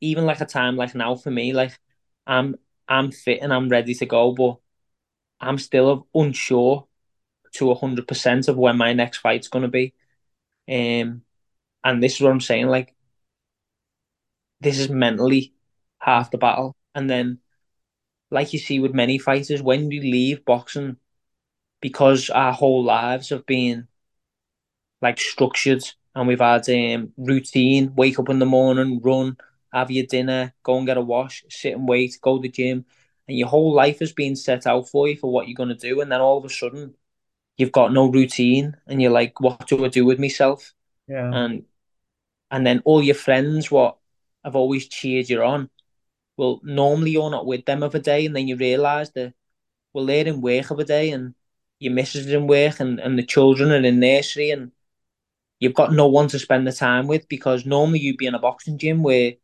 even 0.00 0.26
like 0.26 0.40
a 0.40 0.46
time 0.46 0.76
like 0.76 0.94
now 0.94 1.14
for 1.14 1.30
me, 1.30 1.52
like 1.52 1.78
I'm 2.26 2.56
I'm 2.88 3.10
fit 3.12 3.40
and 3.42 3.52
I'm 3.52 3.68
ready 3.68 3.94
to 3.94 4.06
go, 4.06 4.32
but 4.32 4.56
I'm 5.40 5.58
still 5.58 6.06
unsure 6.14 6.86
to 7.54 7.74
hundred 7.74 8.08
percent 8.08 8.48
of 8.48 8.56
when 8.56 8.76
my 8.76 8.92
next 8.92 9.18
fight's 9.18 9.48
gonna 9.48 9.68
be. 9.68 9.94
Um, 10.68 11.22
and 11.84 12.02
this 12.02 12.16
is 12.16 12.20
what 12.20 12.32
I'm 12.32 12.40
saying. 12.40 12.68
Like 12.68 12.94
this 14.60 14.78
is 14.78 14.88
mentally 14.88 15.52
half 15.98 16.30
the 16.30 16.38
battle, 16.38 16.76
and 16.94 17.10
then 17.10 17.38
like 18.30 18.52
you 18.52 18.58
see 18.58 18.80
with 18.80 18.94
many 18.94 19.18
fighters, 19.18 19.62
when 19.62 19.90
you 19.90 20.00
leave 20.00 20.44
boxing, 20.44 20.96
because 21.80 22.30
our 22.30 22.52
whole 22.52 22.84
lives 22.84 23.30
have 23.30 23.44
been 23.46 23.88
like 25.02 25.18
structured 25.20 25.82
and 26.14 26.28
we've 26.28 26.40
had 26.40 26.68
um, 26.70 27.12
routine, 27.16 27.94
wake 27.94 28.18
up 28.18 28.28
in 28.28 28.38
the 28.38 28.46
morning, 28.46 29.00
run, 29.02 29.36
have 29.72 29.90
your 29.90 30.06
dinner, 30.06 30.54
go 30.62 30.76
and 30.78 30.86
get 30.86 30.96
a 30.96 31.00
wash, 31.00 31.44
sit 31.48 31.74
and 31.74 31.88
wait, 31.88 32.18
go 32.20 32.36
to 32.36 32.42
the 32.42 32.48
gym, 32.48 32.84
and 33.28 33.38
your 33.38 33.48
whole 33.48 33.72
life 33.72 34.00
has 34.00 34.12
been 34.12 34.36
set 34.36 34.66
out 34.66 34.88
for 34.88 35.08
you 35.08 35.16
for 35.16 35.32
what 35.32 35.48
you're 35.48 35.56
going 35.56 35.68
to 35.68 35.74
do, 35.74 36.00
and 36.00 36.10
then 36.12 36.20
all 36.20 36.38
of 36.38 36.44
a 36.44 36.48
sudden 36.48 36.94
you've 37.56 37.72
got 37.72 37.92
no 37.92 38.10
routine, 38.10 38.76
and 38.86 39.00
you're 39.00 39.10
like, 39.10 39.40
what 39.40 39.66
do 39.66 39.84
I 39.84 39.88
do 39.88 40.04
with 40.04 40.18
myself? 40.18 40.74
Yeah. 41.08 41.30
And 41.32 41.64
and 42.50 42.66
then 42.66 42.82
all 42.84 43.02
your 43.02 43.14
friends, 43.14 43.70
what 43.70 43.96
have 44.44 44.56
always 44.56 44.88
cheered 44.88 45.30
you 45.30 45.42
on, 45.42 45.70
well, 46.36 46.60
normally 46.62 47.12
you're 47.12 47.30
not 47.30 47.46
with 47.46 47.64
them 47.64 47.82
of 47.82 47.94
a 47.94 47.98
day, 47.98 48.26
and 48.26 48.36
then 48.36 48.48
you 48.48 48.56
realise 48.56 49.10
that 49.10 49.34
well, 49.92 50.06
they're 50.06 50.26
in 50.26 50.40
work 50.40 50.70
of 50.70 50.78
a 50.78 50.84
day, 50.84 51.10
and 51.10 51.34
your 51.78 51.92
missus 51.92 52.26
is 52.26 52.32
in 52.32 52.46
work, 52.46 52.80
and, 52.80 53.00
and 53.00 53.18
the 53.18 53.24
children 53.24 53.70
are 53.72 53.86
in 53.86 54.00
nursery, 54.00 54.50
and 54.50 54.72
you've 55.60 55.74
got 55.74 55.92
no 55.92 56.08
one 56.08 56.28
to 56.28 56.38
spend 56.38 56.66
the 56.66 56.72
time 56.72 57.06
with 57.06 57.28
because 57.28 57.64
normally 57.64 58.00
you'd 58.00 58.16
be 58.16 58.26
in 58.26 58.34
a 58.34 58.38
boxing 58.38 58.78
gym 58.78 59.02
where 59.02 59.34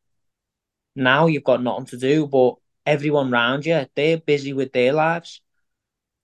now 0.98 1.26
you've 1.26 1.44
got 1.44 1.62
nothing 1.62 1.86
to 1.86 1.98
do, 1.98 2.26
but 2.26 2.56
everyone 2.86 3.32
around 3.32 3.66
you, 3.66 3.86
they're 3.96 4.18
busy 4.18 4.54
with 4.54 4.72
their 4.72 4.92
lives. 4.92 5.42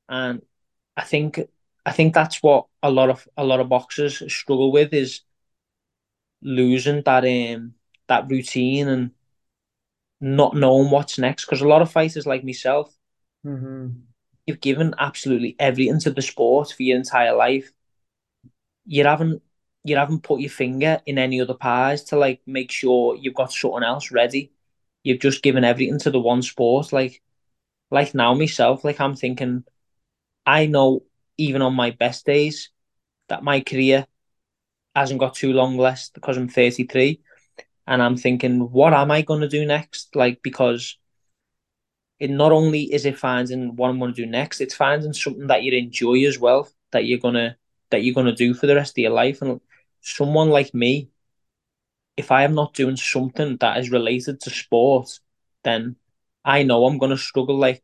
And 0.09 0.43
I 0.97 1.05
think 1.05 1.41
I 1.87 1.93
think 1.93 2.15
that's 2.15 2.43
what 2.43 2.67
a 2.83 2.91
lot 2.91 3.11
of 3.11 3.29
a 3.37 3.45
lot 3.45 3.61
of 3.61 3.71
boxers 3.71 4.23
struggle 4.33 4.73
with 4.73 4.95
is 4.95 5.23
losing 6.43 7.03
that 7.05 7.25
um 7.25 7.75
that 8.09 8.29
routine 8.31 8.89
and 8.89 9.13
not 10.21 10.55
knowing 10.57 10.91
what's 10.91 11.19
next. 11.19 11.45
Because 11.45 11.63
a 11.63 11.69
lot 11.69 11.83
of 11.83 11.91
fighters 11.93 12.27
like 12.27 12.45
myself, 12.45 12.97
Mm-hmm. 13.47 14.05
you've 14.47 14.61
given 14.61 14.95
absolutely 14.99 15.57
everything 15.59 16.01
to 16.01 16.11
the 16.11 16.23
sport 16.23 16.73
for 16.73 16.83
your 16.83 16.97
entire 16.99 17.35
life. 17.35 17.73
You 18.87 19.05
haven't 19.05 19.43
you 19.85 19.97
haven't 19.97 20.23
put 20.23 20.41
your 20.41 20.51
finger 20.51 21.03
in 21.07 21.19
any 21.19 21.41
other 21.41 21.55
pies 21.55 22.05
to 22.05 22.17
like 22.19 22.41
make 22.47 22.71
sure 22.71 23.17
you've 23.17 23.35
got 23.35 23.53
something 23.53 23.83
else 23.83 24.11
ready. 24.11 24.54
You've 25.05 25.21
just 25.21 25.43
given 25.43 25.65
everything 25.65 26.01
to 26.01 26.11
the 26.11 26.21
one 26.21 26.43
sport. 26.43 26.93
Like 26.93 27.23
like 27.91 28.15
now 28.15 28.35
myself, 28.35 28.85
like 28.85 29.01
I'm 29.01 29.15
thinking, 29.15 29.65
I 30.47 30.67
know 30.67 31.05
even 31.39 31.63
on 31.63 31.75
my 31.75 31.91
best 31.93 32.27
days 32.27 32.71
that 33.29 33.45
my 33.45 33.61
career 33.61 34.07
hasn't 34.95 35.21
got 35.21 35.35
too 35.35 35.53
long 35.53 35.77
left 35.77 36.15
because 36.15 36.37
I'm 36.37 36.49
33. 36.49 37.21
And 37.87 38.03
I'm 38.03 38.17
thinking, 38.17 38.61
what 38.61 38.95
am 38.95 39.11
I 39.11 39.23
going 39.23 39.43
to 39.43 39.49
do 39.49 39.67
next? 39.67 40.17
Like, 40.17 40.43
because 40.43 40.97
it 42.19 42.31
not 42.31 42.53
only 42.53 42.83
is 42.93 43.05
it 43.05 43.19
finding 43.19 43.77
what 43.77 43.91
I'm 43.91 43.99
going 43.99 44.15
to 44.15 44.25
do 44.25 44.31
next, 44.31 44.61
it's 44.61 44.75
finding 44.75 45.13
something 45.13 45.49
that 45.49 45.63
you 45.63 45.73
enjoy 45.73 46.25
as 46.27 46.39
well, 46.39 46.69
that 46.93 47.05
you're 47.05 47.19
gonna 47.19 47.57
that 47.91 48.03
you're 48.03 48.15
gonna 48.15 48.35
do 48.35 48.55
for 48.55 48.67
the 48.67 48.75
rest 48.75 48.97
of 48.97 49.03
your 49.03 49.11
life. 49.11 49.43
And 49.43 49.61
someone 50.01 50.51
like 50.51 50.73
me, 50.75 51.11
if 52.17 52.31
I 52.31 52.45
am 52.45 52.55
not 52.55 52.75
doing 52.75 52.97
something 52.97 53.57
that 53.59 53.79
is 53.79 53.91
related 53.91 54.41
to 54.43 54.51
sport, 54.51 55.19
then 55.65 55.97
I 56.45 56.63
know 56.63 56.85
I'm 56.87 56.99
gonna 56.99 57.17
struggle. 57.17 57.57
Like 57.57 57.83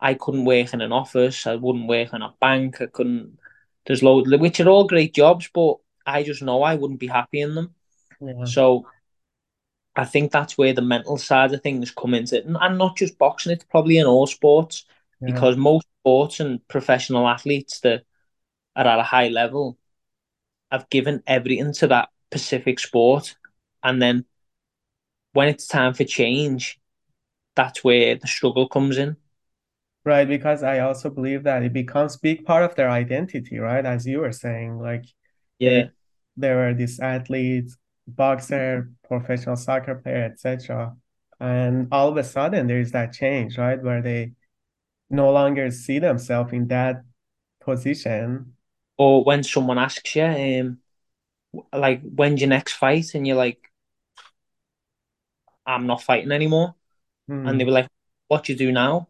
I 0.00 0.14
couldn't 0.14 0.44
work 0.44 0.72
in 0.72 0.80
an 0.80 0.92
office, 0.92 1.46
I 1.46 1.56
wouldn't 1.56 1.88
work 1.88 2.12
in 2.12 2.22
a 2.22 2.34
bank, 2.40 2.80
I 2.80 2.86
couldn't. 2.86 3.38
There's 3.86 4.02
loads, 4.02 4.30
which 4.30 4.60
are 4.60 4.68
all 4.68 4.86
great 4.86 5.14
jobs, 5.14 5.48
but 5.52 5.76
I 6.06 6.22
just 6.22 6.42
know 6.42 6.62
I 6.62 6.74
wouldn't 6.74 7.00
be 7.00 7.06
happy 7.06 7.40
in 7.40 7.54
them. 7.54 7.74
Yeah. 8.20 8.44
So 8.44 8.86
I 9.96 10.04
think 10.04 10.32
that's 10.32 10.56
where 10.56 10.72
the 10.72 10.82
mental 10.82 11.18
side 11.18 11.52
of 11.52 11.62
things 11.62 11.90
come 11.90 12.14
into 12.14 12.38
it, 12.38 12.46
and, 12.46 12.78
not 12.78 12.96
just 12.96 13.18
boxing. 13.18 13.52
It's 13.52 13.64
probably 13.64 13.98
in 13.98 14.06
all 14.06 14.26
sports 14.26 14.84
Yeah. 15.20 15.32
because 15.32 15.56
most 15.56 15.86
sports 16.00 16.40
and 16.40 16.66
professional 16.68 17.28
athletes 17.28 17.80
that 17.80 18.04
are 18.76 18.86
at 18.86 18.98
a 18.98 19.02
high 19.02 19.28
level 19.28 19.76
have 20.70 20.88
given 20.88 21.22
everything 21.26 21.72
to 21.74 21.86
that 21.88 22.08
specific 22.30 22.78
sport, 22.78 23.36
and 23.82 24.00
then 24.00 24.24
when 25.32 25.48
it's 25.48 25.66
time 25.66 25.94
for 25.94 26.04
change, 26.04 26.78
that's 27.56 27.84
where 27.84 28.16
the 28.16 28.26
struggle 28.26 28.68
comes 28.68 28.98
in. 28.98 29.16
Right, 30.04 30.26
because 30.26 30.62
I 30.62 30.78
also 30.80 31.10
believe 31.10 31.42
that 31.44 31.62
it 31.62 31.72
becomes 31.74 32.16
big 32.16 32.44
part 32.46 32.64
of 32.64 32.74
their 32.74 32.90
identity, 32.90 33.58
right? 33.58 33.84
As 33.84 34.06
you 34.06 34.20
were 34.20 34.32
saying, 34.32 34.78
like 34.78 35.04
Yeah, 35.58 35.90
there 36.36 36.56
were 36.56 36.74
these 36.74 37.00
athletes 37.00 37.76
boxer, 38.06 38.90
professional 39.06 39.56
soccer 39.56 39.94
player, 39.94 40.24
etc. 40.24 40.96
And 41.38 41.88
all 41.92 42.08
of 42.08 42.16
a 42.16 42.24
sudden 42.24 42.66
there's 42.66 42.92
that 42.92 43.12
change, 43.12 43.58
right? 43.58 43.80
Where 43.82 44.02
they 44.02 44.32
no 45.10 45.32
longer 45.32 45.70
see 45.70 45.98
themselves 46.00 46.52
in 46.52 46.68
that 46.68 47.02
position. 47.60 48.54
Or 48.98 49.24
when 49.24 49.42
someone 49.42 49.78
asks 49.78 50.14
you, 50.14 50.24
um, 50.24 50.78
like, 51.72 52.02
when's 52.02 52.40
your 52.40 52.48
next 52.50 52.74
fight? 52.74 53.14
And 53.14 53.26
you're 53.26 53.36
like, 53.36 53.69
I'm 55.66 55.86
not 55.86 56.02
fighting 56.02 56.32
anymore. 56.32 56.74
Hmm. 57.28 57.46
And 57.46 57.60
they 57.60 57.64
were 57.64 57.72
like, 57.72 57.88
what 58.28 58.44
do 58.44 58.52
you 58.52 58.58
do 58.58 58.72
now? 58.72 59.08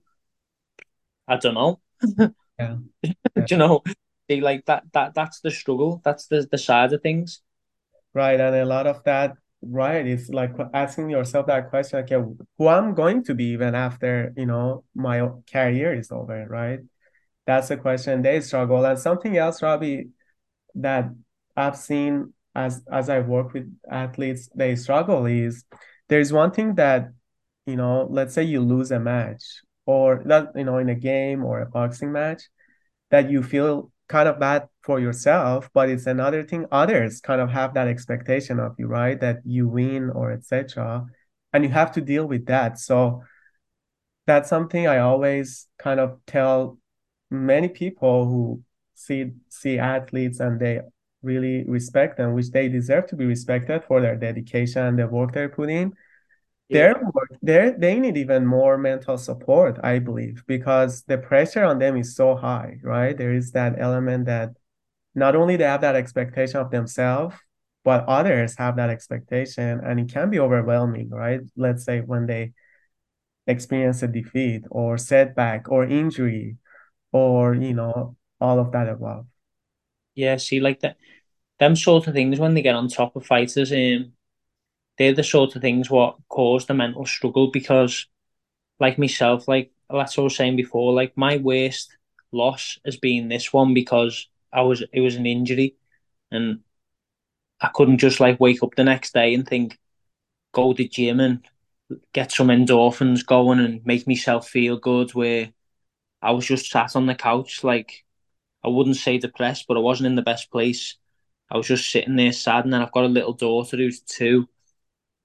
I 1.29 1.37
don't 1.37 1.55
know. 1.55 1.81
Yeah. 2.61 2.77
do 3.03 3.45
you 3.49 3.57
know? 3.57 3.83
They 4.29 4.41
like 4.41 4.67
that 4.67 4.85
that 4.93 5.15
that's 5.15 5.41
the 5.41 5.51
struggle. 5.51 6.03
That's 6.05 6.27
the 6.27 6.47
the 6.51 6.59
side 6.59 6.93
of 6.93 7.03
things. 7.03 7.41
Right. 8.13 8.39
And 8.39 8.55
a 8.55 8.65
lot 8.65 8.87
of 8.87 9.03
that, 9.05 9.35
right, 9.63 10.07
is 10.07 10.29
like 10.29 10.53
asking 10.75 11.11
yourself 11.11 11.47
that 11.47 11.71
question, 11.71 12.01
okay, 12.01 12.23
who 12.59 12.69
I'm 12.69 12.95
going 12.95 13.25
to 13.25 13.35
be 13.35 13.45
even 13.57 13.75
after, 13.75 14.33
you 14.37 14.47
know, 14.47 14.85
my 14.95 15.27
career 15.51 15.95
is 15.95 16.13
over, 16.13 16.47
right? 16.49 16.81
That's 17.47 17.69
the 17.69 17.77
question 17.77 18.23
they 18.23 18.41
struggle. 18.41 18.85
And 18.85 18.99
something 18.99 19.37
else, 19.37 19.63
Robbie, 19.63 20.11
that 20.75 21.11
I've 21.57 21.77
seen 21.77 22.35
as 22.55 22.83
as 22.93 23.09
I 23.09 23.21
work 23.21 23.53
with 23.55 23.73
athletes, 23.91 24.51
they 24.55 24.77
struggle 24.77 25.27
is 25.27 25.65
there's 26.11 26.33
one 26.33 26.51
thing 26.51 26.75
that, 26.75 27.13
you 27.67 27.77
know, 27.77 28.07
let's 28.11 28.35
say 28.35 28.43
you 28.43 28.61
lose 28.61 28.91
a 28.91 29.01
match 29.01 29.43
or 29.87 30.23
that, 30.27 30.49
you 30.57 30.65
know, 30.65 30.79
in 30.79 30.89
a 30.89 30.95
game 30.95 31.45
or 31.45 31.61
a 31.61 31.67
boxing 31.67 32.13
match, 32.13 32.43
that 33.11 33.31
you 33.31 33.43
feel 33.43 33.93
kind 34.09 34.29
of 34.29 34.41
bad 34.41 34.69
for 34.83 34.99
yourself, 34.99 35.71
but 35.73 35.89
it's 35.89 36.07
another 36.07 36.43
thing 36.43 36.67
others 36.73 37.21
kind 37.21 37.41
of 37.41 37.49
have 37.49 37.75
that 37.75 37.87
expectation 37.87 38.59
of 38.59 38.75
you, 38.77 38.89
right? 38.89 39.21
That 39.21 39.39
you 39.45 39.69
win 39.69 40.11
or 40.11 40.33
etc. 40.33 41.07
And 41.53 41.65
you 41.65 41.71
have 41.71 41.93
to 41.93 42.01
deal 42.01 42.27
with 42.27 42.47
that. 42.47 42.79
So 42.81 43.23
that's 44.27 44.49
something 44.49 44.89
I 44.89 44.99
always 44.99 45.69
kind 45.79 46.01
of 46.01 46.19
tell 46.27 46.79
many 47.31 47.69
people 47.69 48.27
who 48.27 48.63
see 48.95 49.31
see 49.49 49.79
athletes 49.79 50.41
and 50.41 50.59
they 50.61 50.81
really 51.23 51.65
respect 51.69 52.17
them, 52.17 52.33
which 52.35 52.51
they 52.51 52.69
deserve 52.69 53.07
to 53.09 53.17
be 53.17 53.27
respected 53.27 53.85
for 53.85 54.01
their 54.01 54.17
dedication 54.17 54.85
and 54.85 54.99
the 54.99 55.07
work 55.07 55.33
they're 55.33 55.49
putting. 55.49 55.93
Their 56.71 56.95
work, 56.95 57.31
they 57.43 57.75
they 57.77 57.99
need 57.99 58.17
even 58.17 58.47
more 58.47 58.79
mental 58.79 59.19
support, 59.19 59.79
I 59.83 59.99
believe, 59.99 60.45
because 60.47 61.03
the 61.03 61.19
pressure 61.19 61.65
on 61.65 61.81
them 61.81 61.97
is 61.97 62.15
so 62.15 62.37
high, 62.37 62.79
right? 62.83 63.17
There 63.17 63.33
is 63.33 63.51
that 63.53 63.75
element 63.79 64.27
that 64.27 64.51
not 65.15 65.35
only 65.35 65.57
they 65.57 65.65
have 65.65 65.81
that 65.81 65.97
expectation 65.97 66.61
of 66.61 66.71
themselves, 66.71 67.35
but 67.85 68.05
others 68.07 68.57
have 68.57 68.77
that 68.77 68.89
expectation, 68.91 69.81
and 69.85 69.99
it 69.99 70.13
can 70.13 70.31
be 70.31 70.39
overwhelming, 70.39 71.11
right? 71.11 71.41
Let's 71.57 71.85
say 71.85 72.01
when 72.01 72.27
they 72.27 72.53
experience 73.47 74.03
a 74.03 74.09
defeat 74.09 74.65
or 74.71 74.97
setback 74.97 75.69
or 75.71 75.85
injury 75.85 76.57
or, 77.13 77.55
you 77.55 77.75
know, 77.75 78.17
all 78.41 78.59
of 78.61 78.73
that 78.73 78.89
above. 78.89 79.27
Yeah, 80.21 80.37
see, 80.37 80.61
like 80.61 80.81
that, 80.81 80.97
them 81.61 81.77
sort 81.77 82.07
of 82.09 82.15
things 82.15 82.39
when 82.41 82.55
they 82.55 82.63
get 82.63 82.75
on 82.77 82.89
top 82.89 83.17
of 83.17 83.27
fighters, 83.27 83.73
um, 83.73 84.13
they're 84.99 85.15
the 85.15 85.25
sort 85.25 85.57
of 85.57 85.63
things 85.63 85.91
what 85.91 86.17
cause 86.29 86.67
the 86.67 86.75
mental 86.75 87.07
struggle 87.07 87.51
because, 87.51 88.07
like 88.81 88.99
myself, 88.99 89.49
like 89.49 89.73
that's 89.91 90.17
what 90.17 90.25
I 90.25 90.27
was 90.27 90.37
saying 90.37 90.57
before, 90.57 90.93
like 90.95 91.17
my 91.17 91.39
worst 91.39 91.97
loss 92.33 92.79
has 92.85 92.97
been 92.99 93.29
this 93.29 93.53
one 93.53 93.75
because 93.75 94.29
I 94.53 94.63
was 94.63 94.83
it 94.93 95.01
was 95.01 95.17
an 95.17 95.27
injury 95.27 95.77
and 96.33 96.61
I 97.61 97.69
couldn't 97.75 97.99
just 97.99 98.21
like 98.21 98.41
wake 98.41 98.63
up 98.63 98.75
the 98.75 98.85
next 98.85 99.13
day 99.15 99.35
and 99.35 99.47
think, 99.47 99.79
go 100.53 100.73
to 100.73 100.79
the 100.83 100.89
gym 100.89 101.21
and 101.21 101.47
get 102.13 102.33
some 102.33 102.49
endorphins 102.49 103.27
going 103.27 103.61
and 103.61 103.85
make 103.87 104.07
myself 104.09 104.49
feel 104.49 104.79
good. 104.79 105.15
Where 105.15 105.53
I 106.23 106.33
was 106.33 106.47
just 106.47 106.71
sat 106.71 106.97
on 106.97 107.07
the 107.07 107.17
couch, 107.17 107.65
like 107.65 108.05
I 108.65 108.69
wouldn't 108.69 108.97
say 108.97 109.19
depressed, 109.19 109.67
but 109.69 109.77
I 109.77 109.81
wasn't 109.81 110.09
in 110.09 110.17
the 110.17 110.23
best 110.23 110.51
place. 110.51 110.97
I 111.51 111.57
was 111.57 111.67
just 111.69 111.91
sitting 111.91 112.17
there 112.17 112.33
sad, 112.33 112.65
and 112.65 112.73
then 112.73 112.83
I've 112.83 112.93
got 112.93 113.05
a 113.05 113.09
little 113.09 113.33
daughter 113.33 113.77
who's 113.77 114.01
two, 114.01 114.49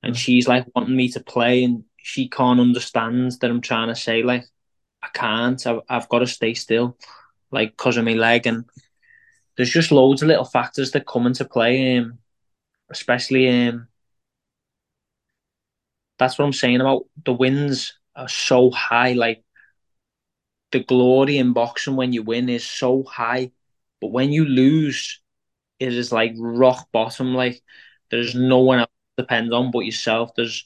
and 0.04 0.16
Yeah. 0.16 0.20
she's 0.20 0.48
like 0.48 0.68
wanting 0.76 0.96
me 0.98 1.10
to 1.12 1.22
play, 1.22 1.64
and 1.64 1.86
she 1.98 2.30
can't 2.30 2.60
understand 2.60 3.34
that 3.42 3.52
I'm 3.52 3.62
trying 3.62 3.90
to 3.90 3.96
say 3.96 4.24
like 4.24 4.46
I 5.04 5.10
can't. 5.14 5.66
I've, 5.68 5.82
I've 5.90 6.10
got 6.10 6.20
to 6.20 6.28
stay 6.28 6.56
still, 6.56 6.98
like 7.52 7.72
because 7.72 7.98
of 7.98 8.06
my 8.06 8.14
leg, 8.14 8.48
and 8.48 8.66
there's 9.58 9.72
just 9.72 9.92
loads 9.92 10.22
of 10.24 10.30
little 10.30 10.46
factors 10.46 10.92
that 10.92 11.08
come 11.08 11.28
into 11.28 11.46
play. 11.46 11.98
Um, 12.00 12.20
especially 12.92 13.50
um, 13.70 13.88
that's 16.18 16.38
what 16.38 16.46
I'm 16.46 16.54
saying 16.54 16.82
about 16.82 17.06
the 17.26 17.34
winds 17.34 17.98
are 18.16 18.30
so 18.30 18.72
high. 18.72 19.14
Like 19.14 19.44
the 20.76 20.84
glory 20.86 21.40
in 21.40 21.54
boxing 21.54 21.98
when 21.98 22.14
you 22.14 22.24
win 22.24 22.50
is 22.50 22.68
so 22.68 23.04
high, 23.06 23.52
but 24.02 24.10
when 24.14 24.32
you 24.34 24.46
lose, 24.46 25.22
it 25.80 25.94
is 25.94 26.12
like 26.14 26.34
rock 26.38 26.90
bottom. 26.94 27.36
Like 27.36 27.64
there's 28.12 28.36
no 28.36 28.60
one 28.60 28.80
else 28.80 28.90
to 29.18 29.24
depend 29.24 29.54
on 29.54 29.72
but 29.72 29.82
yourself. 29.86 30.32
There's 30.36 30.66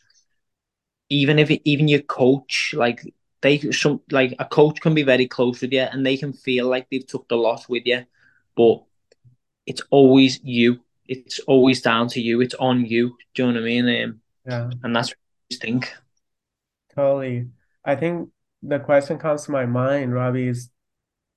even 1.09 1.39
if 1.39 1.49
it, 1.51 1.61
even 1.65 1.87
your 1.87 2.01
coach, 2.01 2.73
like 2.77 3.01
they 3.41 3.59
some 3.71 4.01
like 4.11 4.35
a 4.39 4.45
coach 4.45 4.79
can 4.81 4.93
be 4.93 5.03
very 5.03 5.27
close 5.27 5.61
with 5.61 5.71
you 5.71 5.81
and 5.81 6.05
they 6.05 6.17
can 6.17 6.33
feel 6.33 6.67
like 6.67 6.87
they've 6.89 7.05
took 7.07 7.27
the 7.29 7.35
loss 7.37 7.67
with 7.69 7.83
you, 7.85 8.05
but 8.55 8.83
it's 9.67 9.83
always 9.91 10.41
you. 10.43 10.81
It's 11.07 11.39
always 11.41 11.81
down 11.81 12.09
to 12.09 12.21
you. 12.21 12.41
It's 12.41 12.55
on 12.55 12.85
you. 12.85 13.17
Do 13.35 13.43
you 13.47 13.53
know 13.53 13.61
what 13.61 13.63
I 13.63 13.65
mean? 13.65 14.03
Um, 14.03 14.21
Yeah, 14.45 14.71
and 14.83 14.95
that's 14.95 15.09
what 15.09 15.17
I 15.53 15.57
think. 15.61 15.93
totally. 16.95 17.49
I 17.85 17.95
think 17.95 18.29
the 18.61 18.79
question 18.79 19.17
comes 19.17 19.45
to 19.45 19.51
my 19.51 19.65
mind, 19.65 20.13
Robbie, 20.13 20.49
is 20.49 20.69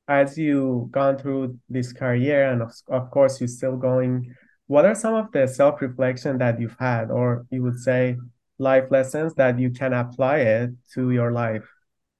as 0.08 0.36
you 0.36 0.88
gone 0.90 1.16
through 1.16 1.58
this 1.68 1.92
career 1.92 2.50
and 2.50 2.62
of, 2.62 2.72
of 2.88 3.10
course 3.10 3.40
you're 3.40 3.48
still 3.48 3.76
going, 3.76 4.34
what 4.66 4.84
are 4.84 4.94
some 4.94 5.14
of 5.14 5.30
the 5.32 5.46
self-reflection 5.46 6.38
that 6.38 6.60
you've 6.60 6.76
had, 6.78 7.10
or 7.10 7.46
you 7.50 7.62
would 7.62 7.78
say 7.78 8.16
life 8.58 8.84
lessons 8.90 9.34
that 9.34 9.58
you 9.58 9.70
can 9.70 9.92
apply 9.92 10.38
it 10.38 10.70
to 10.94 11.10
your 11.10 11.32
life 11.32 11.64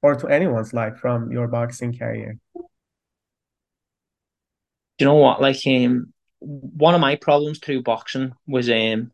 or 0.03 0.15
to 0.15 0.29
anyone's 0.29 0.73
life 0.73 0.97
from 0.99 1.31
your 1.31 1.49
boxing 1.49 1.97
career? 1.97 2.39
Do 2.55 2.61
you 4.99 5.07
know 5.07 5.15
what? 5.15 5.41
Like 5.41 5.59
um, 5.67 6.13
one 6.41 6.95
of 6.95 7.01
my 7.01 7.17
problems 7.17 7.59
through 7.59 7.83
boxing 7.83 8.33
was 8.47 8.71
um, 8.71 9.13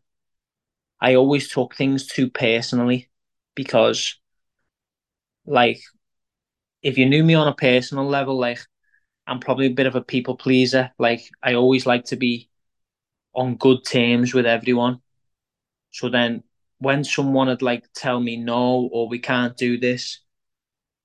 I 1.01 1.15
always 1.15 1.49
took 1.49 1.75
things 1.75 2.07
too 2.07 2.29
personally 2.29 3.09
because 3.55 4.19
like 5.45 5.79
if 6.81 6.97
you 6.97 7.05
knew 7.07 7.23
me 7.23 7.35
on 7.35 7.47
a 7.47 7.55
personal 7.55 8.05
level, 8.07 8.37
like 8.39 8.59
I'm 9.27 9.39
probably 9.39 9.67
a 9.67 9.73
bit 9.73 9.87
of 9.87 9.95
a 9.95 10.01
people 10.01 10.35
pleaser. 10.37 10.91
Like 10.97 11.21
I 11.43 11.53
always 11.55 11.85
like 11.85 12.05
to 12.05 12.15
be 12.15 12.49
on 13.33 13.55
good 13.55 13.85
terms 13.85 14.33
with 14.33 14.45
everyone. 14.45 15.01
So 15.91 16.09
then 16.09 16.43
when 16.79 17.03
someone 17.03 17.47
would 17.47 17.61
like 17.61 17.85
tell 17.93 18.19
me 18.19 18.37
no 18.37 18.89
or 18.91 19.09
we 19.09 19.19
can't 19.19 19.57
do 19.57 19.79
this, 19.79 20.19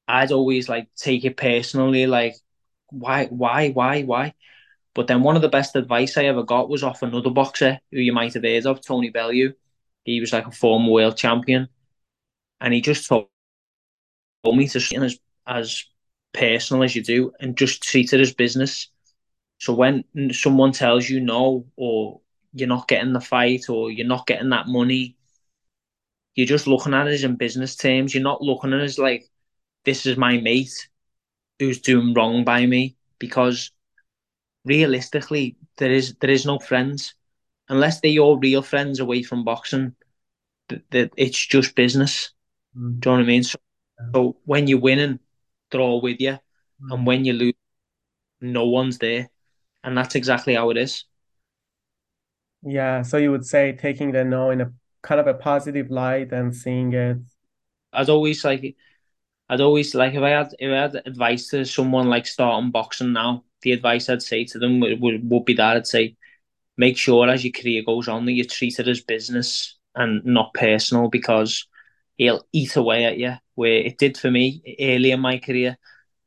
I'd 0.08 0.32
always 0.32 0.68
like 0.68 0.88
take 0.96 1.24
it 1.24 1.36
personally, 1.36 2.06
like 2.06 2.34
why, 2.90 3.26
why, 3.26 3.70
why, 3.70 4.02
why? 4.02 4.34
But 4.94 5.08
then 5.08 5.22
one 5.22 5.36
of 5.36 5.42
the 5.42 5.48
best 5.48 5.76
advice 5.76 6.16
I 6.16 6.24
ever 6.26 6.42
got 6.42 6.68
was 6.68 6.84
off 6.84 7.02
another 7.02 7.30
boxer 7.30 7.80
who 7.90 7.98
you 8.00 8.12
might 8.12 8.34
have 8.34 8.44
heard 8.44 8.66
of, 8.66 8.80
Tony 8.84 9.10
Bellew. 9.10 9.54
He 10.04 10.20
was 10.20 10.32
like 10.32 10.46
a 10.46 10.52
former 10.52 10.90
world 10.90 11.16
champion, 11.16 11.68
and 12.60 12.74
he 12.74 12.80
just 12.80 13.08
told 13.08 13.28
me 14.52 14.68
to 14.68 14.80
treat 14.80 14.98
it 15.00 15.04
as 15.04 15.18
as 15.46 15.84
personal 16.32 16.82
as 16.82 16.94
you 16.96 17.02
do, 17.02 17.32
and 17.40 17.56
just 17.56 17.82
treat 17.82 18.12
it 18.12 18.20
as 18.20 18.32
business. 18.34 18.88
So 19.58 19.74
when 19.74 20.04
someone 20.32 20.72
tells 20.72 21.08
you 21.08 21.20
no, 21.20 21.66
or 21.76 22.20
you're 22.52 22.68
not 22.68 22.88
getting 22.88 23.12
the 23.12 23.20
fight, 23.20 23.68
or 23.68 23.90
you're 23.90 24.06
not 24.06 24.26
getting 24.26 24.50
that 24.50 24.68
money, 24.68 25.16
you're 26.34 26.46
just 26.46 26.66
looking 26.66 26.94
at 26.94 27.06
it 27.06 27.12
as 27.12 27.24
in 27.24 27.36
business 27.36 27.76
terms. 27.76 28.14
You're 28.14 28.22
not 28.22 28.42
looking 28.42 28.72
at 28.72 28.80
it 28.80 28.84
as 28.84 28.98
like 28.98 29.28
this 29.84 30.06
is 30.06 30.16
my 30.16 30.38
mate 30.38 30.88
who's 31.58 31.80
doing 31.80 32.14
wrong 32.14 32.44
by 32.44 32.66
me, 32.66 32.96
because 33.18 33.70
realistically, 34.64 35.56
there 35.78 35.92
is 35.92 36.14
there 36.20 36.30
is 36.30 36.46
no 36.46 36.58
friends 36.58 37.14
unless 37.68 38.00
they're 38.00 38.10
your 38.10 38.38
real 38.38 38.62
friends 38.62 39.00
away 39.00 39.22
from 39.22 39.44
boxing. 39.44 39.94
That 40.90 41.12
it's 41.16 41.46
just 41.46 41.74
business. 41.76 42.32
Mm, 42.76 43.00
Do 43.00 43.10
you 43.10 43.16
know 43.16 43.18
what 43.18 43.24
I 43.24 43.26
mean? 43.26 43.42
So. 43.44 43.58
So 44.14 44.36
when 44.44 44.66
you're 44.68 44.80
winning, 44.80 45.20
they're 45.70 45.80
all 45.80 46.00
with 46.00 46.20
you, 46.20 46.38
and 46.90 47.06
Mm. 47.06 47.06
when 47.06 47.24
you 47.24 47.32
lose, 47.32 47.54
no 48.40 48.66
one's 48.66 48.98
there, 48.98 49.30
and 49.84 49.96
that's 49.98 50.14
exactly 50.16 50.54
how 50.56 50.70
it 50.70 50.78
is. 50.78 51.04
Yeah, 52.62 53.02
so 53.02 53.18
you 53.18 53.30
would 53.30 53.44
say 53.46 53.72
taking 53.72 54.12
the 54.12 54.24
no 54.24 54.50
in 54.50 54.60
a 54.60 54.72
kind 55.02 55.20
of 55.20 55.26
a 55.26 55.34
positive 55.34 55.90
light 55.90 56.32
and 56.32 56.54
seeing 56.56 56.92
it. 56.94 57.18
I'd 57.92 58.08
always 58.10 58.44
like, 58.44 58.76
I'd 59.48 59.60
always 59.62 59.94
like 59.94 60.14
if 60.14 60.22
I 60.22 60.30
had 60.30 60.54
if 60.58 60.70
I 60.72 60.76
had 60.82 61.02
advice 61.06 61.48
to 61.50 61.64
someone 61.64 62.08
like 62.08 62.26
starting 62.26 62.70
boxing 62.72 63.12
now, 63.12 63.44
the 63.62 63.72
advice 63.72 64.08
I'd 64.10 64.22
say 64.22 64.44
to 64.46 64.58
them 64.58 64.80
would 64.80 65.00
would, 65.00 65.30
would 65.30 65.44
be 65.44 65.54
that 65.54 65.76
I'd 65.78 65.86
say 65.86 66.16
make 66.78 66.98
sure 66.98 67.28
as 67.28 67.44
your 67.44 67.52
career 67.52 67.82
goes 67.84 68.08
on 68.08 68.26
that 68.26 68.32
you 68.32 68.44
treat 68.44 68.78
it 68.80 68.88
as 68.88 69.02
business 69.02 69.78
and 69.96 70.24
not 70.24 70.54
personal 70.54 71.08
because 71.10 71.66
it'll 72.18 72.46
eat 72.52 72.76
away 72.76 73.04
at 73.04 73.18
you. 73.18 73.34
Where 73.54 73.72
it 73.72 73.98
did 73.98 74.18
for 74.18 74.30
me 74.30 74.62
early 74.80 75.12
in 75.12 75.20
my 75.20 75.38
career, 75.38 75.78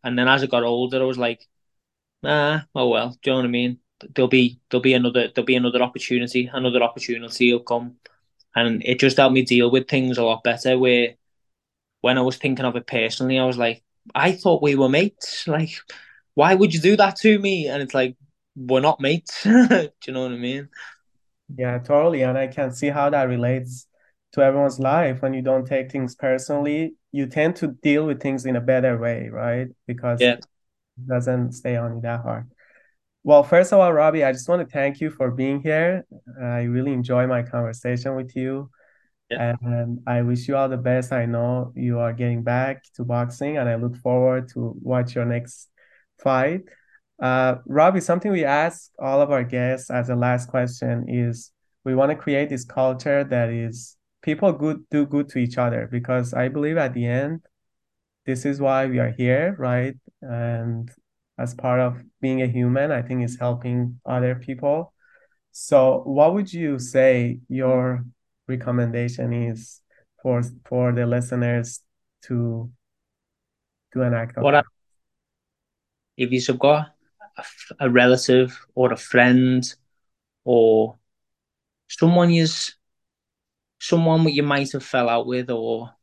and 0.03 0.17
then 0.17 0.27
as 0.27 0.43
I 0.43 0.47
got 0.47 0.63
older, 0.63 1.01
I 1.01 1.05
was 1.05 1.17
like, 1.17 1.41
nah, 2.23 2.61
oh 2.75 2.89
well. 2.89 3.09
Do 3.21 3.29
you 3.29 3.31
know 3.33 3.37
what 3.39 3.45
I 3.45 3.49
mean? 3.49 3.79
There'll 4.15 4.29
be 4.29 4.59
there'll 4.69 4.81
be 4.81 4.93
another 4.93 5.29
there'll 5.33 5.45
be 5.45 5.55
another 5.55 5.81
opportunity. 5.81 6.49
Another 6.51 6.83
opportunity 6.83 7.51
will 7.51 7.61
come, 7.61 7.95
and 8.55 8.83
it 8.85 8.99
just 8.99 9.17
helped 9.17 9.33
me 9.33 9.41
deal 9.43 9.71
with 9.71 9.87
things 9.87 10.17
a 10.17 10.23
lot 10.23 10.43
better. 10.43 10.77
Where 10.77 11.15
when 12.01 12.17
I 12.17 12.21
was 12.21 12.37
thinking 12.37 12.65
of 12.65 12.75
it 12.75 12.87
personally, 12.87 13.39
I 13.39 13.45
was 13.45 13.57
like, 13.57 13.83
I 14.15 14.31
thought 14.31 14.63
we 14.63 14.75
were 14.75 14.89
mates. 14.89 15.47
Like, 15.47 15.71
why 16.35 16.53
would 16.53 16.73
you 16.73 16.79
do 16.79 16.95
that 16.97 17.15
to 17.17 17.39
me? 17.39 17.67
And 17.67 17.81
it's 17.81 17.93
like, 17.93 18.15
we're 18.55 18.79
not 18.79 18.99
mates. 18.99 19.43
do 19.43 19.89
you 20.05 20.13
know 20.13 20.23
what 20.23 20.31
I 20.31 20.37
mean? 20.37 20.69
Yeah, 21.55 21.79
totally. 21.79 22.21
And 22.21 22.37
I 22.37 22.47
can 22.47 22.71
see 22.71 22.89
how 22.89 23.09
that 23.09 23.23
relates 23.23 23.87
to 24.37 24.43
everyone's 24.43 24.79
life. 24.79 25.21
When 25.21 25.33
you 25.33 25.41
don't 25.41 25.65
take 25.65 25.91
things 25.91 26.15
personally, 26.15 26.93
you 27.11 27.25
tend 27.25 27.55
to 27.57 27.67
deal 27.67 28.05
with 28.05 28.21
things 28.21 28.45
in 28.45 28.55
a 28.55 28.61
better 28.61 28.97
way, 28.97 29.29
right? 29.29 29.67
Because 29.87 30.21
yeah. 30.21 30.33
it 30.33 30.45
doesn't 31.07 31.53
stay 31.53 31.75
on 31.75 31.95
you 31.95 32.01
that 32.01 32.21
hard. 32.21 32.49
Well, 33.23 33.43
first 33.43 33.73
of 33.73 33.79
all, 33.79 33.91
Robbie, 33.91 34.23
I 34.23 34.31
just 34.31 34.47
want 34.47 34.61
to 34.61 34.71
thank 34.71 35.01
you 35.01 35.09
for 35.09 35.31
being 35.31 35.61
here. 35.61 36.05
I 36.39 36.61
really 36.61 36.93
enjoy 36.93 37.27
my 37.27 37.41
conversation 37.41 38.15
with 38.15 38.35
you. 38.35 38.69
Yeah. 39.29 39.55
And 39.61 39.99
I 40.07 40.21
wish 40.21 40.47
you 40.47 40.55
all 40.55 40.69
the 40.69 40.77
best. 40.77 41.11
I 41.11 41.25
know 41.25 41.73
you 41.75 41.99
are 41.99 42.13
getting 42.13 42.43
back 42.43 42.83
to 42.95 43.03
boxing, 43.03 43.57
and 43.57 43.67
I 43.67 43.75
look 43.75 43.97
forward 43.97 44.49
to 44.53 44.73
watch 44.81 45.15
your 45.15 45.25
next 45.25 45.67
fight. 46.19 46.61
Uh, 47.21 47.55
Robbie, 47.65 47.99
something 47.99 48.31
we 48.31 48.45
ask 48.45 48.91
all 48.99 49.19
of 49.19 49.31
our 49.31 49.43
guests 49.43 49.89
as 49.89 50.09
a 50.09 50.15
last 50.15 50.47
question 50.47 51.09
is 51.09 51.51
we 51.83 51.95
want 51.95 52.11
to 52.11 52.15
create 52.15 52.49
this 52.49 52.63
culture 52.63 53.23
that 53.25 53.49
is 53.49 53.96
people 54.27 54.51
good 54.51 54.83
do 54.91 55.05
good 55.05 55.29
to 55.29 55.39
each 55.39 55.57
other 55.57 55.87
because 55.89 56.33
I 56.33 56.49
believe 56.49 56.75
at 56.75 56.93
the 56.93 57.05
end, 57.05 57.45
this 58.25 58.45
is 58.45 58.59
why 58.59 58.85
we 58.85 58.99
are 58.99 59.13
here, 59.17 59.55
right? 59.57 59.95
And 60.21 60.91
as 61.39 61.55
part 61.55 61.79
of 61.79 62.03
being 62.19 62.41
a 62.41 62.47
human, 62.47 62.91
I 62.91 63.01
think 63.01 63.23
is 63.23 63.37
helping 63.39 64.01
other 64.05 64.35
people. 64.35 64.93
So, 65.53 66.01
what 66.03 66.33
would 66.33 66.51
you 66.51 66.77
say 66.77 67.39
your 67.47 68.03
recommendation 68.49 69.31
is 69.31 69.79
for 70.21 70.43
for 70.65 70.91
the 70.91 71.05
listeners 71.05 71.79
to 72.23 72.69
do 73.93 74.01
an 74.01 74.13
act 74.13 74.35
what 74.37 74.55
I, 74.55 74.63
if 76.17 76.31
you've 76.31 76.59
got 76.59 76.87
a, 77.37 77.43
a 77.85 77.89
relative 77.89 78.59
or 78.75 78.91
a 78.91 78.97
friend 78.97 79.63
or 80.43 80.97
someone 81.87 82.29
you's 82.31 82.76
someone 83.79 84.27
you 84.27 84.43
might 84.43 84.71
have 84.71 84.83
fell 84.83 85.09
out 85.09 85.27
with 85.27 85.49
or 85.49 85.93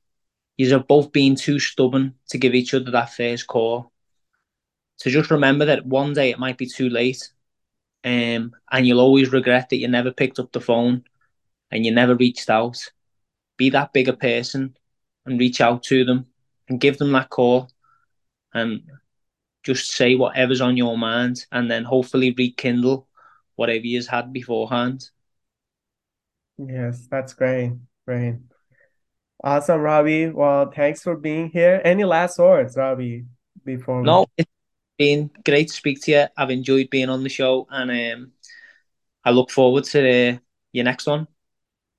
you 0.57 0.71
have 0.73 0.87
both 0.87 1.13
been 1.13 1.35
too 1.35 1.59
stubborn 1.59 2.15
to 2.29 2.39
give 2.39 2.55
each 2.55 2.75
other 2.75 2.91
that 2.91 3.13
first 3.13 3.47
call. 3.47 3.91
So 4.97 5.11
just 5.11 5.31
remember 5.31 5.65
that 5.67 5.87
one 5.87 6.13
day 6.13 6.31
it 6.31 6.39
might 6.39 6.59
be 6.59 6.67
too 6.67 6.89
late. 6.89 7.31
Um, 8.05 8.55
and 8.71 8.87
you'll 8.87 9.01
always 9.01 9.33
regret 9.33 9.71
that 9.71 9.79
you 9.79 9.89
never 9.89 10.13
picked 10.13 10.39
up 10.39 10.53
the 10.53 10.61
phone 10.61 11.05
and 11.71 11.85
you 11.85 11.93
never 11.93 12.15
reached 12.15 12.51
out. 12.51 12.93
Be 13.57 13.71
that 13.71 13.93
bigger 13.93 14.13
person 14.13 14.77
and 15.27 15.41
reach 15.41 15.61
out 15.61 15.83
to 15.85 16.05
them 16.05 16.27
and 16.69 16.81
give 16.81 16.99
them 16.99 17.13
that 17.13 17.31
call 17.31 17.71
and 18.53 18.83
just 19.65 19.91
say 19.91 20.15
whatever's 20.15 20.61
on 20.61 20.77
your 20.77 20.97
mind 20.97 21.47
and 21.51 21.71
then 21.71 21.85
hopefully 21.85 22.35
rekindle 22.37 23.09
whatever 23.57 23.87
you've 23.87 24.07
had 24.07 24.33
beforehand. 24.33 25.11
Yes, 26.59 27.07
that's 27.11 27.35
great. 27.35 27.73
Great. 28.07 28.37
Awesome, 29.43 29.81
Robbie. 29.81 30.29
Well, 30.29 30.71
thanks 30.71 31.03
for 31.03 31.17
being 31.17 31.51
here. 31.51 31.81
Any 31.85 32.05
last 32.05 32.39
words, 32.39 32.77
Robbie, 32.77 33.27
before 33.65 34.01
we... 34.01 34.07
No, 34.07 34.27
it's 34.37 34.51
been 34.97 35.31
great 35.45 35.69
to 35.69 35.75
speak 35.75 36.01
to 36.03 36.11
you. 36.13 36.25
I've 36.37 36.51
enjoyed 36.51 36.89
being 36.91 37.11
on 37.11 37.23
the 37.23 37.29
show 37.29 37.67
and 37.71 37.91
um, 37.91 38.33
I 39.25 39.31
look 39.31 39.51
forward 39.51 39.85
to 39.85 40.01
uh, 40.01 40.39
your 40.73 40.85
next 40.85 41.07
one. 41.07 41.27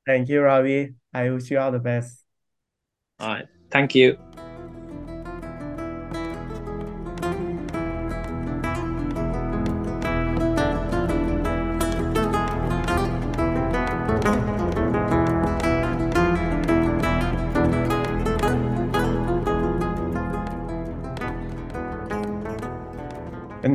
Thank 0.06 0.30
you, 0.30 0.42
Robbie. 0.42 0.94
I 1.14 1.30
wish 1.30 1.52
you 1.52 1.60
all 1.60 1.72
the 1.72 1.80
best. 1.80 2.24
All 3.20 3.28
right. 3.28 3.48
Thank 3.72 3.96
you. 3.96 4.18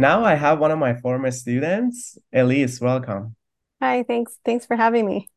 Now 0.00 0.24
I 0.24 0.34
have 0.34 0.58
one 0.58 0.70
of 0.70 0.78
my 0.78 0.94
former 0.94 1.30
students, 1.30 2.18
Elise. 2.32 2.80
Welcome. 2.80 3.36
Hi, 3.80 4.02
thanks. 4.02 4.38
Thanks 4.44 4.66
for 4.66 4.76
having 4.76 5.06
me. 5.06 5.28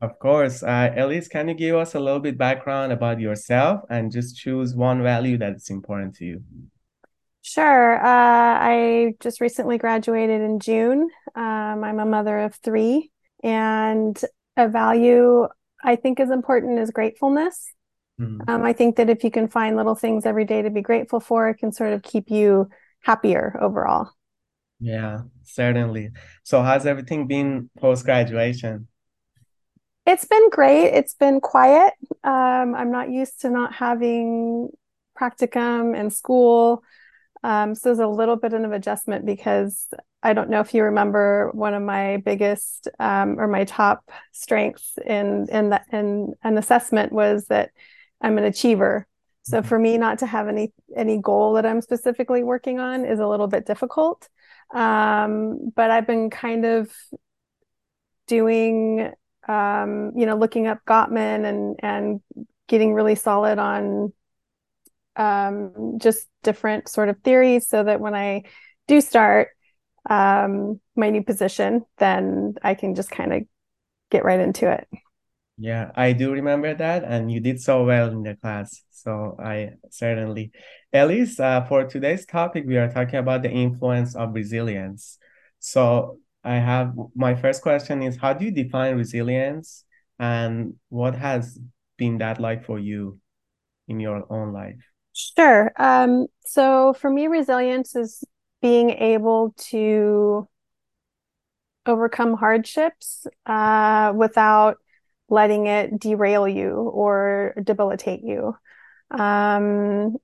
Of 0.00 0.18
course. 0.18 0.62
Uh, 0.62 0.92
Elise, 0.96 1.28
can 1.28 1.48
you 1.48 1.54
give 1.54 1.76
us 1.76 1.94
a 1.94 2.00
little 2.00 2.20
bit 2.20 2.38
background 2.38 2.92
about 2.92 3.20
yourself 3.20 3.82
and 3.90 4.10
just 4.10 4.36
choose 4.36 4.74
one 4.74 5.02
value 5.02 5.36
that's 5.36 5.70
important 5.70 6.14
to 6.16 6.24
you? 6.24 6.42
Sure. 7.42 7.96
Uh, 7.96 8.58
I 8.60 9.14
just 9.20 9.40
recently 9.40 9.78
graduated 9.78 10.40
in 10.40 10.60
June. 10.60 11.08
Um, 11.34 11.84
I'm 11.84 11.98
a 11.98 12.06
mother 12.06 12.38
of 12.38 12.54
three, 12.56 13.10
and 13.42 14.18
a 14.56 14.68
value 14.68 15.48
I 15.82 15.96
think 15.96 16.20
is 16.20 16.30
important 16.30 16.78
is 16.78 16.90
gratefulness. 16.90 17.72
Mm-hmm. 18.20 18.48
Um, 18.48 18.62
I 18.62 18.72
think 18.72 18.96
that 18.96 19.08
if 19.08 19.24
you 19.24 19.30
can 19.30 19.48
find 19.48 19.76
little 19.76 19.94
things 19.94 20.26
every 20.26 20.44
day 20.44 20.62
to 20.62 20.70
be 20.70 20.82
grateful 20.82 21.20
for, 21.20 21.48
it 21.48 21.56
can 21.56 21.72
sort 21.72 21.92
of 21.92 22.02
keep 22.02 22.30
you 22.30 22.68
happier 23.00 23.58
overall. 23.60 24.10
Yeah, 24.78 25.22
certainly. 25.42 26.10
So, 26.42 26.62
how's 26.62 26.86
everything 26.86 27.26
been 27.26 27.70
post 27.78 28.04
graduation? 28.04 28.88
It's 30.06 30.24
been 30.24 30.50
great. 30.50 30.88
It's 30.88 31.14
been 31.14 31.40
quiet. 31.40 31.92
Um, 32.24 32.74
I'm 32.74 32.90
not 32.90 33.10
used 33.10 33.42
to 33.42 33.50
not 33.50 33.74
having 33.74 34.70
practicum 35.18 35.98
and 35.98 36.12
school. 36.12 36.82
Um, 37.42 37.74
so 37.74 37.88
there's 37.88 37.98
a 37.98 38.06
little 38.06 38.36
bit 38.36 38.52
of 38.52 38.62
an 38.62 38.72
adjustment 38.72 39.24
because 39.24 39.86
I 40.22 40.32
don't 40.32 40.50
know 40.50 40.60
if 40.60 40.74
you 40.74 40.84
remember 40.84 41.50
one 41.52 41.74
of 41.74 41.82
my 41.82 42.18
biggest 42.18 42.88
um, 42.98 43.38
or 43.40 43.46
my 43.48 43.64
top 43.64 44.10
strengths 44.32 44.98
in 45.04 45.46
in 45.50 45.70
that 45.70 45.86
in 45.92 46.34
an 46.42 46.58
assessment 46.58 47.12
was 47.12 47.46
that 47.46 47.70
I'm 48.20 48.36
an 48.36 48.44
achiever. 48.44 49.06
So 49.50 49.62
for 49.62 49.78
me 49.78 49.98
not 49.98 50.20
to 50.20 50.26
have 50.26 50.48
any 50.48 50.72
any 50.96 51.18
goal 51.18 51.54
that 51.54 51.66
I'm 51.66 51.80
specifically 51.80 52.42
working 52.42 52.78
on 52.78 53.04
is 53.04 53.20
a 53.20 53.26
little 53.26 53.48
bit 53.48 53.66
difficult. 53.66 54.28
Um, 54.72 55.72
but 55.74 55.90
I've 55.90 56.06
been 56.06 56.30
kind 56.30 56.64
of 56.64 56.90
doing 58.26 59.12
um, 59.48 60.12
you 60.16 60.26
know, 60.26 60.36
looking 60.36 60.66
up 60.66 60.78
Gottman 60.86 61.44
and 61.44 61.76
and 61.82 62.20
getting 62.68 62.94
really 62.94 63.16
solid 63.16 63.58
on 63.58 64.12
um, 65.16 65.98
just 65.98 66.28
different 66.42 66.88
sort 66.88 67.08
of 67.08 67.20
theories 67.22 67.68
so 67.68 67.82
that 67.82 68.00
when 68.00 68.14
I 68.14 68.44
do 68.86 69.00
start 69.00 69.48
um, 70.08 70.80
my 70.94 71.10
new 71.10 71.24
position, 71.24 71.84
then 71.98 72.54
I 72.62 72.74
can 72.74 72.94
just 72.94 73.10
kind 73.10 73.32
of 73.32 73.42
get 74.10 74.24
right 74.24 74.40
into 74.40 74.70
it. 74.70 74.88
Yeah, 75.60 75.90
I 75.94 76.14
do 76.14 76.32
remember 76.32 76.74
that, 76.74 77.04
and 77.04 77.30
you 77.30 77.38
did 77.38 77.60
so 77.60 77.84
well 77.84 78.08
in 78.08 78.22
the 78.22 78.34
class. 78.34 78.82
So 78.90 79.36
I 79.38 79.72
certainly, 79.90 80.52
Elise, 80.90 81.38
uh, 81.38 81.66
for 81.66 81.84
today's 81.84 82.24
topic, 82.24 82.64
we 82.66 82.78
are 82.78 82.90
talking 82.90 83.16
about 83.18 83.42
the 83.42 83.50
influence 83.50 84.16
of 84.16 84.32
resilience. 84.32 85.18
So 85.58 86.18
I 86.42 86.54
have 86.54 86.94
my 87.14 87.34
first 87.34 87.60
question 87.60 88.02
is 88.02 88.16
how 88.16 88.32
do 88.32 88.46
you 88.46 88.50
define 88.50 88.96
resilience 88.96 89.84
and 90.18 90.76
what 90.88 91.14
has 91.14 91.58
been 91.98 92.16
that 92.18 92.40
like 92.40 92.64
for 92.64 92.78
you 92.78 93.20
in 93.86 94.00
your 94.00 94.24
own 94.32 94.54
life? 94.54 94.80
Sure. 95.12 95.72
Um, 95.76 96.28
so 96.46 96.94
for 96.94 97.10
me, 97.10 97.26
resilience 97.26 97.94
is 97.94 98.24
being 98.62 98.88
able 98.88 99.54
to 99.68 100.48
overcome 101.84 102.32
hardships 102.32 103.26
uh, 103.44 104.14
without 104.16 104.78
letting 105.30 105.66
it 105.66 105.98
derail 105.98 106.46
you 106.46 106.72
or 106.72 107.54
debilitate 107.62 108.22
you. 108.22 108.54
Um, 109.10 110.16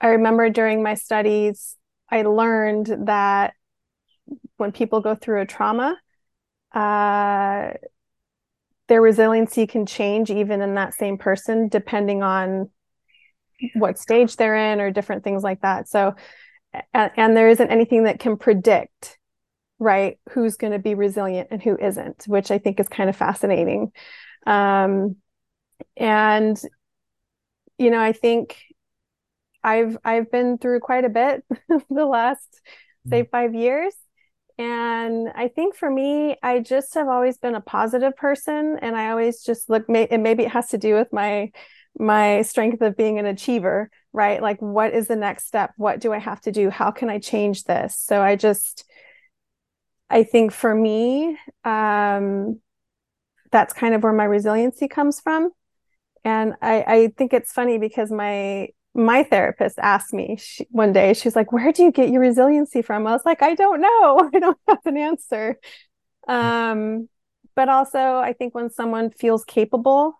I 0.00 0.08
remember 0.08 0.50
during 0.50 0.82
my 0.82 0.94
studies, 0.94 1.76
I 2.10 2.22
learned 2.22 3.06
that 3.06 3.54
when 4.56 4.72
people 4.72 5.00
go 5.00 5.14
through 5.14 5.42
a 5.42 5.46
trauma, 5.46 5.96
uh, 6.72 7.70
their 8.88 9.00
resiliency 9.00 9.66
can 9.66 9.86
change 9.86 10.30
even 10.30 10.60
in 10.60 10.74
that 10.74 10.94
same 10.94 11.16
person, 11.16 11.68
depending 11.68 12.22
on 12.22 12.70
what 13.74 13.98
stage 13.98 14.36
they're 14.36 14.72
in 14.72 14.80
or 14.80 14.90
different 14.90 15.22
things 15.22 15.42
like 15.42 15.60
that. 15.60 15.88
So, 15.88 16.14
and, 16.92 17.10
and 17.16 17.36
there 17.36 17.48
isn't 17.48 17.70
anything 17.70 18.04
that 18.04 18.18
can 18.18 18.36
predict 18.36 19.18
right 19.80 20.18
who's 20.30 20.56
going 20.56 20.72
to 20.72 20.78
be 20.78 20.94
resilient 20.94 21.48
and 21.50 21.62
who 21.62 21.76
isn't 21.76 22.24
which 22.26 22.50
i 22.50 22.58
think 22.58 22.78
is 22.78 22.88
kind 22.88 23.10
of 23.10 23.16
fascinating. 23.16 23.90
Um, 24.46 25.16
and 25.96 26.60
you 27.78 27.90
know 27.90 28.00
i 28.00 28.12
think 28.12 28.58
i've 29.64 29.96
i've 30.04 30.30
been 30.30 30.58
through 30.58 30.80
quite 30.80 31.04
a 31.04 31.08
bit 31.08 31.44
the 31.90 32.06
last 32.06 32.60
say 33.08 33.22
mm-hmm. 33.22 33.30
5 33.30 33.54
years. 33.54 33.94
And 34.58 35.28
i 35.34 35.48
think 35.48 35.74
for 35.74 35.90
me 35.90 36.36
i 36.42 36.60
just 36.60 36.94
have 36.94 37.08
always 37.08 37.38
been 37.38 37.54
a 37.54 37.60
positive 37.60 38.14
person 38.16 38.78
and 38.80 38.94
i 38.94 39.10
always 39.10 39.42
just 39.42 39.70
look 39.70 39.86
and 39.88 40.22
maybe 40.22 40.44
it 40.44 40.52
has 40.52 40.68
to 40.68 40.78
do 40.78 40.94
with 40.94 41.12
my 41.12 41.50
my 41.98 42.42
strength 42.42 42.82
of 42.82 42.96
being 42.96 43.18
an 43.18 43.26
achiever 43.26 43.90
right? 44.12 44.42
Like 44.42 44.60
what 44.60 44.92
is 44.92 45.08
the 45.08 45.16
next 45.16 45.46
step? 45.46 45.72
What 45.76 46.00
do 46.00 46.12
i 46.12 46.18
have 46.18 46.40
to 46.42 46.52
do? 46.52 46.70
How 46.70 46.90
can 46.90 47.08
i 47.08 47.18
change 47.18 47.64
this? 47.64 47.96
So 47.96 48.22
i 48.22 48.36
just 48.36 48.84
I 50.10 50.24
think 50.24 50.52
for 50.52 50.74
me, 50.74 51.38
um, 51.64 52.60
that's 53.52 53.72
kind 53.72 53.94
of 53.94 54.02
where 54.02 54.12
my 54.12 54.24
resiliency 54.24 54.88
comes 54.88 55.20
from. 55.20 55.50
And 56.24 56.54
I, 56.60 56.84
I 56.86 57.08
think 57.16 57.32
it's 57.32 57.52
funny 57.52 57.78
because 57.78 58.10
my 58.10 58.68
my 58.92 59.22
therapist 59.22 59.78
asked 59.78 60.12
me 60.12 60.36
she, 60.36 60.66
one 60.70 60.92
day, 60.92 61.14
she's 61.14 61.36
like, 61.36 61.52
"Where 61.52 61.72
do 61.72 61.84
you 61.84 61.92
get 61.92 62.10
your 62.10 62.20
resiliency 62.20 62.82
from?" 62.82 63.06
I 63.06 63.12
was 63.12 63.24
like, 63.24 63.42
"I 63.42 63.54
don't 63.54 63.80
know. 63.80 64.30
I 64.34 64.38
don't 64.38 64.58
have 64.68 64.78
an 64.84 64.96
answer." 64.96 65.58
Um, 66.28 67.08
but 67.54 67.68
also, 67.68 67.98
I 67.98 68.34
think 68.34 68.54
when 68.54 68.70
someone 68.70 69.10
feels 69.10 69.44
capable 69.44 70.14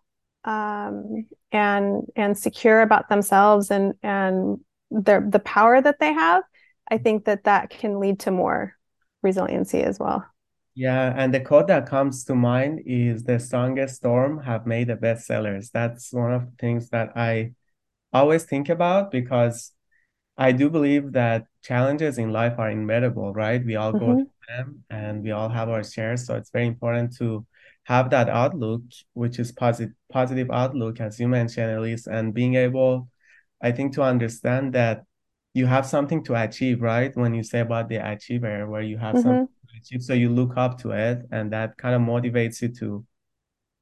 um, 0.45 1.27
and 1.53 2.05
and 2.17 2.39
secure 2.39 2.81
about 2.81 3.09
themselves 3.09 3.71
and 3.71 3.95
and 4.03 4.61
their 4.91 5.21
the 5.29 5.41
power 5.41 5.83
that 5.83 5.99
they 6.01 6.13
have, 6.13 6.45
I 6.91 6.99
think 6.99 7.25
that 7.27 7.45
that 7.45 7.71
can 7.71 8.01
lead 8.01 8.21
to 8.21 8.31
more 8.31 8.77
resiliency 9.23 9.83
as 9.83 9.99
well. 9.99 10.25
Yeah, 10.75 11.13
and 11.17 11.35
the 11.35 11.41
quote 11.41 11.67
that 11.67 11.87
comes 11.87 12.25
to 12.25 12.35
mind 12.35 12.83
is 12.87 13.25
the 13.25 13.39
strongest 13.41 13.97
storm 13.97 14.43
have 14.43 14.67
made 14.67 14.89
the 14.89 14.97
best 14.97 15.27
sellers. 15.27 15.71
That's 15.71 16.13
one 16.13 16.33
of 16.33 16.47
the 16.47 16.57
things 16.59 16.91
that 16.91 17.17
I 17.17 17.53
always 18.13 18.45
think 18.45 18.69
about 18.69 19.11
because 19.11 19.73
I 20.39 20.53
do 20.53 20.71
believe 20.71 21.13
that 21.13 21.45
challenges 21.63 22.19
in 22.19 22.33
life 22.33 22.55
are 22.59 22.71
inevitable, 22.71 23.33
right? 23.33 23.65
We 23.65 23.77
all 23.77 23.93
mm-hmm. 23.93 24.07
go 24.07 24.15
through 24.15 24.31
them 24.49 24.85
and 24.89 25.23
we 25.23 25.33
all 25.33 25.49
have 25.49 25.69
our 25.69 25.85
shares. 25.85 26.27
So 26.27 26.37
it's 26.37 26.51
very 26.51 26.67
important 26.67 27.17
to 27.19 27.47
have 27.85 28.11
that 28.11 28.29
outlook, 28.29 28.83
which 29.15 29.39
is 29.39 29.53
positive 29.53 29.93
positive 30.13 30.51
outlook, 30.51 31.01
as 31.01 31.19
you 31.19 31.29
mentioned, 31.29 31.73
Elise, 31.73 32.07
and 32.07 32.33
being 32.33 32.55
able, 32.55 33.09
I 33.61 33.73
think, 33.73 33.95
to 33.95 34.03
understand 34.03 34.73
that 34.75 35.05
you 35.55 35.67
have 35.67 35.87
something 35.87 36.23
to 36.25 36.35
achieve, 36.43 36.81
right? 36.81 37.15
When 37.17 37.35
you 37.35 37.43
say 37.43 37.61
about 37.61 37.89
the 37.89 37.97
achiever, 37.97 38.69
where 38.69 38.83
you 38.83 38.99
have 38.99 39.17
mm-hmm. 39.17 39.23
something 39.23 39.47
to 39.47 39.79
achieve, 39.81 40.03
so 40.03 40.15
you 40.15 40.29
look 40.29 40.57
up 40.57 40.79
to 40.81 40.93
it, 40.93 41.27
and 41.33 41.53
that 41.53 41.77
kind 41.77 41.95
of 41.95 42.03
motivates 42.03 42.63
you 42.63 42.69
to 42.81 43.05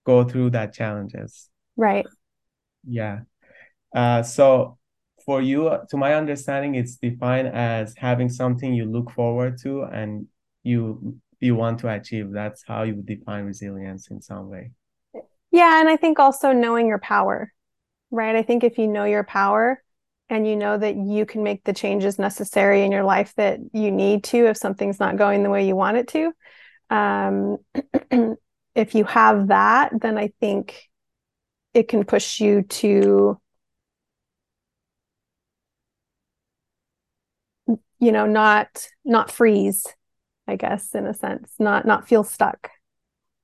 go 0.05 0.25
through 0.25 0.51
that 0.51 0.73
challenges. 0.73 1.51
Right. 1.77 2.07
Yeah. 2.87 3.21
Uh, 3.95 4.23
so 4.23 4.79
for 5.25 5.43
you, 5.43 5.71
to 5.91 5.97
my 5.97 6.15
understanding, 6.15 6.75
it's 6.75 6.97
defined 6.97 7.49
as 7.49 7.95
having 7.97 8.31
something 8.31 8.73
you 8.73 8.87
look 8.87 9.11
forward 9.11 9.59
to 9.63 9.83
and 9.83 10.27
you 10.63 11.21
you 11.41 11.55
want 11.55 11.79
to 11.81 11.89
achieve. 11.89 12.33
That's 12.33 12.65
how 12.67 12.83
you 12.83 12.95
define 12.95 13.45
resilience 13.45 14.11
in 14.11 14.21
some 14.21 14.49
way. 14.49 14.73
Yeah, 15.51 15.81
and 15.81 15.89
I 15.89 15.97
think 15.97 16.19
also 16.19 16.53
knowing 16.53 16.87
your 16.87 16.99
power, 16.99 17.53
right? 18.11 18.35
I 18.35 18.43
think 18.43 18.65
if 18.65 18.79
you 18.79 18.89
know 18.89 19.05
your 19.05 19.25
power, 19.25 19.83
and 20.31 20.47
you 20.47 20.57
know 20.57 20.77
that 20.77 20.97
you 20.97 21.25
can 21.27 21.43
make 21.43 21.65
the 21.65 21.73
changes 21.73 22.19
necessary 22.19 22.83
in 22.83 22.93
your 22.93 23.05
life 23.05 23.35
that 23.37 23.61
you 23.73 23.91
need 23.91 24.25
to 24.25 24.47
if 24.47 24.57
something's 24.57 25.01
not 25.01 25.17
going 25.17 25.43
the 25.43 25.51
way 25.51 25.67
you 25.67 25.75
want 25.77 25.97
it 25.97 26.09
to. 26.09 26.33
Um, 26.91 27.59
if 28.79 28.95
you 28.95 29.05
have 29.05 29.49
that 29.49 29.91
then 30.01 30.17
i 30.17 30.33
think 30.41 30.89
it 31.75 31.89
can 31.89 32.05
push 32.05 32.41
you 32.41 32.63
to 32.63 33.39
you 37.99 38.13
know 38.13 38.27
not 38.27 38.87
not 39.05 39.31
freeze 39.31 39.85
i 40.47 40.55
guess 40.55 40.95
in 40.95 41.07
a 41.07 41.13
sense 41.13 41.53
not 41.59 41.85
not 41.85 42.09
feel 42.09 42.25
stuck. 42.25 42.71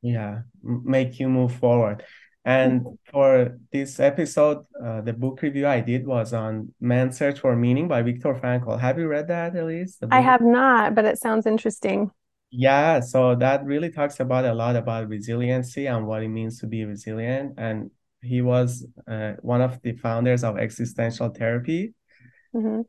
Yeah 0.03 0.43
make 0.63 1.19
you 1.19 1.29
move 1.29 1.53
forward 1.55 2.05
and 2.45 2.99
for 3.11 3.59
this 3.73 3.99
episode, 4.01 4.67
uh, 4.83 5.01
the 5.01 5.13
book 5.15 5.41
review 5.41 5.67
I 5.67 5.81
did 5.81 6.07
was 6.07 6.35
on 6.35 6.75
Man's 6.81 7.17
Search 7.17 7.41
for 7.41 7.57
Meaning 7.57 7.89
by 7.89 8.03
Viktor 8.03 8.35
Frankl. 8.35 8.79
Have 8.79 8.99
you 8.99 9.09
read 9.09 9.29
that, 9.29 9.57
Elise? 9.57 9.99
I 10.11 10.21
have 10.21 10.43
not, 10.43 10.95
but 10.95 11.07
it 11.07 11.19
sounds 11.19 11.47
interesting. 11.47 12.11
Yeah, 12.51 13.01
so 13.01 13.35
that 13.37 13.65
really 13.65 13.91
talks 13.91 14.21
about 14.21 14.45
a 14.45 14.55
lot 14.55 14.77
about 14.77 15.09
resiliency 15.09 15.87
and 15.87 16.07
what 16.07 16.23
it 16.23 16.29
means 16.29 16.61
to 16.61 16.67
be 16.67 16.85
resilient. 16.85 17.55
And 17.57 17.91
he 18.23 18.43
was 18.43 18.87
uh, 19.09 19.33
one 19.41 19.61
of 19.61 19.81
the 19.83 19.93
founders 19.97 20.45
of 20.45 20.59
existential 20.59 21.31
therapy. 21.31 21.95
Mm-hmm. 22.55 22.83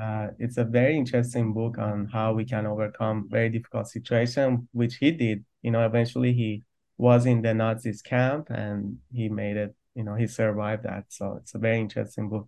Uh, 0.00 0.28
it's 0.38 0.56
a 0.56 0.64
very 0.64 0.96
interesting 0.96 1.52
book 1.52 1.78
on 1.78 2.06
how 2.06 2.32
we 2.32 2.44
can 2.44 2.64
overcome 2.64 3.26
very 3.28 3.48
difficult 3.50 3.88
situation, 3.88 4.68
which 4.72 4.96
he 4.96 5.10
did. 5.10 5.44
You 5.62 5.72
know, 5.72 5.84
eventually 5.84 6.32
he 6.32 6.62
was 7.00 7.24
in 7.24 7.40
the 7.40 7.54
Nazis 7.54 8.02
camp 8.02 8.50
and 8.50 8.98
he 9.10 9.30
made 9.30 9.56
it, 9.56 9.74
you 9.94 10.04
know, 10.04 10.14
he 10.14 10.26
survived 10.26 10.82
that. 10.82 11.04
So 11.08 11.38
it's 11.40 11.54
a 11.54 11.58
very 11.58 11.80
interesting 11.80 12.28
book. 12.28 12.46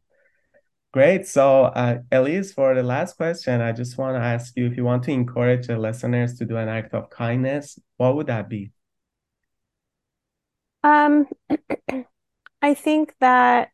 Great. 0.93 1.27
So, 1.27 1.65
uh, 1.65 2.01
Elise, 2.13 2.53
for 2.53 2.75
the 2.75 2.83
last 2.83 3.17
question, 3.17 3.63
I 3.63 3.73
just 3.73 3.97
want 3.97 4.15
to 4.15 4.21
ask 4.21 4.55
you 4.55 4.67
if 4.67 4.77
you 4.77 4.85
want 4.85 5.05
to 5.05 5.11
encourage 5.11 5.69
the 5.69 5.79
listeners 5.79 6.35
to 6.35 6.45
do 6.45 6.59
an 6.59 6.69
act 6.69 6.93
of 6.93 7.09
kindness, 7.09 7.79
what 7.97 8.15
would 8.15 8.27
that 8.27 8.51
be? 8.51 8.73
Um, 10.85 11.29
I 12.63 12.75
think 12.75 13.15
that 13.21 13.71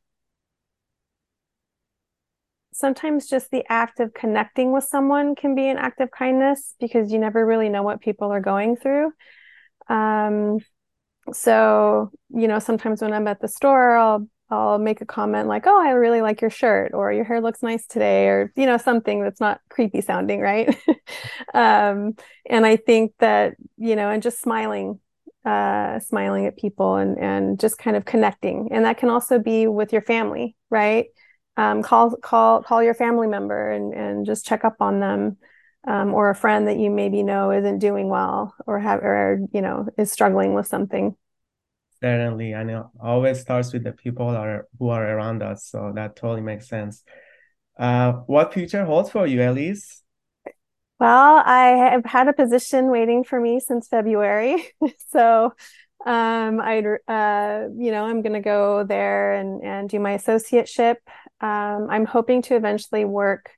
sometimes 2.72 3.26
just 3.26 3.50
the 3.50 3.64
act 3.68 3.98
of 3.98 4.14
connecting 4.14 4.70
with 4.70 4.84
someone 4.84 5.34
can 5.34 5.56
be 5.56 5.68
an 5.68 5.76
act 5.76 6.00
of 6.00 6.12
kindness 6.12 6.76
because 6.78 7.10
you 7.10 7.18
never 7.18 7.44
really 7.44 7.68
know 7.68 7.82
what 7.82 8.00
people 8.00 8.30
are 8.30 8.40
going 8.40 8.76
through. 8.76 9.10
Um, 9.88 10.58
so, 11.32 12.10
you 12.30 12.48
know, 12.48 12.58
sometimes 12.58 13.02
when 13.02 13.12
I'm 13.12 13.28
at 13.28 13.40
the 13.40 13.48
store, 13.48 13.96
I'll 13.96 14.28
I'll 14.50 14.78
make 14.78 15.00
a 15.02 15.06
comment 15.06 15.48
like, 15.48 15.66
"Oh, 15.66 15.80
I 15.80 15.90
really 15.92 16.22
like 16.22 16.40
your 16.40 16.50
shirt," 16.50 16.92
or 16.94 17.12
"Your 17.12 17.24
hair 17.24 17.40
looks 17.40 17.62
nice 17.62 17.86
today," 17.86 18.28
or 18.28 18.52
you 18.56 18.66
know, 18.66 18.78
something 18.78 19.22
that's 19.22 19.40
not 19.40 19.60
creepy 19.70 20.00
sounding, 20.02 20.40
right? 20.40 20.76
um, 21.54 22.14
and 22.48 22.66
I 22.66 22.76
think 22.76 23.12
that 23.20 23.56
you 23.78 23.96
know, 23.96 24.10
and 24.10 24.22
just 24.22 24.40
smiling, 24.40 25.00
uh, 25.44 26.00
smiling 26.00 26.46
at 26.46 26.56
people, 26.58 26.96
and 26.96 27.18
and 27.18 27.60
just 27.60 27.78
kind 27.78 27.96
of 27.96 28.04
connecting, 28.04 28.68
and 28.72 28.84
that 28.86 28.98
can 28.98 29.10
also 29.10 29.38
be 29.38 29.66
with 29.66 29.92
your 29.92 30.02
family, 30.02 30.56
right? 30.70 31.06
Um, 31.56 31.82
call 31.82 32.16
call 32.16 32.62
call 32.62 32.82
your 32.82 32.94
family 32.94 33.26
member 33.26 33.70
and 33.70 33.92
and 33.94 34.26
just 34.26 34.46
check 34.46 34.64
up 34.64 34.76
on 34.80 35.00
them 35.00 35.38
um, 35.86 36.14
or 36.14 36.30
a 36.30 36.34
friend 36.34 36.68
that 36.68 36.78
you 36.78 36.90
maybe 36.90 37.22
know 37.22 37.50
isn't 37.50 37.78
doing 37.78 38.08
well 38.08 38.54
or 38.66 38.78
have 38.78 39.00
or 39.00 39.40
you 39.52 39.60
know 39.62 39.86
is 39.96 40.12
struggling 40.12 40.54
with 40.54 40.66
something. 40.66 41.16
Certainly. 42.00 42.52
And 42.52 42.70
it 42.70 42.82
always 43.00 43.40
starts 43.40 43.72
with 43.72 43.84
the 43.84 43.92
people 43.92 44.28
are 44.28 44.68
who 44.78 44.88
are 44.88 45.04
around 45.04 45.42
us. 45.42 45.64
So 45.64 45.92
that 45.94 46.16
totally 46.16 46.42
makes 46.42 46.68
sense. 46.68 47.02
Uh, 47.78 48.12
what 48.26 48.52
future 48.52 48.84
holds 48.84 49.10
for 49.10 49.26
you 49.26 49.42
elise? 49.42 50.02
Well 51.00 51.42
i 51.44 51.90
have 51.92 52.04
had 52.04 52.26
a 52.26 52.32
position 52.32 52.90
waiting 52.90 53.22
for 53.24 53.40
me 53.40 53.60
since 53.60 53.88
february. 53.88 54.64
So 55.10 55.52
um 56.06 56.60
i 56.60 56.78
uh 57.08 57.68
you 57.76 57.90
know 57.90 58.04
i'm 58.04 58.22
going 58.22 58.32
to 58.34 58.40
go 58.40 58.84
there 58.84 59.34
and 59.34 59.62
and 59.64 59.88
do 59.88 59.98
my 60.00 60.16
associateship. 60.16 60.96
Um 61.40 61.88
i'm 61.90 62.04
hoping 62.04 62.42
to 62.42 62.56
eventually 62.56 63.04
work 63.04 63.50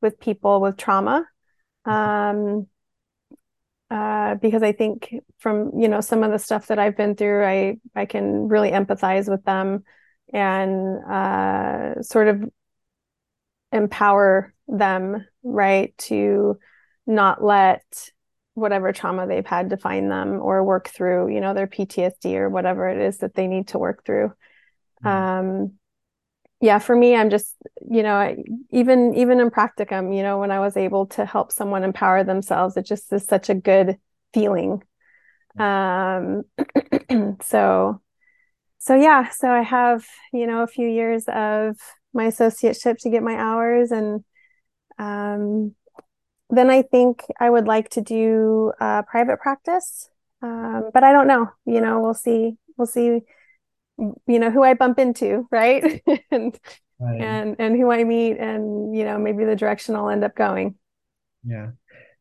with 0.00 0.20
people 0.20 0.60
with 0.60 0.76
trauma 0.76 1.26
um, 1.84 2.66
uh, 3.90 4.34
because 4.36 4.62
I 4.62 4.72
think 4.72 5.14
from 5.38 5.78
you 5.78 5.88
know 5.88 6.00
some 6.00 6.22
of 6.22 6.30
the 6.30 6.38
stuff 6.38 6.66
that 6.66 6.78
I've 6.78 6.96
been 6.96 7.14
through, 7.16 7.44
I 7.44 7.78
I 7.94 8.06
can 8.06 8.48
really 8.48 8.70
empathize 8.70 9.30
with 9.30 9.44
them 9.44 9.84
and 10.32 11.04
uh, 11.04 12.02
sort 12.02 12.28
of 12.28 12.44
empower 13.72 14.54
them, 14.66 15.26
right, 15.42 15.96
to 15.98 16.58
not 17.06 17.42
let 17.42 18.10
whatever 18.54 18.92
trauma 18.92 19.26
they've 19.26 19.46
had 19.46 19.68
define 19.68 20.08
them 20.08 20.40
or 20.42 20.64
work 20.64 20.88
through, 20.88 21.32
you 21.32 21.40
know, 21.40 21.54
their 21.54 21.66
PTSD 21.66 22.34
or 22.34 22.50
whatever 22.50 22.88
it 22.88 22.98
is 22.98 23.18
that 23.18 23.34
they 23.34 23.46
need 23.46 23.68
to 23.68 23.78
work 23.78 24.04
through. 24.04 24.32
Mm-hmm. 25.04 25.08
Um, 25.08 25.77
yeah 26.60 26.78
for 26.78 26.96
me 26.96 27.14
i'm 27.14 27.30
just 27.30 27.54
you 27.90 28.02
know 28.02 28.34
even 28.70 29.14
even 29.14 29.40
in 29.40 29.50
practicum 29.50 30.16
you 30.16 30.22
know 30.22 30.38
when 30.38 30.50
i 30.50 30.60
was 30.60 30.76
able 30.76 31.06
to 31.06 31.24
help 31.24 31.52
someone 31.52 31.84
empower 31.84 32.24
themselves 32.24 32.76
it 32.76 32.86
just 32.86 33.12
is 33.12 33.24
such 33.24 33.48
a 33.48 33.54
good 33.54 33.96
feeling 34.34 34.82
um 35.58 36.42
so 37.42 38.00
so 38.78 38.94
yeah 38.94 39.28
so 39.30 39.50
i 39.50 39.62
have 39.62 40.04
you 40.32 40.46
know 40.46 40.62
a 40.62 40.66
few 40.66 40.88
years 40.88 41.24
of 41.28 41.76
my 42.12 42.26
associateship 42.26 42.98
to 42.98 43.10
get 43.10 43.22
my 43.22 43.36
hours 43.36 43.90
and 43.90 44.24
um 44.98 45.74
then 46.50 46.70
I 46.70 46.82
think 46.82 47.24
I 47.38 47.50
would 47.50 47.66
like 47.66 47.90
to 47.90 48.00
do 48.00 48.72
uh, 48.80 49.02
private 49.02 49.38
practice. 49.40 50.08
Um, 50.42 50.90
but 50.94 51.04
I 51.04 51.12
don't 51.12 51.26
know. 51.26 51.50
You 51.66 51.80
know, 51.80 52.00
we'll 52.00 52.14
see. 52.14 52.56
We'll 52.76 52.86
see. 52.86 53.20
You 53.98 54.38
know 54.38 54.50
who 54.50 54.62
I 54.62 54.74
bump 54.74 54.98
into, 54.98 55.46
right? 55.50 56.02
and 56.30 56.58
right. 57.00 57.20
and 57.20 57.56
and 57.58 57.76
who 57.76 57.90
I 57.90 58.04
meet, 58.04 58.38
and 58.38 58.96
you 58.96 59.04
know 59.04 59.18
maybe 59.18 59.44
the 59.44 59.56
direction 59.56 59.96
I'll 59.96 60.10
end 60.10 60.24
up 60.24 60.34
going. 60.34 60.76
Yeah, 61.44 61.70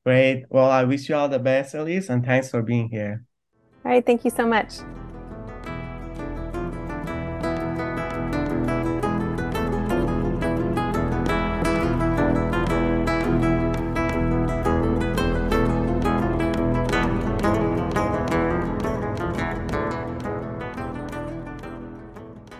great. 0.05 0.45
Well, 0.49 0.69
I 0.69 0.83
wish 0.83 1.09
you 1.09 1.15
all 1.15 1.29
the 1.29 1.39
best, 1.39 1.73
Elise, 1.73 2.09
and 2.09 2.25
thanks 2.25 2.49
for 2.49 2.61
being 2.61 2.89
here. 2.89 3.23
All 3.85 3.91
right, 3.91 4.05
thank 4.05 4.25
you 4.25 4.31
so 4.31 4.45
much. 4.45 4.79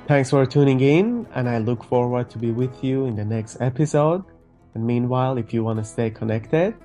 Thanks 0.07 0.29
for 0.29 0.45
tuning 0.45 0.79
in, 0.79 1.27
and 1.35 1.49
I 1.49 1.57
look 1.57 1.83
forward 1.83 2.29
to 2.29 2.37
be 2.37 2.51
with 2.51 2.81
you 2.81 3.07
in 3.07 3.17
the 3.17 3.25
next 3.25 3.59
episode. 3.59 4.23
And 4.73 4.87
meanwhile, 4.87 5.37
if 5.37 5.53
you 5.53 5.65
want 5.65 5.79
to 5.79 5.83
stay 5.83 6.09
connected, 6.09 6.75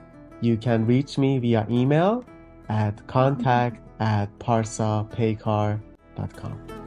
you 0.41 0.57
can 0.57 0.85
reach 0.87 1.18
me 1.18 1.39
via 1.39 1.64
email 1.70 2.25
at 2.68 3.07
contact 3.07 3.79
at 4.01 4.27
parsapaykar.com. 4.41 6.82